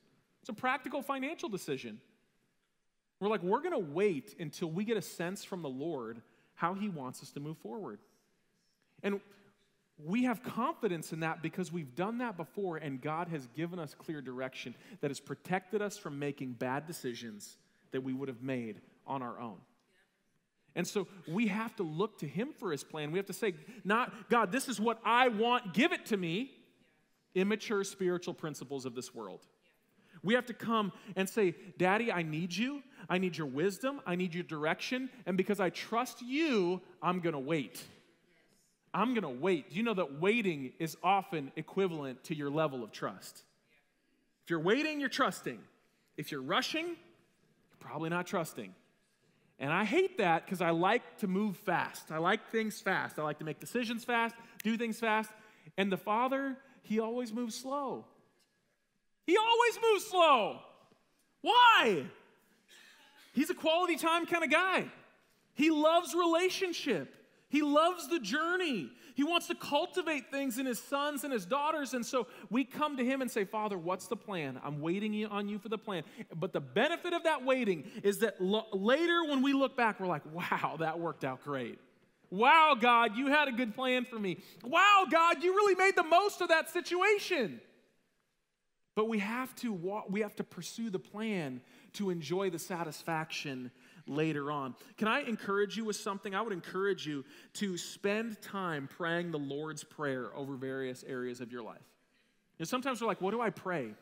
It's 0.40 0.48
a 0.48 0.54
practical 0.54 1.02
financial 1.02 1.48
decision. 1.48 2.00
We're 3.22 3.28
like, 3.28 3.44
we're 3.44 3.62
going 3.62 3.70
to 3.70 3.92
wait 3.92 4.34
until 4.40 4.68
we 4.68 4.84
get 4.84 4.96
a 4.96 5.02
sense 5.02 5.44
from 5.44 5.62
the 5.62 5.68
Lord 5.68 6.20
how 6.54 6.74
He 6.74 6.88
wants 6.88 7.22
us 7.22 7.30
to 7.32 7.40
move 7.40 7.56
forward. 7.58 8.00
And 9.04 9.20
we 10.04 10.24
have 10.24 10.42
confidence 10.42 11.12
in 11.12 11.20
that 11.20 11.40
because 11.40 11.70
we've 11.70 11.94
done 11.94 12.18
that 12.18 12.36
before, 12.36 12.78
and 12.78 13.00
God 13.00 13.28
has 13.28 13.46
given 13.54 13.78
us 13.78 13.94
clear 13.94 14.20
direction 14.20 14.74
that 15.02 15.12
has 15.12 15.20
protected 15.20 15.80
us 15.80 15.96
from 15.96 16.18
making 16.18 16.54
bad 16.54 16.84
decisions 16.88 17.58
that 17.92 18.02
we 18.02 18.12
would 18.12 18.26
have 18.26 18.42
made 18.42 18.80
on 19.06 19.22
our 19.22 19.38
own. 19.38 19.58
And 20.74 20.84
so 20.84 21.06
we 21.28 21.46
have 21.46 21.76
to 21.76 21.84
look 21.84 22.18
to 22.18 22.26
Him 22.26 22.48
for 22.58 22.72
His 22.72 22.82
plan. 22.82 23.12
We 23.12 23.20
have 23.20 23.26
to 23.26 23.32
say, 23.32 23.54
not, 23.84 24.30
God, 24.30 24.50
this 24.50 24.68
is 24.68 24.80
what 24.80 24.98
I 25.04 25.28
want, 25.28 25.74
give 25.74 25.92
it 25.92 26.06
to 26.06 26.16
me. 26.16 26.50
Immature 27.36 27.84
spiritual 27.84 28.34
principles 28.34 28.84
of 28.84 28.96
this 28.96 29.14
world. 29.14 29.46
We 30.22 30.34
have 30.34 30.46
to 30.46 30.54
come 30.54 30.92
and 31.16 31.28
say, 31.28 31.54
Daddy, 31.78 32.12
I 32.12 32.22
need 32.22 32.54
you. 32.54 32.82
I 33.08 33.18
need 33.18 33.36
your 33.36 33.46
wisdom. 33.46 34.00
I 34.06 34.14
need 34.14 34.34
your 34.34 34.44
direction. 34.44 35.10
And 35.26 35.36
because 35.36 35.60
I 35.60 35.70
trust 35.70 36.22
you, 36.22 36.80
I'm 37.02 37.20
going 37.20 37.34
to 37.34 37.38
wait. 37.38 37.82
I'm 38.94 39.14
going 39.14 39.22
to 39.22 39.42
wait. 39.42 39.70
Do 39.70 39.76
you 39.76 39.82
know 39.82 39.94
that 39.94 40.20
waiting 40.20 40.72
is 40.78 40.96
often 41.02 41.52
equivalent 41.56 42.24
to 42.24 42.34
your 42.34 42.50
level 42.50 42.84
of 42.84 42.92
trust? 42.92 43.42
If 44.44 44.50
you're 44.50 44.60
waiting, 44.60 45.00
you're 45.00 45.08
trusting. 45.08 45.58
If 46.16 46.30
you're 46.30 46.42
rushing, 46.42 46.86
you're 46.86 47.78
probably 47.80 48.10
not 48.10 48.26
trusting. 48.26 48.74
And 49.58 49.72
I 49.72 49.84
hate 49.84 50.18
that 50.18 50.44
because 50.44 50.60
I 50.60 50.70
like 50.70 51.18
to 51.18 51.28
move 51.28 51.56
fast. 51.56 52.10
I 52.10 52.18
like 52.18 52.50
things 52.50 52.80
fast. 52.80 53.18
I 53.18 53.22
like 53.22 53.38
to 53.38 53.44
make 53.44 53.60
decisions 53.60 54.04
fast, 54.04 54.34
do 54.62 54.76
things 54.76 54.98
fast. 54.98 55.30
And 55.78 55.90
the 55.90 55.96
Father, 55.96 56.56
He 56.82 56.98
always 56.98 57.32
moves 57.32 57.54
slow. 57.54 58.04
He 59.24 59.36
always 59.36 59.78
moves 59.90 60.06
slow. 60.06 60.58
Why? 61.42 62.04
He's 63.32 63.50
a 63.50 63.54
quality 63.54 63.96
time 63.96 64.26
kind 64.26 64.44
of 64.44 64.50
guy. 64.50 64.86
He 65.54 65.70
loves 65.70 66.14
relationship. 66.14 67.14
He 67.48 67.60
loves 67.62 68.08
the 68.08 68.18
journey. 68.18 68.90
He 69.14 69.24
wants 69.24 69.46
to 69.48 69.54
cultivate 69.54 70.30
things 70.30 70.58
in 70.58 70.64
his 70.64 70.82
sons 70.82 71.22
and 71.22 71.32
his 71.32 71.44
daughters. 71.44 71.92
And 71.92 72.04
so 72.04 72.26
we 72.48 72.64
come 72.64 72.96
to 72.96 73.04
him 73.04 73.20
and 73.20 73.30
say, 73.30 73.44
Father, 73.44 73.76
what's 73.76 74.06
the 74.06 74.16
plan? 74.16 74.58
I'm 74.64 74.80
waiting 74.80 75.26
on 75.26 75.48
you 75.48 75.58
for 75.58 75.68
the 75.68 75.76
plan. 75.76 76.04
But 76.34 76.54
the 76.54 76.60
benefit 76.60 77.12
of 77.12 77.24
that 77.24 77.44
waiting 77.44 77.84
is 78.02 78.18
that 78.18 78.40
lo- 78.40 78.66
later 78.72 79.24
when 79.24 79.42
we 79.42 79.52
look 79.52 79.76
back, 79.76 80.00
we're 80.00 80.06
like, 80.06 80.22
wow, 80.32 80.76
that 80.78 80.98
worked 80.98 81.24
out 81.24 81.44
great. 81.44 81.78
Wow, 82.30 82.74
God, 82.80 83.16
you 83.18 83.26
had 83.26 83.48
a 83.48 83.52
good 83.52 83.74
plan 83.74 84.06
for 84.06 84.18
me. 84.18 84.38
Wow, 84.64 85.04
God, 85.10 85.42
you 85.42 85.54
really 85.54 85.74
made 85.74 85.94
the 85.94 86.02
most 86.02 86.40
of 86.40 86.48
that 86.48 86.70
situation. 86.70 87.60
But 88.94 89.08
we 89.08 89.18
have 89.18 89.54
to 89.56 89.72
walk, 89.72 90.06
we 90.08 90.20
have 90.20 90.36
to 90.36 90.44
pursue 90.44 90.88
the 90.88 90.98
plan 90.98 91.60
to 91.94 92.10
enjoy 92.10 92.50
the 92.50 92.58
satisfaction 92.58 93.70
later 94.06 94.50
on. 94.50 94.74
Can 94.96 95.08
I 95.08 95.20
encourage 95.22 95.76
you 95.76 95.84
with 95.84 95.96
something? 95.96 96.34
I 96.34 96.42
would 96.42 96.52
encourage 96.52 97.06
you 97.06 97.24
to 97.54 97.76
spend 97.76 98.40
time 98.42 98.88
praying 98.96 99.30
the 99.30 99.38
Lord's 99.38 99.84
Prayer 99.84 100.34
over 100.34 100.56
various 100.56 101.04
areas 101.06 101.40
of 101.40 101.52
your 101.52 101.62
life. 101.62 101.82
Know, 102.58 102.64
sometimes 102.64 103.00
we're 103.00 103.08
like, 103.08 103.20
what 103.20 103.32
do 103.32 103.40
I 103.40 103.50
pray? 103.50 103.94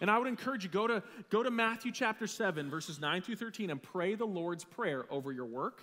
And 0.00 0.10
I 0.10 0.18
would 0.18 0.28
encourage 0.28 0.62
you 0.62 0.70
go 0.70 0.86
to 0.86 1.02
go 1.30 1.42
to 1.42 1.50
Matthew 1.50 1.90
chapter 1.90 2.26
7 2.26 2.70
verses 2.70 3.00
9 3.00 3.22
through 3.22 3.36
13 3.36 3.70
and 3.70 3.82
pray 3.82 4.14
the 4.14 4.26
Lord's 4.26 4.64
prayer 4.64 5.06
over 5.10 5.32
your 5.32 5.46
work, 5.46 5.82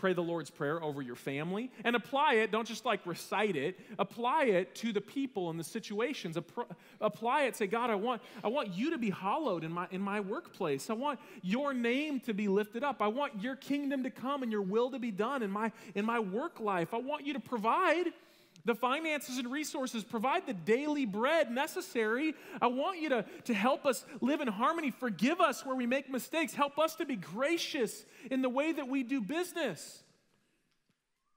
pray 0.00 0.14
the 0.14 0.22
Lord's 0.22 0.50
Prayer 0.50 0.82
over 0.82 1.02
your 1.02 1.14
family 1.14 1.70
and 1.84 1.94
apply 1.94 2.34
it. 2.34 2.50
Don't 2.50 2.66
just 2.66 2.86
like 2.86 3.00
recite 3.04 3.54
it, 3.54 3.78
apply 3.98 4.44
it 4.44 4.74
to 4.76 4.92
the 4.92 5.00
people 5.00 5.50
and 5.50 5.60
the 5.60 5.64
situations. 5.64 6.38
Apply 7.00 7.42
it. 7.42 7.54
Say, 7.54 7.66
God, 7.66 7.90
I 7.90 7.96
want, 7.96 8.22
I 8.42 8.48
want 8.48 8.72
you 8.72 8.90
to 8.90 8.98
be 8.98 9.10
hallowed 9.10 9.62
in 9.62 9.72
my, 9.72 9.86
in 9.90 10.00
my 10.00 10.20
workplace. 10.20 10.88
I 10.88 10.94
want 10.94 11.20
your 11.42 11.74
name 11.74 12.20
to 12.20 12.32
be 12.32 12.48
lifted 12.48 12.82
up. 12.82 13.02
I 13.02 13.08
want 13.08 13.42
your 13.42 13.56
kingdom 13.56 14.02
to 14.04 14.10
come 14.10 14.42
and 14.42 14.50
your 14.50 14.62
will 14.62 14.90
to 14.90 14.98
be 14.98 15.10
done 15.10 15.42
in 15.42 15.50
my, 15.50 15.70
in 15.94 16.06
my 16.06 16.18
work 16.18 16.60
life. 16.60 16.94
I 16.94 16.98
want 16.98 17.26
you 17.26 17.34
to 17.34 17.40
provide. 17.40 18.06
The 18.64 18.74
finances 18.74 19.38
and 19.38 19.50
resources, 19.50 20.04
provide 20.04 20.46
the 20.46 20.52
daily 20.52 21.06
bread 21.06 21.50
necessary. 21.50 22.34
I 22.60 22.66
want 22.66 23.00
you 23.00 23.08
to, 23.10 23.24
to 23.44 23.54
help 23.54 23.86
us 23.86 24.04
live 24.20 24.40
in 24.40 24.48
harmony. 24.48 24.90
Forgive 24.90 25.40
us 25.40 25.64
where 25.64 25.76
we 25.76 25.86
make 25.86 26.10
mistakes. 26.10 26.54
Help 26.54 26.78
us 26.78 26.96
to 26.96 27.06
be 27.06 27.16
gracious 27.16 28.04
in 28.30 28.42
the 28.42 28.48
way 28.48 28.72
that 28.72 28.88
we 28.88 29.02
do 29.02 29.20
business. 29.20 30.02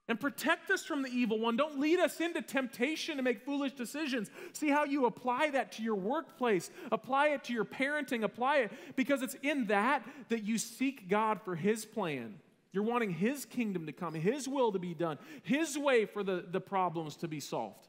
And 0.06 0.20
protect 0.20 0.70
us 0.70 0.84
from 0.84 1.02
the 1.02 1.08
evil 1.08 1.38
one. 1.38 1.56
Don't 1.56 1.80
lead 1.80 1.98
us 1.98 2.20
into 2.20 2.42
temptation 2.42 3.16
to 3.16 3.22
make 3.22 3.42
foolish 3.42 3.72
decisions. 3.72 4.30
See 4.52 4.68
how 4.68 4.84
you 4.84 5.06
apply 5.06 5.50
that 5.50 5.72
to 5.72 5.82
your 5.82 5.94
workplace, 5.94 6.70
apply 6.92 7.28
it 7.28 7.44
to 7.44 7.54
your 7.54 7.64
parenting, 7.64 8.22
apply 8.22 8.58
it 8.58 8.72
because 8.96 9.22
it's 9.22 9.36
in 9.42 9.68
that 9.68 10.06
that 10.28 10.44
you 10.44 10.58
seek 10.58 11.08
God 11.08 11.40
for 11.42 11.56
His 11.56 11.86
plan. 11.86 12.34
You're 12.74 12.82
wanting 12.82 13.10
His 13.10 13.44
kingdom 13.44 13.86
to 13.86 13.92
come, 13.92 14.14
His 14.14 14.48
will 14.48 14.72
to 14.72 14.80
be 14.80 14.94
done, 14.94 15.18
His 15.44 15.78
way 15.78 16.06
for 16.06 16.24
the, 16.24 16.44
the 16.50 16.60
problems 16.60 17.14
to 17.18 17.28
be 17.28 17.38
solved. 17.38 17.86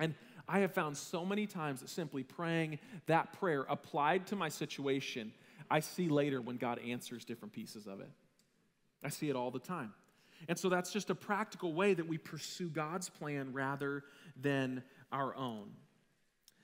And 0.00 0.16
I 0.48 0.58
have 0.58 0.74
found 0.74 0.96
so 0.96 1.24
many 1.24 1.46
times 1.46 1.80
that 1.80 1.88
simply 1.88 2.24
praying 2.24 2.80
that 3.06 3.32
prayer 3.38 3.64
applied 3.68 4.26
to 4.26 4.36
my 4.36 4.48
situation, 4.48 5.32
I 5.70 5.78
see 5.78 6.08
later 6.08 6.40
when 6.40 6.56
God 6.56 6.80
answers 6.80 7.24
different 7.24 7.54
pieces 7.54 7.86
of 7.86 8.00
it. 8.00 8.10
I 9.04 9.08
see 9.08 9.30
it 9.30 9.36
all 9.36 9.52
the 9.52 9.60
time. 9.60 9.94
And 10.48 10.58
so 10.58 10.68
that's 10.68 10.92
just 10.92 11.08
a 11.08 11.14
practical 11.14 11.72
way 11.72 11.94
that 11.94 12.08
we 12.08 12.18
pursue 12.18 12.68
God's 12.68 13.08
plan 13.08 13.52
rather 13.52 14.02
than 14.40 14.82
our 15.12 15.32
own. 15.36 15.70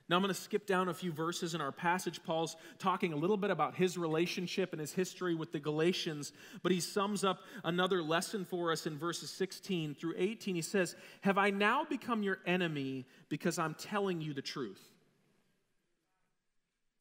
Now, 0.08 0.16
I'm 0.16 0.22
going 0.22 0.34
to 0.34 0.40
skip 0.40 0.66
down 0.66 0.88
a 0.88 0.94
few 0.94 1.12
verses 1.12 1.54
in 1.54 1.60
our 1.60 1.70
passage. 1.70 2.22
Paul's 2.24 2.56
talking 2.78 3.12
a 3.12 3.16
little 3.16 3.36
bit 3.36 3.50
about 3.50 3.74
his 3.74 3.98
relationship 3.98 4.72
and 4.72 4.80
his 4.80 4.92
history 4.92 5.34
with 5.34 5.52
the 5.52 5.60
Galatians, 5.60 6.32
but 6.62 6.72
he 6.72 6.80
sums 6.80 7.24
up 7.24 7.40
another 7.62 8.02
lesson 8.02 8.46
for 8.46 8.72
us 8.72 8.86
in 8.86 8.96
verses 8.96 9.30
16 9.30 9.94
through 9.94 10.14
18. 10.16 10.54
He 10.54 10.62
says, 10.62 10.96
Have 11.20 11.36
I 11.36 11.50
now 11.50 11.84
become 11.84 12.22
your 12.22 12.38
enemy 12.46 13.04
because 13.28 13.58
I'm 13.58 13.74
telling 13.74 14.22
you 14.22 14.32
the 14.32 14.40
truth? 14.40 14.80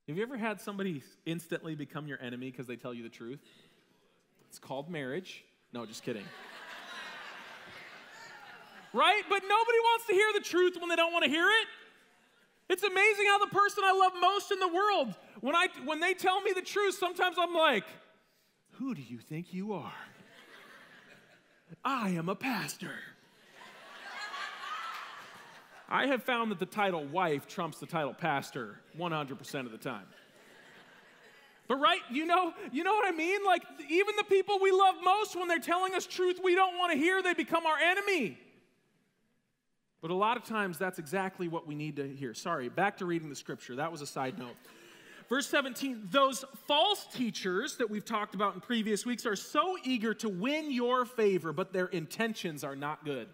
Have 0.09 0.17
you 0.17 0.23
ever 0.23 0.37
had 0.37 0.59
somebody 0.59 1.01
instantly 1.25 1.75
become 1.75 2.07
your 2.07 2.21
enemy 2.21 2.51
because 2.51 2.67
they 2.67 2.75
tell 2.75 2.93
you 2.93 3.03
the 3.03 3.09
truth? 3.09 3.39
It's 4.49 4.59
called 4.59 4.89
marriage. 4.89 5.45
No, 5.73 5.85
just 5.85 6.03
kidding. 6.03 6.23
right? 8.93 9.21
But 9.29 9.43
nobody 9.43 9.79
wants 9.79 10.07
to 10.07 10.13
hear 10.13 10.27
the 10.33 10.41
truth 10.41 10.75
when 10.79 10.89
they 10.89 10.95
don't 10.97 11.13
want 11.13 11.23
to 11.23 11.29
hear 11.29 11.47
it. 11.47 11.67
It's 12.69 12.83
amazing 12.83 13.25
how 13.27 13.39
the 13.39 13.47
person 13.47 13.83
I 13.85 13.93
love 13.93 14.13
most 14.19 14.51
in 14.51 14.59
the 14.59 14.67
world, 14.67 15.15
when, 15.39 15.55
I, 15.55 15.67
when 15.85 15.99
they 15.99 16.13
tell 16.13 16.41
me 16.41 16.51
the 16.53 16.61
truth, 16.61 16.95
sometimes 16.95 17.37
I'm 17.39 17.53
like, 17.53 17.85
Who 18.71 18.93
do 18.93 19.01
you 19.01 19.19
think 19.19 19.53
you 19.53 19.73
are? 19.73 19.93
I 21.83 22.09
am 22.09 22.29
a 22.29 22.35
pastor. 22.35 22.91
I 25.89 26.07
have 26.07 26.23
found 26.23 26.51
that 26.51 26.59
the 26.59 26.65
title 26.65 27.05
wife 27.05 27.47
trumps 27.47 27.79
the 27.79 27.85
title 27.85 28.13
pastor 28.13 28.81
100% 28.97 29.65
of 29.65 29.71
the 29.71 29.77
time. 29.77 30.05
But 31.67 31.77
right, 31.77 31.99
you 32.09 32.25
know, 32.25 32.53
you 32.71 32.83
know 32.83 32.93
what 32.93 33.07
I 33.07 33.15
mean? 33.15 33.45
Like 33.45 33.63
even 33.89 34.15
the 34.17 34.23
people 34.23 34.59
we 34.61 34.71
love 34.71 34.95
most 35.03 35.37
when 35.37 35.47
they're 35.47 35.59
telling 35.59 35.95
us 35.95 36.05
truth 36.05 36.39
we 36.43 36.55
don't 36.55 36.77
want 36.77 36.91
to 36.91 36.97
hear, 36.97 37.21
they 37.21 37.33
become 37.33 37.65
our 37.65 37.77
enemy. 37.77 38.37
But 40.01 40.11
a 40.11 40.15
lot 40.15 40.37
of 40.37 40.43
times, 40.43 40.77
that's 40.77 40.99
exactly 40.99 41.47
what 41.47 41.65
we 41.65 41.75
need 41.75 41.95
to 41.95 42.07
hear. 42.07 42.33
Sorry, 42.33 42.69
back 42.69 42.97
to 42.97 43.05
reading 43.05 43.29
the 43.29 43.35
scripture. 43.35 43.75
That 43.75 43.91
was 43.91 44.01
a 44.01 44.07
side 44.07 44.37
note. 44.37 44.55
Verse 45.27 45.47
17, 45.47 46.07
those 46.09 46.45
false 46.67 47.05
teachers 47.13 47.75
that 47.77 47.89
we've 47.89 48.05
talked 48.05 48.33
about 48.33 48.55
in 48.55 48.61
previous 48.61 49.05
weeks 49.05 49.25
are 49.25 49.35
so 49.35 49.77
eager 49.83 50.13
to 50.13 50.29
win 50.29 50.71
your 50.71 51.03
favor, 51.03 51.51
but 51.51 51.73
their 51.73 51.87
intentions 51.87 52.63
are 52.63 52.75
not 52.75 53.03
good. 53.03 53.27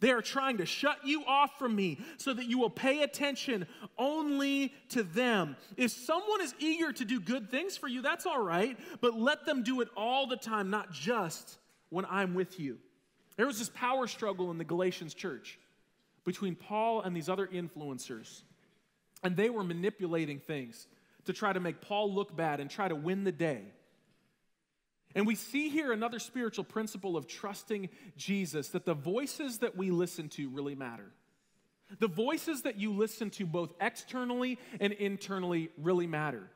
They 0.00 0.10
are 0.10 0.22
trying 0.22 0.58
to 0.58 0.66
shut 0.66 0.98
you 1.04 1.24
off 1.24 1.58
from 1.58 1.74
me 1.74 1.98
so 2.18 2.32
that 2.32 2.46
you 2.46 2.58
will 2.58 2.70
pay 2.70 3.02
attention 3.02 3.66
only 3.96 4.72
to 4.90 5.02
them. 5.02 5.56
If 5.76 5.90
someone 5.90 6.40
is 6.40 6.54
eager 6.58 6.92
to 6.92 7.04
do 7.04 7.20
good 7.20 7.50
things 7.50 7.76
for 7.76 7.88
you, 7.88 8.00
that's 8.00 8.26
all 8.26 8.42
right, 8.42 8.76
but 9.00 9.14
let 9.14 9.44
them 9.44 9.62
do 9.62 9.80
it 9.80 9.88
all 9.96 10.26
the 10.26 10.36
time, 10.36 10.70
not 10.70 10.92
just 10.92 11.58
when 11.90 12.04
I'm 12.06 12.34
with 12.34 12.58
you. 12.60 12.78
There 13.38 13.46
was 13.46 13.60
this 13.60 13.70
power 13.70 14.08
struggle 14.08 14.50
in 14.50 14.58
the 14.58 14.64
Galatians 14.64 15.14
church 15.14 15.60
between 16.24 16.56
Paul 16.56 17.02
and 17.02 17.16
these 17.16 17.28
other 17.28 17.46
influencers. 17.46 18.42
And 19.22 19.36
they 19.36 19.48
were 19.48 19.62
manipulating 19.62 20.40
things 20.40 20.88
to 21.24 21.32
try 21.32 21.52
to 21.52 21.60
make 21.60 21.80
Paul 21.80 22.12
look 22.12 22.36
bad 22.36 22.58
and 22.58 22.68
try 22.68 22.88
to 22.88 22.96
win 22.96 23.22
the 23.22 23.32
day. 23.32 23.62
And 25.14 25.24
we 25.24 25.36
see 25.36 25.68
here 25.68 25.92
another 25.92 26.18
spiritual 26.18 26.64
principle 26.64 27.16
of 27.16 27.28
trusting 27.28 27.90
Jesus 28.16 28.70
that 28.70 28.84
the 28.84 28.94
voices 28.94 29.58
that 29.58 29.76
we 29.76 29.92
listen 29.92 30.28
to 30.30 30.48
really 30.48 30.74
matter. 30.74 31.12
The 32.00 32.08
voices 32.08 32.62
that 32.62 32.76
you 32.76 32.92
listen 32.92 33.30
to, 33.30 33.46
both 33.46 33.72
externally 33.80 34.58
and 34.80 34.92
internally, 34.92 35.70
really 35.78 36.08
matter. 36.08 36.50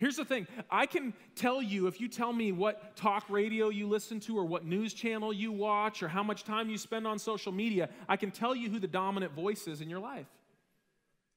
Here's 0.00 0.16
the 0.16 0.24
thing 0.24 0.48
I 0.70 0.86
can 0.86 1.12
tell 1.36 1.62
you, 1.62 1.86
if 1.86 2.00
you 2.00 2.08
tell 2.08 2.32
me 2.32 2.52
what 2.52 2.96
talk 2.96 3.28
radio 3.28 3.68
you 3.68 3.86
listen 3.86 4.18
to, 4.20 4.36
or 4.36 4.46
what 4.46 4.64
news 4.64 4.94
channel 4.94 5.30
you 5.30 5.52
watch, 5.52 6.02
or 6.02 6.08
how 6.08 6.22
much 6.22 6.44
time 6.44 6.70
you 6.70 6.78
spend 6.78 7.06
on 7.06 7.18
social 7.18 7.52
media, 7.52 7.90
I 8.08 8.16
can 8.16 8.30
tell 8.30 8.56
you 8.56 8.70
who 8.70 8.80
the 8.80 8.88
dominant 8.88 9.34
voice 9.34 9.68
is 9.68 9.82
in 9.82 9.90
your 9.90 10.00
life. 10.00 10.26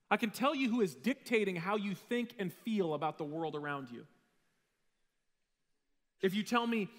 I 0.10 0.16
can 0.16 0.30
tell 0.30 0.56
you 0.56 0.70
who 0.70 0.80
is 0.80 0.96
dictating 0.96 1.58
how 1.58 1.76
you 1.76 1.94
think 1.94 2.36
and 2.40 2.54
feel 2.54 2.94
about 2.94 3.18
the 3.18 3.26
world 3.26 3.56
around 3.56 3.90
you. 3.92 4.06
If 6.22 6.34
you 6.34 6.44
tell 6.44 6.66
me, 6.66 6.90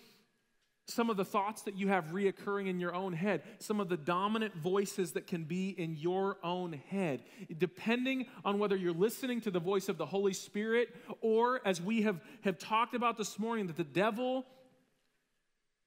some 0.86 1.08
of 1.08 1.16
the 1.16 1.24
thoughts 1.24 1.62
that 1.62 1.76
you 1.76 1.88
have 1.88 2.06
reoccurring 2.06 2.68
in 2.68 2.78
your 2.78 2.94
own 2.94 3.12
head, 3.12 3.42
some 3.58 3.80
of 3.80 3.88
the 3.88 3.96
dominant 3.96 4.54
voices 4.54 5.12
that 5.12 5.26
can 5.26 5.44
be 5.44 5.70
in 5.70 5.96
your 5.96 6.36
own 6.42 6.74
head, 6.90 7.22
depending 7.58 8.26
on 8.44 8.58
whether 8.58 8.76
you're 8.76 8.92
listening 8.92 9.40
to 9.40 9.50
the 9.50 9.60
voice 9.60 9.88
of 9.88 9.96
the 9.96 10.04
Holy 10.04 10.34
Spirit 10.34 10.94
or, 11.22 11.60
as 11.64 11.80
we 11.80 12.02
have, 12.02 12.20
have 12.42 12.58
talked 12.58 12.94
about 12.94 13.16
this 13.16 13.38
morning, 13.38 13.66
that 13.66 13.76
the 13.76 13.84
devil, 13.84 14.44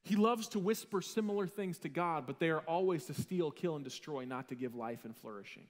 he 0.04 0.16
loves 0.16 0.48
to 0.50 0.60
whisper 0.60 1.02
similar 1.02 1.46
things 1.46 1.78
to 1.80 1.90
God, 1.90 2.26
but 2.26 2.40
they 2.40 2.50
are 2.50 2.62
always 2.62 3.06
to 3.06 3.14
steal, 3.14 3.52
kill, 3.52 3.76
and 3.76 3.84
destroy, 3.84 4.26
not 4.26 4.50
to 4.50 4.56
give 4.56 4.74
life 4.74 5.06
and 5.06 5.16
flourishing. 5.16 5.68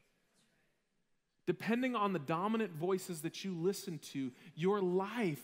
Depending 1.46 1.96
on 1.96 2.14
the 2.14 2.20
dominant 2.20 2.74
voices 2.74 3.22
that 3.22 3.44
you 3.44 3.54
listen 3.54 4.00
to, 4.14 4.32
your 4.56 4.82
life 4.82 5.44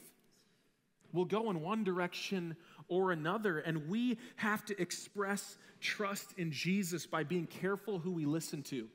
will 1.13 1.25
go 1.25 1.49
in 1.49 1.61
one 1.61 1.83
direction 1.83 2.55
or 2.87 3.11
another. 3.11 3.59
And 3.59 3.87
we 3.87 4.17
have 4.37 4.65
to 4.65 4.81
express 4.81 5.57
trust 5.79 6.33
in 6.37 6.51
Jesus 6.51 7.05
by 7.05 7.23
being 7.23 7.47
careful 7.47 7.99
who 7.99 8.11
we 8.11 8.25
listen 8.25 8.63
to. 8.63 8.87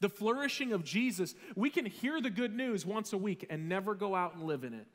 The 0.00 0.08
flourishing 0.08 0.72
of 0.72 0.84
Jesus, 0.84 1.34
we 1.56 1.70
can 1.70 1.86
hear 1.86 2.20
the 2.20 2.30
good 2.30 2.54
news 2.54 2.84
once 2.84 3.12
a 3.12 3.18
week 3.18 3.46
and 3.48 3.68
never 3.68 3.94
go 3.94 4.14
out 4.14 4.34
and 4.34 4.44
live 4.44 4.64
in 4.64 4.74
it. 4.74 4.86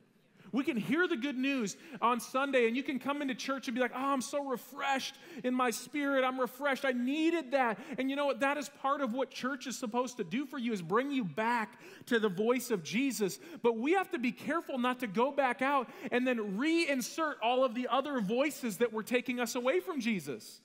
We 0.52 0.64
can 0.64 0.76
hear 0.76 1.06
the 1.06 1.16
good 1.16 1.36
news 1.36 1.76
on 2.00 2.20
Sunday, 2.20 2.66
and 2.66 2.76
you 2.76 2.82
can 2.82 2.98
come 2.98 3.22
into 3.22 3.34
church 3.34 3.68
and 3.68 3.74
be 3.74 3.80
like, 3.80 3.92
Oh, 3.94 4.12
I'm 4.12 4.20
so 4.20 4.44
refreshed 4.44 5.16
in 5.44 5.54
my 5.54 5.70
spirit. 5.70 6.24
I'm 6.24 6.40
refreshed. 6.40 6.84
I 6.84 6.92
needed 6.92 7.52
that. 7.52 7.78
And 7.98 8.10
you 8.10 8.16
know 8.16 8.26
what? 8.26 8.40
That 8.40 8.56
is 8.56 8.68
part 8.68 9.00
of 9.00 9.12
what 9.12 9.30
church 9.30 9.66
is 9.66 9.78
supposed 9.78 10.16
to 10.16 10.24
do 10.24 10.46
for 10.46 10.58
you 10.58 10.72
is 10.72 10.82
bring 10.82 11.10
you 11.10 11.24
back 11.24 11.78
to 12.06 12.18
the 12.18 12.28
voice 12.28 12.70
of 12.70 12.82
Jesus. 12.82 13.38
But 13.62 13.76
we 13.76 13.92
have 13.92 14.10
to 14.10 14.18
be 14.18 14.32
careful 14.32 14.78
not 14.78 15.00
to 15.00 15.06
go 15.06 15.30
back 15.30 15.62
out 15.62 15.88
and 16.10 16.26
then 16.26 16.58
reinsert 16.58 17.34
all 17.42 17.64
of 17.64 17.74
the 17.74 17.88
other 17.88 18.20
voices 18.20 18.78
that 18.78 18.92
were 18.92 19.02
taking 19.02 19.40
us 19.40 19.54
away 19.54 19.80
from 19.80 20.00
Jesus. 20.00 20.60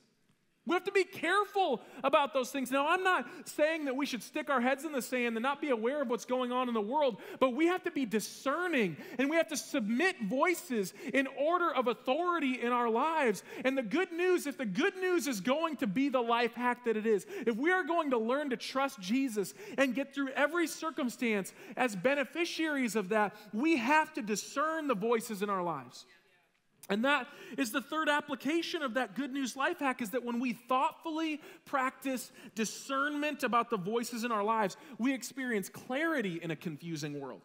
We 0.68 0.74
have 0.74 0.84
to 0.86 0.92
be 0.92 1.04
careful 1.04 1.82
about 2.04 2.34
those 2.34 2.50
things. 2.50 2.72
Now, 2.72 2.88
I'm 2.88 3.04
not 3.04 3.28
saying 3.46 3.86
that 3.86 3.96
we 3.96 4.08
should 4.08 4.24
stick 4.24 4.50
our 4.50 4.60
heads 4.60 4.84
in 4.84 4.92
the 4.92 5.02
sand 5.02 5.36
and 5.36 5.44
not 5.44 5.62
be 5.62 5.70
aware 5.70 6.02
of 6.02 6.10
what's 6.10 6.26
going 6.26 6.52
on 6.52 6.68
in 6.68 6.74
the 6.74 6.82
world, 6.82 7.22
but 7.40 7.54
we 7.54 7.68
have 7.68 7.84
to 7.84 7.92
be 7.92 8.06
discerning 8.06 8.98
and 9.20 9.30
we 9.30 9.36
have 9.36 9.48
to 9.50 9.58
submit 9.58 10.16
voices 10.24 10.96
in 11.14 11.28
order 11.40 11.72
of 11.72 11.88
authority 11.88 12.62
in 12.62 12.72
our 12.72 12.90
lives. 12.90 13.44
And 13.64 13.78
the 13.78 13.84
good 13.84 14.12
news, 14.12 14.48
if 14.48 14.58
the 14.58 14.66
good 14.66 14.96
news 14.98 15.28
is 15.28 15.40
going 15.40 15.78
to 15.78 15.88
be 15.88 16.10
the 16.10 16.22
life 16.22 16.56
hack 16.56 16.86
that 16.86 16.98
it 16.98 17.06
is, 17.06 17.28
if 17.46 17.56
we 17.56 17.72
are 17.72 17.84
going 17.84 18.10
to 18.10 18.18
learn 18.18 18.50
to 18.50 18.58
trust 18.58 19.00
Jesus 19.00 19.54
and 19.78 19.94
get 19.94 20.16
through 20.16 20.30
every 20.30 20.66
circumstance 20.66 21.54
as 21.78 21.96
beneficiaries 21.96 22.96
of 22.96 23.10
that, 23.10 23.36
we 23.54 23.78
have 23.78 24.14
to 24.14 24.24
discern 24.24 24.88
the 24.88 24.96
voices 24.96 25.44
in 25.44 25.50
our 25.52 25.62
lives. 25.64 26.06
And 26.90 27.04
that 27.04 27.28
is 27.58 27.72
the 27.72 27.82
third 27.82 28.10
application 28.10 28.84
of 28.84 28.94
that 28.94 29.16
good 29.16 29.34
news 29.34 29.56
life 29.56 29.80
hack 29.80 30.02
is 30.02 30.12
that 30.12 30.24
when 30.24 30.40
we 30.40 30.54
thoughtfully 30.54 31.42
practice 31.66 32.32
discernment 32.54 33.44
about 33.44 33.72
the 33.72 33.78
voices 33.78 34.24
in 34.24 34.32
our 34.32 34.44
lives, 34.44 34.78
we 35.00 35.14
experience 35.14 35.68
clarity 35.68 36.40
in 36.42 36.52
a 36.52 36.56
confusing 36.56 37.20
world. 37.20 37.42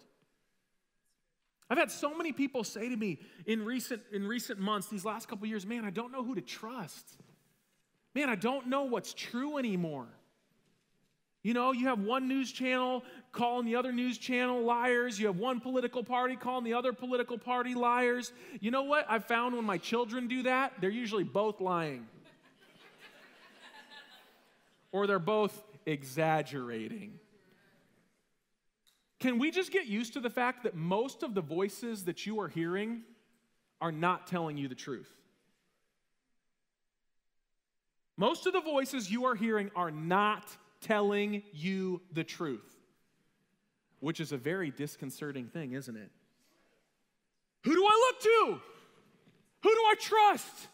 I've 1.70 1.78
had 1.78 1.90
so 1.90 2.14
many 2.14 2.32
people 2.32 2.64
say 2.64 2.88
to 2.88 2.96
me 2.96 3.20
in 3.46 3.64
recent, 3.64 4.02
in 4.12 4.26
recent 4.26 4.58
months, 4.58 4.88
these 4.88 5.04
last 5.04 5.28
couple 5.28 5.46
years, 5.46 5.64
man, 5.64 5.84
I 5.84 5.90
don't 5.90 6.12
know 6.12 6.24
who 6.24 6.34
to 6.34 6.40
trust. 6.40 7.16
Man, 8.14 8.28
I 8.28 8.34
don't 8.34 8.66
know 8.66 8.82
what's 8.82 9.14
true 9.14 9.56
anymore. 9.56 10.08
You 11.42 11.54
know, 11.54 11.72
you 11.72 11.86
have 11.86 12.00
one 12.00 12.28
news 12.28 12.52
channel 12.52 13.02
calling 13.32 13.64
the 13.64 13.76
other 13.76 13.92
news 13.92 14.18
channel 14.18 14.62
liars. 14.62 15.18
You 15.18 15.26
have 15.26 15.38
one 15.38 15.60
political 15.60 16.04
party 16.04 16.36
calling 16.36 16.64
the 16.64 16.74
other 16.74 16.92
political 16.92 17.38
party 17.38 17.74
liars. 17.74 18.32
You 18.60 18.70
know 18.70 18.82
what? 18.82 19.06
I've 19.08 19.24
found 19.24 19.56
when 19.56 19.64
my 19.64 19.78
children 19.78 20.28
do 20.28 20.42
that, 20.42 20.74
they're 20.80 20.90
usually 20.90 21.24
both 21.24 21.60
lying. 21.60 22.06
or 24.92 25.06
they're 25.06 25.18
both 25.18 25.62
exaggerating. 25.86 27.18
Can 29.18 29.38
we 29.38 29.50
just 29.50 29.70
get 29.70 29.86
used 29.86 30.14
to 30.14 30.20
the 30.20 30.30
fact 30.30 30.64
that 30.64 30.74
most 30.74 31.22
of 31.22 31.34
the 31.34 31.42
voices 31.42 32.04
that 32.04 32.26
you 32.26 32.40
are 32.40 32.48
hearing 32.48 33.02
are 33.80 33.92
not 33.92 34.26
telling 34.26 34.58
you 34.58 34.68
the 34.68 34.74
truth? 34.74 35.10
Most 38.16 38.46
of 38.46 38.52
the 38.52 38.60
voices 38.60 39.10
you 39.10 39.24
are 39.24 39.34
hearing 39.34 39.70
are 39.74 39.90
not 39.90 40.44
telling 40.80 41.42
you 41.52 42.00
the 42.12 42.24
truth, 42.24 42.76
which 44.00 44.20
is 44.20 44.32
a 44.32 44.36
very 44.36 44.70
disconcerting 44.70 45.46
thing, 45.46 45.72
isn't 45.72 45.96
it? 45.96 46.10
Who 47.64 47.74
do 47.74 47.84
I 47.84 48.10
look 48.10 48.22
to? 48.22 48.60
Who 49.62 49.68
do 49.68 49.80
I 49.80 49.94
trust? 50.00 50.68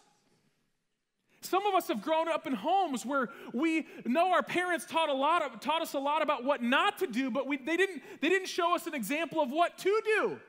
Some 1.41 1.67
of 1.67 1.75
us 1.75 1.89
have 1.89 2.03
grown 2.03 2.29
up 2.29 2.47
in 2.47 2.55
homes 2.55 3.07
where 3.07 3.29
we 3.53 3.87
know 4.05 4.33
our 4.33 4.43
parents 4.43 4.85
taught, 4.85 5.09
a 5.09 5.15
lot 5.15 5.43
of, 5.43 5.61
taught 5.61 5.83
us 5.83 5.95
a 5.95 5.99
lot 5.99 6.23
about 6.23 6.45
what 6.45 6.63
not 6.63 6.99
to 6.99 7.07
do, 7.07 7.31
but 7.31 7.47
we, 7.47 7.57
they, 7.57 7.77
didn't, 7.77 8.03
they 8.21 8.29
didn't 8.29 8.49
show 8.49 8.75
us 8.75 8.87
an 8.87 8.95
example 8.95 9.41
of 9.41 9.51
what 9.51 9.79
to 9.79 10.01
do. 10.05 10.41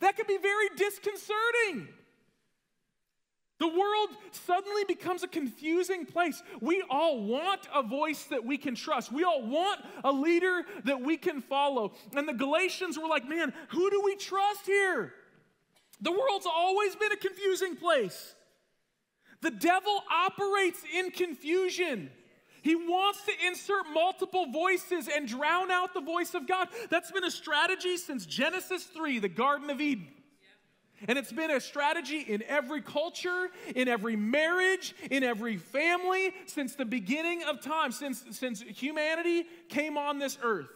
That 0.00 0.16
can 0.16 0.26
be 0.26 0.38
very 0.38 0.68
disconcerting. 0.76 1.88
The 3.60 3.68
world 3.68 4.08
suddenly 4.32 4.84
becomes 4.88 5.22
a 5.22 5.28
confusing 5.28 6.06
place. 6.06 6.42
We 6.62 6.82
all 6.88 7.22
want 7.22 7.60
a 7.74 7.82
voice 7.82 8.24
that 8.30 8.42
we 8.42 8.56
can 8.56 8.74
trust. 8.74 9.12
We 9.12 9.22
all 9.22 9.46
want 9.46 9.82
a 10.02 10.10
leader 10.10 10.62
that 10.84 11.02
we 11.02 11.18
can 11.18 11.42
follow. 11.42 11.92
And 12.16 12.26
the 12.26 12.32
Galatians 12.32 12.98
were 12.98 13.06
like, 13.06 13.28
man, 13.28 13.52
who 13.68 13.90
do 13.90 14.00
we 14.02 14.16
trust 14.16 14.64
here? 14.64 15.12
The 16.00 16.10
world's 16.10 16.46
always 16.46 16.96
been 16.96 17.12
a 17.12 17.16
confusing 17.16 17.76
place. 17.76 18.34
The 19.42 19.50
devil 19.50 20.02
operates 20.10 20.82
in 20.96 21.10
confusion. 21.10 22.10
He 22.62 22.74
wants 22.74 23.22
to 23.26 23.32
insert 23.46 23.84
multiple 23.92 24.46
voices 24.50 25.06
and 25.06 25.28
drown 25.28 25.70
out 25.70 25.92
the 25.92 26.00
voice 26.00 26.32
of 26.32 26.48
God. 26.48 26.68
That's 26.88 27.10
been 27.10 27.24
a 27.24 27.30
strategy 27.30 27.98
since 27.98 28.24
Genesis 28.24 28.84
3, 28.84 29.18
the 29.18 29.28
Garden 29.28 29.68
of 29.68 29.82
Eden. 29.82 30.08
And 31.08 31.18
it's 31.18 31.32
been 31.32 31.50
a 31.50 31.60
strategy 31.60 32.20
in 32.20 32.42
every 32.42 32.82
culture, 32.82 33.48
in 33.74 33.88
every 33.88 34.16
marriage, 34.16 34.94
in 35.10 35.22
every 35.22 35.56
family 35.56 36.32
since 36.46 36.74
the 36.74 36.84
beginning 36.84 37.42
of 37.44 37.60
time, 37.60 37.92
since, 37.92 38.24
since 38.32 38.60
humanity 38.60 39.44
came 39.68 39.96
on 39.96 40.18
this 40.18 40.38
earth. 40.42 40.68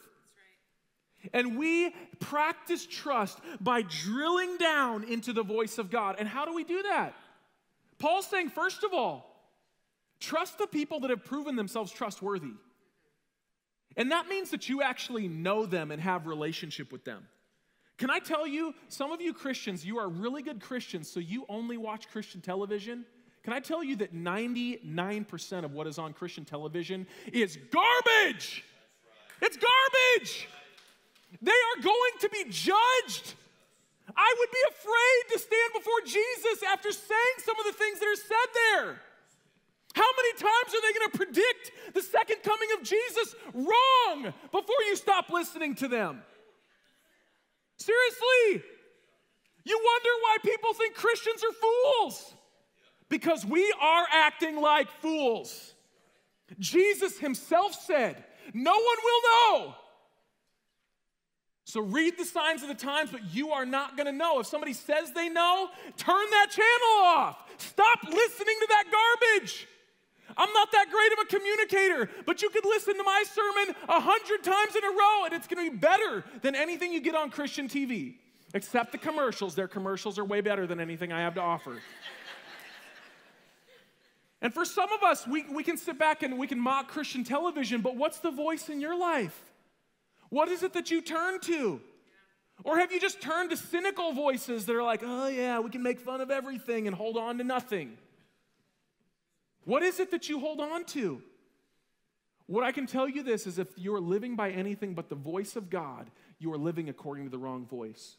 And 1.32 1.58
we 1.58 1.94
practice 2.20 2.86
trust 2.86 3.38
by 3.60 3.82
drilling 3.82 4.56
down 4.58 5.04
into 5.04 5.32
the 5.32 5.42
voice 5.42 5.78
of 5.78 5.90
God. 5.90 6.16
And 6.18 6.28
how 6.28 6.44
do 6.44 6.54
we 6.54 6.64
do 6.64 6.82
that? 6.82 7.14
Paul's 7.98 8.26
saying, 8.26 8.50
first 8.50 8.84
of 8.84 8.92
all, 8.92 9.30
trust 10.20 10.58
the 10.58 10.66
people 10.66 11.00
that 11.00 11.10
have 11.10 11.24
proven 11.24 11.56
themselves 11.56 11.92
trustworthy. 11.92 12.52
And 13.96 14.10
that 14.10 14.28
means 14.28 14.50
that 14.50 14.68
you 14.68 14.82
actually 14.82 15.28
know 15.28 15.66
them 15.66 15.90
and 15.90 16.00
have 16.00 16.26
relationship 16.26 16.92
with 16.92 17.04
them. 17.04 17.26
Can 17.96 18.10
I 18.10 18.18
tell 18.18 18.46
you, 18.46 18.74
some 18.88 19.12
of 19.12 19.20
you 19.20 19.32
Christians, 19.32 19.84
you 19.84 19.98
are 19.98 20.08
really 20.08 20.42
good 20.42 20.60
Christians, 20.60 21.08
so 21.08 21.20
you 21.20 21.46
only 21.48 21.76
watch 21.76 22.08
Christian 22.08 22.40
television. 22.40 23.04
Can 23.44 23.52
I 23.52 23.60
tell 23.60 23.84
you 23.84 23.96
that 23.96 24.14
99% 24.14 25.64
of 25.64 25.72
what 25.72 25.86
is 25.86 25.98
on 25.98 26.12
Christian 26.12 26.44
television 26.44 27.06
is 27.32 27.58
garbage? 27.70 28.64
It's 29.42 29.56
garbage. 29.56 30.48
They 31.40 31.50
are 31.50 31.82
going 31.82 32.12
to 32.20 32.28
be 32.30 32.44
judged. 32.48 33.34
I 34.16 34.34
would 34.38 34.50
be 34.50 34.64
afraid 34.70 35.32
to 35.32 35.38
stand 35.38 35.72
before 35.74 36.00
Jesus 36.04 36.62
after 36.68 36.90
saying 36.90 37.36
some 37.44 37.58
of 37.58 37.66
the 37.66 37.72
things 37.72 38.00
that 38.00 38.06
are 38.06 38.16
said 38.16 38.48
there. 38.54 39.00
How 39.94 40.10
many 40.16 40.32
times 40.32 40.74
are 40.74 40.82
they 40.82 40.98
going 40.98 41.10
to 41.10 41.16
predict 41.18 41.94
the 41.94 42.02
second 42.02 42.42
coming 42.42 42.68
of 42.76 42.82
Jesus 42.82 43.34
wrong 43.54 44.34
before 44.50 44.82
you 44.88 44.96
stop 44.96 45.30
listening 45.30 45.74
to 45.76 45.88
them? 45.88 46.22
Seriously. 47.76 48.68
You 49.64 49.80
wonder 49.82 50.10
why 50.22 50.36
people 50.42 50.74
think 50.74 50.94
Christians 50.94 51.42
are 51.42 51.52
fools. 51.52 52.34
Because 53.08 53.44
we 53.44 53.72
are 53.80 54.06
acting 54.10 54.60
like 54.60 54.90
fools. 55.00 55.74
Jesus 56.58 57.18
himself 57.18 57.74
said, 57.74 58.22
No 58.52 58.72
one 58.72 58.96
will 59.04 59.22
know 59.22 59.74
so 61.74 61.80
read 61.80 62.18
the 62.18 62.24
signs 62.24 62.62
of 62.62 62.68
the 62.68 62.74
times, 62.74 63.10
but 63.10 63.34
you 63.34 63.50
are 63.50 63.64
not 63.64 63.96
going 63.96 64.06
to 64.06 64.12
know. 64.12 64.38
If 64.38 64.46
somebody 64.46 64.74
says 64.74 65.12
they 65.12 65.28
know, 65.28 65.70
turn 65.96 66.30
that 66.30 66.48
channel 66.50 67.04
off. 67.04 67.38
Stop 67.56 68.04
listening 68.04 68.56
to 68.60 68.66
that 68.68 68.84
garbage. 68.92 69.66
I'm 70.36 70.52
not 70.52 70.72
that 70.72 70.86
great 70.90 71.12
of 71.12 71.18
a 71.24 71.26
communicator, 71.26 72.22
but 72.26 72.42
you 72.42 72.50
could 72.50 72.64
listen 72.64 72.96
to 72.96 73.02
my 73.02 73.24
sermon 73.32 73.76
a 73.88 74.00
hundred 74.00 74.42
times 74.42 74.74
in 74.74 74.84
a 74.84 74.90
row, 74.90 75.24
and 75.26 75.34
it's 75.34 75.46
to 75.46 75.56
be 75.56 75.68
better 75.76 76.24
than 76.42 76.54
anything 76.54 76.92
you 76.92 77.00
get 77.00 77.14
on 77.14 77.30
Christian 77.30 77.68
TV. 77.68 78.16
Except 78.54 78.92
the 78.92 78.98
commercials. 78.98 79.56
Their 79.56 79.66
commercials 79.66 80.18
are 80.18 80.24
way 80.24 80.40
better 80.40 80.66
than 80.66 80.78
anything 80.78 81.12
I 81.12 81.20
have 81.20 81.34
to 81.34 81.40
offer. 81.40 81.80
and 84.40 84.54
for 84.54 84.64
some 84.64 84.92
of 84.92 85.02
us, 85.02 85.26
we, 85.26 85.44
we 85.52 85.64
can 85.64 85.76
sit 85.76 85.98
back 85.98 86.22
and 86.22 86.38
we 86.38 86.46
can 86.46 86.60
mock 86.60 86.88
Christian 86.88 87.24
television, 87.24 87.80
but 87.80 87.96
what's 87.96 88.18
the 88.18 88.30
voice 88.30 88.68
in 88.68 88.80
your 88.80 88.96
life? 88.96 89.38
What 90.30 90.48
is 90.48 90.62
it 90.62 90.72
that 90.74 90.90
you 90.90 91.02
turn 91.02 91.40
to? 91.40 91.80
Or 92.62 92.78
have 92.78 92.92
you 92.92 93.00
just 93.00 93.20
turned 93.20 93.50
to 93.50 93.56
cynical 93.56 94.12
voices 94.12 94.66
that 94.66 94.76
are 94.76 94.82
like, 94.82 95.02
oh, 95.04 95.26
yeah, 95.26 95.58
we 95.58 95.70
can 95.70 95.82
make 95.82 95.98
fun 95.98 96.20
of 96.20 96.30
everything 96.30 96.86
and 96.86 96.94
hold 96.94 97.16
on 97.16 97.38
to 97.38 97.44
nothing? 97.44 97.98
What 99.64 99.82
is 99.82 100.00
it 100.00 100.10
that 100.10 100.28
you 100.28 100.40
hold 100.40 100.60
on 100.60 100.84
to? 100.86 101.22
What 102.46 102.64
I 102.64 102.72
can 102.72 102.86
tell 102.86 103.08
you 103.08 103.22
this 103.22 103.46
is 103.46 103.58
if 103.58 103.68
you 103.76 103.94
are 103.94 104.00
living 104.00 104.36
by 104.36 104.50
anything 104.50 104.94
but 104.94 105.08
the 105.08 105.14
voice 105.14 105.56
of 105.56 105.70
God, 105.70 106.10
you 106.38 106.52
are 106.52 106.58
living 106.58 106.88
according 106.88 107.24
to 107.24 107.30
the 107.30 107.38
wrong 107.38 107.64
voice. 107.64 108.16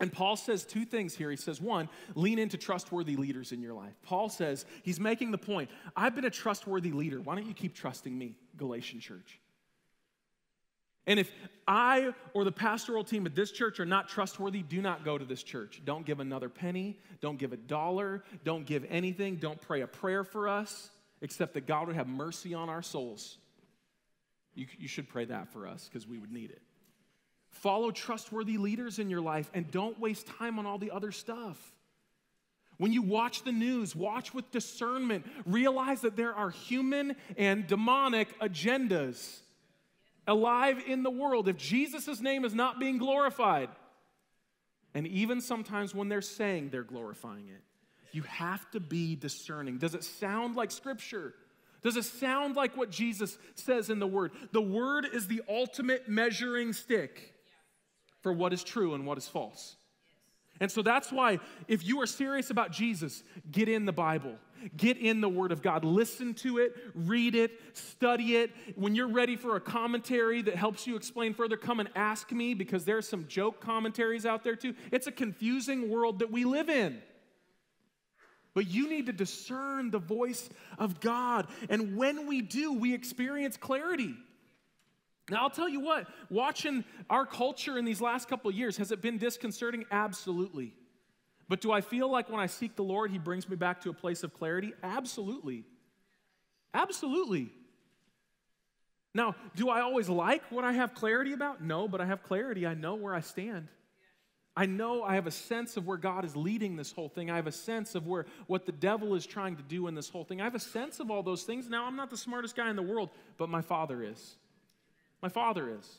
And 0.00 0.12
Paul 0.12 0.36
says 0.36 0.64
two 0.64 0.84
things 0.84 1.14
here. 1.14 1.30
He 1.30 1.36
says, 1.36 1.60
one, 1.60 1.88
lean 2.14 2.38
into 2.38 2.56
trustworthy 2.56 3.16
leaders 3.16 3.52
in 3.52 3.62
your 3.62 3.74
life. 3.74 3.94
Paul 4.02 4.28
says, 4.28 4.64
he's 4.82 4.98
making 4.98 5.30
the 5.30 5.38
point 5.38 5.70
I've 5.94 6.14
been 6.14 6.24
a 6.24 6.30
trustworthy 6.30 6.90
leader. 6.90 7.20
Why 7.20 7.34
don't 7.34 7.46
you 7.46 7.54
keep 7.54 7.74
trusting 7.74 8.16
me, 8.16 8.34
Galatian 8.56 8.98
church? 8.98 9.38
And 11.06 11.20
if 11.20 11.30
I 11.66 12.14
or 12.32 12.44
the 12.44 12.52
pastoral 12.52 13.04
team 13.04 13.26
at 13.26 13.34
this 13.34 13.50
church 13.50 13.78
are 13.80 13.86
not 13.86 14.08
trustworthy, 14.08 14.62
do 14.62 14.80
not 14.80 15.04
go 15.04 15.18
to 15.18 15.24
this 15.24 15.42
church. 15.42 15.82
Don't 15.84 16.06
give 16.06 16.20
another 16.20 16.48
penny. 16.48 16.98
Don't 17.20 17.38
give 17.38 17.52
a 17.52 17.56
dollar. 17.56 18.24
Don't 18.44 18.64
give 18.64 18.86
anything. 18.88 19.36
Don't 19.36 19.60
pray 19.60 19.82
a 19.82 19.86
prayer 19.86 20.24
for 20.24 20.48
us, 20.48 20.90
except 21.20 21.54
that 21.54 21.66
God 21.66 21.86
would 21.86 21.96
have 21.96 22.08
mercy 22.08 22.54
on 22.54 22.68
our 22.68 22.82
souls. 22.82 23.38
You, 24.54 24.66
you 24.78 24.88
should 24.88 25.08
pray 25.08 25.24
that 25.26 25.52
for 25.52 25.66
us 25.66 25.88
because 25.90 26.06
we 26.06 26.18
would 26.18 26.32
need 26.32 26.50
it. 26.50 26.62
Follow 27.50 27.90
trustworthy 27.90 28.56
leaders 28.56 28.98
in 28.98 29.10
your 29.10 29.20
life 29.20 29.50
and 29.54 29.70
don't 29.70 29.98
waste 30.00 30.26
time 30.26 30.58
on 30.58 30.66
all 30.66 30.78
the 30.78 30.90
other 30.90 31.12
stuff. 31.12 31.58
When 32.78 32.92
you 32.92 33.02
watch 33.02 33.44
the 33.44 33.52
news, 33.52 33.94
watch 33.94 34.34
with 34.34 34.50
discernment. 34.50 35.24
Realize 35.46 36.00
that 36.00 36.16
there 36.16 36.34
are 36.34 36.50
human 36.50 37.14
and 37.36 37.66
demonic 37.66 38.38
agendas 38.40 39.40
alive 40.26 40.82
in 40.86 41.02
the 41.02 41.10
world 41.10 41.48
if 41.48 41.56
Jesus' 41.56 42.20
name 42.20 42.44
is 42.44 42.54
not 42.54 42.80
being 42.80 42.98
glorified. 42.98 43.68
And 44.94 45.06
even 45.06 45.40
sometimes 45.40 45.94
when 45.94 46.08
they're 46.08 46.22
saying 46.22 46.70
they're 46.70 46.82
glorifying 46.82 47.48
it, 47.48 47.62
you 48.12 48.22
have 48.22 48.70
to 48.70 48.80
be 48.80 49.16
discerning. 49.16 49.78
Does 49.78 49.94
it 49.94 50.04
sound 50.04 50.54
like 50.54 50.70
Scripture? 50.70 51.34
Does 51.82 51.96
it 51.96 52.04
sound 52.04 52.56
like 52.56 52.76
what 52.76 52.90
Jesus 52.90 53.36
says 53.56 53.90
in 53.90 53.98
the 53.98 54.06
Word? 54.06 54.30
The 54.52 54.62
Word 54.62 55.06
is 55.12 55.26
the 55.26 55.42
ultimate 55.48 56.08
measuring 56.08 56.72
stick 56.72 57.34
for 58.22 58.32
what 58.32 58.52
is 58.52 58.62
true 58.62 58.94
and 58.94 59.04
what 59.04 59.18
is 59.18 59.28
false. 59.28 59.76
And 60.60 60.70
so 60.70 60.82
that's 60.82 61.10
why, 61.10 61.40
if 61.66 61.84
you 61.84 62.00
are 62.00 62.06
serious 62.06 62.50
about 62.50 62.70
Jesus, 62.70 63.24
get 63.50 63.68
in 63.68 63.84
the 63.84 63.92
Bible. 63.92 64.36
Get 64.76 64.96
in 64.96 65.20
the 65.20 65.28
Word 65.28 65.52
of 65.52 65.62
God. 65.62 65.84
Listen 65.84 66.34
to 66.34 66.58
it, 66.58 66.76
read 66.94 67.34
it, 67.34 67.60
study 67.76 68.36
it. 68.36 68.50
When 68.76 68.94
you're 68.94 69.08
ready 69.08 69.36
for 69.36 69.56
a 69.56 69.60
commentary 69.60 70.42
that 70.42 70.56
helps 70.56 70.86
you 70.86 70.96
explain 70.96 71.34
further, 71.34 71.56
come 71.56 71.80
and 71.80 71.88
ask 71.94 72.32
me 72.32 72.54
because 72.54 72.84
there's 72.84 73.08
some 73.08 73.26
joke 73.28 73.60
commentaries 73.60 74.26
out 74.26 74.44
there 74.44 74.56
too. 74.56 74.74
It's 74.90 75.06
a 75.06 75.12
confusing 75.12 75.90
world 75.90 76.20
that 76.20 76.30
we 76.30 76.44
live 76.44 76.68
in. 76.68 77.00
But 78.54 78.68
you 78.68 78.88
need 78.88 79.06
to 79.06 79.12
discern 79.12 79.90
the 79.90 79.98
voice 79.98 80.48
of 80.78 81.00
God. 81.00 81.48
And 81.68 81.96
when 81.96 82.26
we 82.28 82.40
do, 82.40 82.72
we 82.72 82.94
experience 82.94 83.56
clarity. 83.56 84.14
Now, 85.30 85.42
I'll 85.42 85.50
tell 85.50 85.68
you 85.68 85.80
what, 85.80 86.06
watching 86.30 86.84
our 87.08 87.26
culture 87.26 87.78
in 87.78 87.84
these 87.84 88.00
last 88.00 88.28
couple 88.28 88.50
of 88.50 88.56
years, 88.56 88.76
has 88.76 88.92
it 88.92 89.00
been 89.00 89.18
disconcerting? 89.18 89.84
Absolutely. 89.90 90.74
But 91.48 91.60
do 91.60 91.72
I 91.72 91.80
feel 91.80 92.10
like 92.10 92.30
when 92.30 92.40
I 92.40 92.46
seek 92.46 92.76
the 92.76 92.84
Lord, 92.84 93.10
He 93.10 93.18
brings 93.18 93.48
me 93.48 93.56
back 93.56 93.82
to 93.82 93.90
a 93.90 93.94
place 93.94 94.22
of 94.22 94.32
clarity? 94.32 94.72
Absolutely. 94.82 95.64
Absolutely. 96.72 97.50
Now, 99.14 99.36
do 99.54 99.68
I 99.68 99.80
always 99.80 100.08
like 100.08 100.42
what 100.50 100.64
I 100.64 100.72
have 100.72 100.94
clarity 100.94 101.32
about? 101.32 101.62
No, 101.62 101.86
but 101.86 102.00
I 102.00 102.06
have 102.06 102.22
clarity. 102.22 102.66
I 102.66 102.74
know 102.74 102.96
where 102.96 103.14
I 103.14 103.20
stand. 103.20 103.68
I 104.56 104.66
know 104.66 105.02
I 105.02 105.16
have 105.16 105.26
a 105.26 105.32
sense 105.32 105.76
of 105.76 105.86
where 105.86 105.96
God 105.96 106.24
is 106.24 106.36
leading 106.36 106.76
this 106.76 106.92
whole 106.92 107.08
thing. 107.08 107.30
I 107.30 107.36
have 107.36 107.48
a 107.48 107.52
sense 107.52 107.94
of 107.94 108.06
where 108.06 108.26
what 108.46 108.66
the 108.66 108.72
devil 108.72 109.14
is 109.14 109.26
trying 109.26 109.56
to 109.56 109.62
do 109.62 109.88
in 109.88 109.94
this 109.94 110.08
whole 110.08 110.24
thing. 110.24 110.40
I 110.40 110.44
have 110.44 110.54
a 110.54 110.60
sense 110.60 111.00
of 111.00 111.10
all 111.10 111.22
those 111.22 111.42
things. 111.42 111.68
Now, 111.68 111.86
I'm 111.86 111.96
not 111.96 112.10
the 112.10 112.16
smartest 112.16 112.54
guy 112.54 112.70
in 112.70 112.76
the 112.76 112.82
world, 112.82 113.10
but 113.36 113.48
my 113.48 113.62
father 113.62 114.02
is. 114.02 114.36
My 115.22 115.28
father 115.28 115.76
is. 115.78 115.98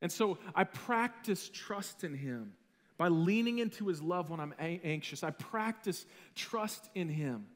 And 0.00 0.12
so 0.12 0.38
I 0.54 0.64
practice 0.64 1.50
trust 1.52 2.04
in 2.04 2.14
him 2.14 2.52
by 2.98 3.08
leaning 3.08 3.60
into 3.60 3.86
his 3.86 4.02
love 4.02 4.28
when 4.28 4.40
I'm 4.40 4.54
anxious. 4.58 5.22
I 5.22 5.30
practice 5.30 6.04
trust 6.34 6.90
in 6.94 7.08
him 7.08 7.46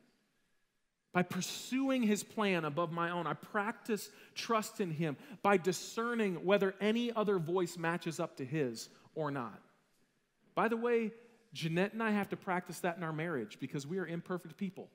by 1.12 1.22
pursuing 1.22 2.02
his 2.02 2.22
plan 2.22 2.64
above 2.64 2.92
my 2.92 3.10
own. 3.10 3.26
I 3.26 3.34
practice 3.34 4.08
trust 4.34 4.80
in 4.80 4.90
him 4.90 5.16
by 5.42 5.58
discerning 5.58 6.44
whether 6.44 6.74
any 6.80 7.12
other 7.12 7.38
voice 7.38 7.76
matches 7.76 8.18
up 8.18 8.36
to 8.36 8.44
his 8.44 8.88
or 9.14 9.30
not. 9.30 9.60
By 10.54 10.68
the 10.68 10.76
way, 10.76 11.10
Jeanette 11.52 11.92
and 11.92 12.02
I 12.02 12.12
have 12.12 12.30
to 12.30 12.36
practice 12.36 12.78
that 12.80 12.96
in 12.96 13.02
our 13.02 13.12
marriage 13.12 13.58
because 13.60 13.86
we 13.86 13.98
are 13.98 14.06
imperfect 14.06 14.56
people. 14.56 14.88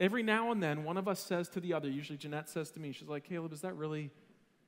Every 0.00 0.22
now 0.22 0.52
and 0.52 0.62
then, 0.62 0.84
one 0.84 0.96
of 0.96 1.08
us 1.08 1.20
says 1.20 1.48
to 1.50 1.60
the 1.60 1.74
other, 1.74 1.90
usually 1.90 2.16
Jeanette 2.16 2.48
says 2.48 2.70
to 2.70 2.80
me, 2.80 2.92
she's 2.92 3.08
like, 3.08 3.24
Caleb, 3.24 3.52
is 3.52 3.62
that 3.62 3.76
really, 3.76 4.04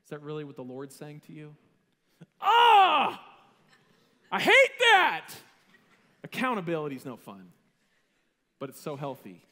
is 0.05 0.11
that 0.11 0.21
really 0.21 0.43
what 0.43 0.57
the 0.57 0.65
Lord's 0.65 0.97
saying 0.97 1.23
to 1.29 1.33
you? 1.33 1.55
Ah! 2.41 3.30
I 4.31 4.41
hate 4.41 4.79
that! 4.79 5.29
Accountability 6.23 6.97
is 6.97 7.05
no 7.05 7.17
fun, 7.17 7.51
but 8.59 8.69
it's 8.69 8.81
so 8.81 8.97
healthy. 8.97 9.43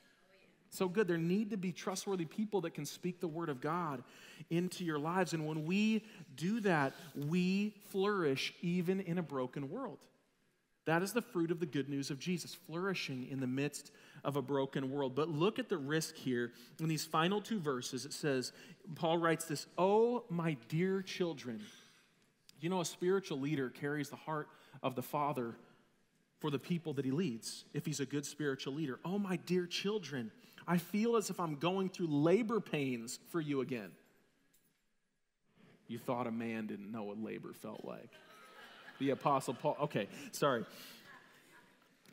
So 0.70 0.89
good. 0.89 1.09
There 1.09 1.16
need 1.16 1.51
to 1.51 1.57
be 1.57 1.72
trustworthy 1.72 2.26
people 2.26 2.61
that 2.62 2.74
can 2.74 2.85
speak 2.85 3.20
the 3.20 3.29
word 3.29 3.49
of 3.49 3.61
God 3.61 4.03
into 4.51 4.85
your 4.85 4.99
lives. 4.99 5.33
And 5.33 5.47
when 5.47 5.64
we 5.64 6.05
do 6.37 6.61
that, 6.61 6.93
we 7.16 7.74
flourish 7.89 8.53
even 8.61 9.01
in 9.01 9.18
a 9.18 9.22
broken 9.22 9.70
world. 9.70 9.99
That 10.85 11.03
is 11.03 11.12
the 11.12 11.22
fruit 11.22 11.51
of 11.51 11.61
the 11.61 11.66
good 11.66 11.89
news 11.89 12.11
of 12.11 12.18
Jesus, 12.18 12.55
flourishing 12.55 13.29
in 13.31 13.41
the 13.41 13.47
midst 13.47 13.91
of 14.24 14.37
a 14.37 14.43
broken 14.43 14.91
world. 14.91 15.14
But 15.14 15.29
look 15.29 15.59
at 15.59 15.68
the 15.68 15.76
risk 15.76 16.16
here. 16.16 16.53
In 16.81 16.89
these 16.89 17.05
final 17.05 17.41
two 17.41 17.59
verses, 17.59 18.07
it 18.07 18.12
says, 18.12 18.53
Paul 18.95 19.18
writes 19.18 19.45
this, 19.45 19.66
Oh, 19.76 20.24
my 20.31 20.57
dear 20.68 21.03
children. 21.03 21.61
You 22.61 22.70
know, 22.70 22.81
a 22.81 22.85
spiritual 22.85 23.39
leader 23.39 23.68
carries 23.68 24.09
the 24.09 24.16
heart 24.16 24.49
of 24.83 24.95
the 24.95 25.03
Father 25.03 25.55
for 26.41 26.51
the 26.51 26.59
people 26.59 26.93
that 26.95 27.05
he 27.05 27.11
leads, 27.11 27.64
if 27.74 27.85
he's 27.85 28.01
a 28.01 28.07
good 28.07 28.24
spiritual 28.24 28.74
leader. 28.74 28.99
Oh, 29.05 29.18
my 29.18 29.37
dear 29.37 29.66
children. 29.66 30.31
I 30.66 30.79
feel 30.79 31.16
as 31.16 31.31
if 31.31 31.41
I'm 31.41 31.57
going 31.57 31.89
through 31.89 32.09
labor 32.09 32.61
pains 32.61 33.18
for 33.31 33.41
you 33.41 33.61
again. 33.61 33.91
You 35.89 35.99
thought 35.99 36.26
a 36.26 36.31
man 36.31 36.66
didn't 36.66 36.93
know 36.93 37.05
what 37.05 37.22
labor 37.22 37.53
felt 37.55 37.85
like. 37.85 38.11
The 38.99 39.11
Apostle 39.11 39.55
Paul. 39.55 39.76
Okay, 39.83 40.09
sorry. 40.33 40.64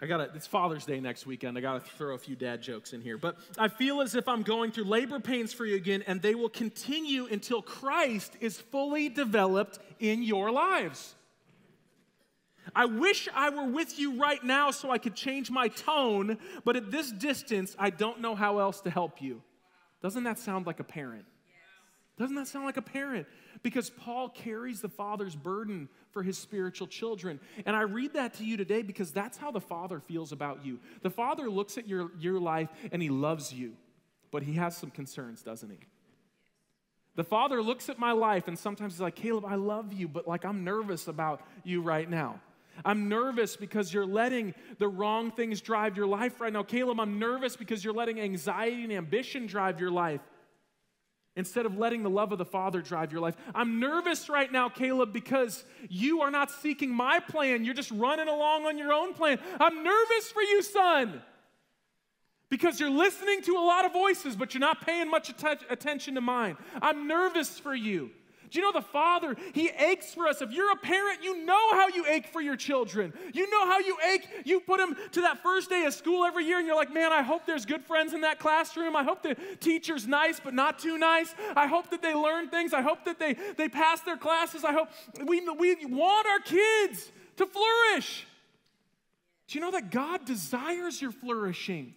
I 0.02 0.08
got 0.08 0.36
It's 0.36 0.48
Father's 0.48 0.86
Day 0.86 1.00
next 1.00 1.26
weekend. 1.26 1.58
I 1.58 1.62
got 1.62 1.84
to 1.84 1.92
throw 1.92 2.16
a 2.16 2.18
few 2.18 2.36
dad 2.36 2.62
jokes 2.62 2.94
in 2.94 3.02
here. 3.02 3.18
But 3.18 3.38
I 3.58 3.70
feel 3.70 4.02
as 4.02 4.14
if 4.14 4.28
I'm 4.28 4.44
going 4.44 4.72
through 4.72 4.86
labor 4.86 5.20
pains 5.20 5.54
for 5.54 5.66
you 5.66 5.76
again, 5.76 6.04
and 6.06 6.22
they 6.22 6.36
will 6.36 6.50
continue 6.50 7.28
until 7.28 7.62
Christ 7.62 8.34
is 8.40 8.60
fully 8.60 9.10
developed 9.10 9.80
in 10.00 10.22
your 10.22 10.52
lives. 10.52 11.15
I 12.76 12.86
wish 12.86 13.30
I 13.34 13.50
were 13.50 13.66
with 13.66 13.98
you 13.98 14.20
right 14.20 14.44
now 14.44 14.72
so 14.72 14.92
I 14.92 14.98
could 14.98 15.16
change 15.16 15.50
my 15.50 15.70
tone, 15.70 16.38
but 16.66 16.76
at 16.76 16.92
this 16.92 17.12
distance, 17.12 17.76
I 17.80 17.90
don't 17.90 18.20
know 18.20 18.36
how 18.36 18.60
else 18.60 18.82
to 18.82 18.90
help 18.90 19.22
you. 19.22 19.42
Doesn't 20.02 20.24
that 20.26 20.38
sound 20.38 20.68
like 20.68 20.80
a 20.80 20.84
parent? 20.84 21.26
Doesn't 22.18 22.36
that 22.36 22.48
sound 22.48 22.66
like 22.66 22.78
a 22.78 22.82
parent? 22.82 23.28
Because 23.62 23.90
Paul 23.90 24.30
carries 24.30 24.82
the 24.82 24.90
Father's 24.90 25.36
burden 25.36 25.90
for 26.12 26.24
his 26.24 26.38
spiritual 26.38 26.88
children. 26.88 27.40
And 27.66 27.76
I 27.76 27.82
read 27.82 28.14
that 28.14 28.36
to 28.36 28.46
you 28.46 28.56
today 28.56 28.84
because 28.84 29.12
that's 29.12 29.38
how 29.38 29.52
the 29.52 29.60
Father 29.60 30.00
feels 30.00 30.32
about 30.32 30.66
you. 30.66 30.80
The 31.02 31.10
Father 31.10 31.50
looks 31.50 31.78
at 31.78 31.88
your, 31.88 32.12
your 32.20 32.40
life 32.40 32.70
and 32.92 33.02
he 33.02 33.10
loves 33.10 33.54
you, 33.54 33.74
but 34.32 34.44
he 34.44 34.54
has 34.54 34.78
some 34.78 34.92
concerns, 34.92 35.42
doesn't 35.42 35.70
he? 35.70 35.80
The 37.16 37.24
Father 37.24 37.62
looks 37.62 37.90
at 37.90 37.98
my 37.98 38.12
life 38.12 38.48
and 38.48 38.58
sometimes 38.60 38.94
he's 38.94 39.02
like, 39.02 39.16
Caleb, 39.16 39.46
I 39.46 39.56
love 39.56 39.92
you, 39.92 40.08
but 40.08 40.28
like 40.28 40.46
I'm 40.46 40.64
nervous 40.64 41.08
about 41.08 41.42
you 41.64 41.82
right 41.82 42.10
now. 42.10 42.40
I'm 42.84 43.08
nervous 43.08 43.56
because 43.56 43.94
you're 43.94 44.06
letting 44.06 44.54
the 44.80 44.88
wrong 44.88 45.32
things 45.32 45.62
drive 45.62 45.96
your 45.96 46.08
life 46.08 46.42
right 46.42 46.52
now. 46.52 46.64
Caleb, 46.64 47.00
I'm 47.00 47.20
nervous 47.20 47.56
because 47.56 47.84
you're 47.84 47.94
letting 47.94 48.20
anxiety 48.20 48.84
and 48.84 48.92
ambition 48.92 49.46
drive 49.46 49.80
your 49.80 49.92
life 49.92 50.22
instead 51.38 51.66
of 51.66 51.78
letting 51.78 52.02
the 52.02 52.10
love 52.10 52.32
of 52.32 52.38
the 52.38 52.46
Father 52.46 52.82
drive 52.82 53.12
your 53.12 53.22
life. 53.22 53.36
I'm 53.54 53.80
nervous 53.80 54.30
right 54.30 54.52
now, 54.52 54.70
Caleb, 54.70 55.14
because 55.14 55.64
you 55.90 56.22
are 56.22 56.32
not 56.32 56.50
seeking 56.50 56.90
my 56.92 57.20
plan. 57.20 57.64
You're 57.66 57.74
just 57.74 57.92
running 57.92 58.28
along 58.28 58.66
on 58.66 58.78
your 58.78 58.94
own 58.94 59.14
plan. 59.14 59.40
I'm 59.60 59.84
nervous 59.84 60.32
for 60.32 60.42
you, 60.42 60.62
son, 60.62 61.22
because 62.50 62.80
you're 62.80 62.90
listening 62.90 63.42
to 63.44 63.54
a 63.54 63.60
lot 63.66 63.86
of 63.86 63.94
voices, 63.94 64.36
but 64.36 64.54
you're 64.54 64.62
not 64.62 64.86
paying 64.86 65.10
much 65.10 65.30
attention 65.70 66.16
to 66.16 66.22
mine. 66.22 66.58
I'm 66.82 67.08
nervous 67.08 67.60
for 67.60 67.76
you 67.76 68.12
do 68.50 68.60
you 68.60 68.62
know 68.62 68.72
the 68.72 68.86
Father, 68.86 69.36
He 69.54 69.70
aches 69.70 70.14
for 70.14 70.28
us. 70.28 70.42
If 70.42 70.52
you're 70.52 70.72
a 70.72 70.76
parent, 70.76 71.24
you 71.24 71.46
know 71.46 71.72
how 71.72 71.88
you 71.88 72.06
ache 72.08 72.28
for 72.28 72.42
your 72.42 72.56
children. 72.56 73.14
You 73.34 73.50
know 73.50 73.66
how 73.66 73.80
you 73.80 73.98
ache. 74.14 74.28
You 74.46 74.60
put 74.60 74.80
them 74.80 74.96
to 75.12 75.22
that 75.22 75.42
first 75.42 75.70
day 75.70 75.86
of 75.86 75.94
school 75.94 76.26
every 76.26 76.46
year, 76.46 76.58
and 76.58 76.68
you're 76.68 76.76
like, 76.76 76.94
man, 76.94 77.12
I 77.12 77.22
hope 77.22 77.46
there's 77.46 77.66
good 77.66 77.84
friends 77.84 78.14
in 78.14 78.22
that 78.22 78.40
classroom. 78.40 78.96
I 78.96 79.04
hope 79.04 79.24
the 79.24 79.36
teacher's 79.60 80.08
nice, 80.08 80.40
but 80.40 80.54
not 80.54 80.80
too 80.80 80.98
nice. 80.98 81.34
I 81.56 81.68
hope 81.68 81.90
that 81.92 82.02
they 82.02 82.14
learn 82.14 82.50
things. 82.50 82.74
I 82.74 82.82
hope 82.82 83.06
that 83.06 83.20
they, 83.20 83.36
they 83.58 83.70
pass 83.70 84.02
their 84.02 84.18
classes. 84.18 84.64
I 84.64 84.74
hope 84.74 84.90
we, 85.26 85.42
we 85.58 85.86
want 85.86 86.28
our 86.28 86.40
kids 86.40 87.12
to 87.38 87.46
flourish. 87.46 88.28
Do 89.48 89.58
you 89.58 89.64
know 89.64 89.72
that 89.72 89.92
God 89.92 90.26
desires 90.26 91.02
your 91.02 91.12
flourishing? 91.12 91.94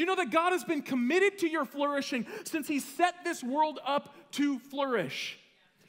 Do 0.00 0.04
you 0.04 0.06
know 0.06 0.16
that 0.16 0.30
God 0.30 0.52
has 0.52 0.64
been 0.64 0.80
committed 0.80 1.40
to 1.40 1.46
your 1.46 1.66
flourishing 1.66 2.24
since 2.44 2.66
He 2.66 2.80
set 2.80 3.22
this 3.22 3.44
world 3.44 3.78
up 3.84 4.14
to 4.30 4.58
flourish? 4.58 5.38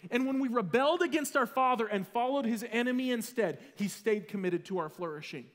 And 0.09 0.27
when 0.27 0.41
we 0.41 0.49
rebelled 0.49 1.01
against 1.01 1.37
our 1.37 1.45
Father 1.45 1.87
and 1.87 2.05
followed 2.05 2.43
his 2.43 2.65
enemy 2.73 3.11
instead, 3.11 3.59
he 3.77 3.87
stayed 3.87 4.27
committed 4.27 4.65
to 4.65 4.79
our 4.79 4.89
flourishing. 4.89 5.45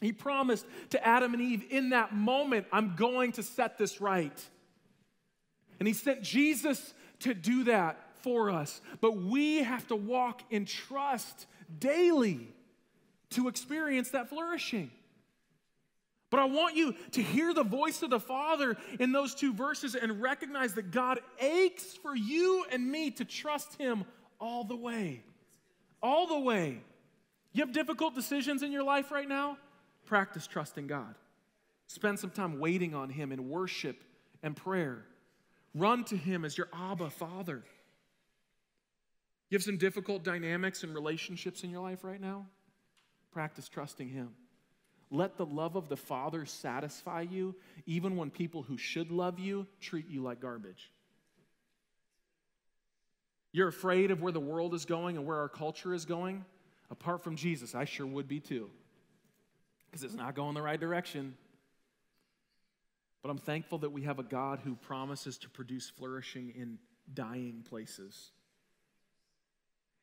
He 0.00 0.10
promised 0.12 0.66
to 0.90 1.06
Adam 1.06 1.32
and 1.32 1.40
Eve, 1.40 1.66
in 1.70 1.90
that 1.90 2.12
moment, 2.12 2.66
I'm 2.72 2.96
going 2.96 3.30
to 3.32 3.44
set 3.44 3.78
this 3.78 4.00
right. 4.00 4.44
And 5.78 5.86
he 5.86 5.94
sent 5.94 6.24
Jesus 6.24 6.92
to 7.20 7.34
do 7.34 7.62
that 7.64 8.00
for 8.20 8.50
us. 8.50 8.80
But 9.00 9.16
we 9.16 9.58
have 9.58 9.86
to 9.86 9.94
walk 9.94 10.42
in 10.50 10.64
trust 10.64 11.46
daily 11.78 12.48
to 13.30 13.46
experience 13.46 14.10
that 14.10 14.28
flourishing. 14.28 14.90
But 16.30 16.40
I 16.40 16.44
want 16.44 16.76
you 16.76 16.94
to 17.12 17.22
hear 17.22 17.54
the 17.54 17.62
voice 17.62 18.02
of 18.02 18.10
the 18.10 18.18
Father 18.18 18.76
in 18.98 19.12
those 19.12 19.34
two 19.34 19.52
verses 19.52 19.94
and 19.94 20.20
recognize 20.20 20.74
that 20.74 20.90
God 20.90 21.20
aches 21.38 21.94
for 22.02 22.16
you 22.16 22.64
and 22.72 22.90
me 22.90 23.10
to 23.12 23.24
trust 23.24 23.76
Him 23.76 24.04
all 24.40 24.64
the 24.64 24.76
way. 24.76 25.22
All 26.02 26.26
the 26.26 26.38
way. 26.38 26.80
You 27.52 27.64
have 27.64 27.72
difficult 27.72 28.14
decisions 28.14 28.62
in 28.62 28.72
your 28.72 28.82
life 28.82 29.10
right 29.10 29.28
now? 29.28 29.56
Practice 30.04 30.46
trusting 30.46 30.88
God. 30.88 31.14
Spend 31.86 32.18
some 32.18 32.30
time 32.30 32.58
waiting 32.58 32.94
on 32.94 33.08
Him 33.08 33.30
in 33.30 33.48
worship 33.48 34.02
and 34.42 34.56
prayer. 34.56 35.04
Run 35.74 36.04
to 36.04 36.16
Him 36.16 36.44
as 36.44 36.58
your 36.58 36.68
Abba 36.72 37.10
Father. 37.10 37.62
You 39.48 39.56
have 39.56 39.62
some 39.62 39.78
difficult 39.78 40.24
dynamics 40.24 40.82
and 40.82 40.92
relationships 40.92 41.62
in 41.62 41.70
your 41.70 41.82
life 41.82 42.02
right 42.02 42.20
now? 42.20 42.46
Practice 43.30 43.68
trusting 43.68 44.08
Him. 44.08 44.30
Let 45.10 45.36
the 45.36 45.46
love 45.46 45.76
of 45.76 45.88
the 45.88 45.96
Father 45.96 46.46
satisfy 46.46 47.22
you, 47.22 47.54
even 47.86 48.16
when 48.16 48.30
people 48.30 48.62
who 48.62 48.76
should 48.76 49.10
love 49.10 49.38
you 49.38 49.66
treat 49.80 50.08
you 50.08 50.22
like 50.22 50.40
garbage. 50.40 50.90
You're 53.52 53.68
afraid 53.68 54.10
of 54.10 54.20
where 54.20 54.32
the 54.32 54.40
world 54.40 54.74
is 54.74 54.84
going 54.84 55.16
and 55.16 55.24
where 55.24 55.38
our 55.38 55.48
culture 55.48 55.94
is 55.94 56.04
going? 56.04 56.44
Apart 56.90 57.22
from 57.22 57.36
Jesus, 57.36 57.74
I 57.74 57.84
sure 57.84 58.06
would 58.06 58.28
be 58.28 58.40
too, 58.40 58.68
because 59.86 60.04
it's 60.04 60.14
not 60.14 60.34
going 60.34 60.54
the 60.54 60.62
right 60.62 60.78
direction. 60.78 61.36
But 63.22 63.30
I'm 63.30 63.38
thankful 63.38 63.78
that 63.78 63.90
we 63.90 64.02
have 64.02 64.18
a 64.18 64.22
God 64.22 64.60
who 64.62 64.74
promises 64.74 65.38
to 65.38 65.48
produce 65.48 65.88
flourishing 65.88 66.52
in 66.56 66.78
dying 67.12 67.64
places. 67.68 68.30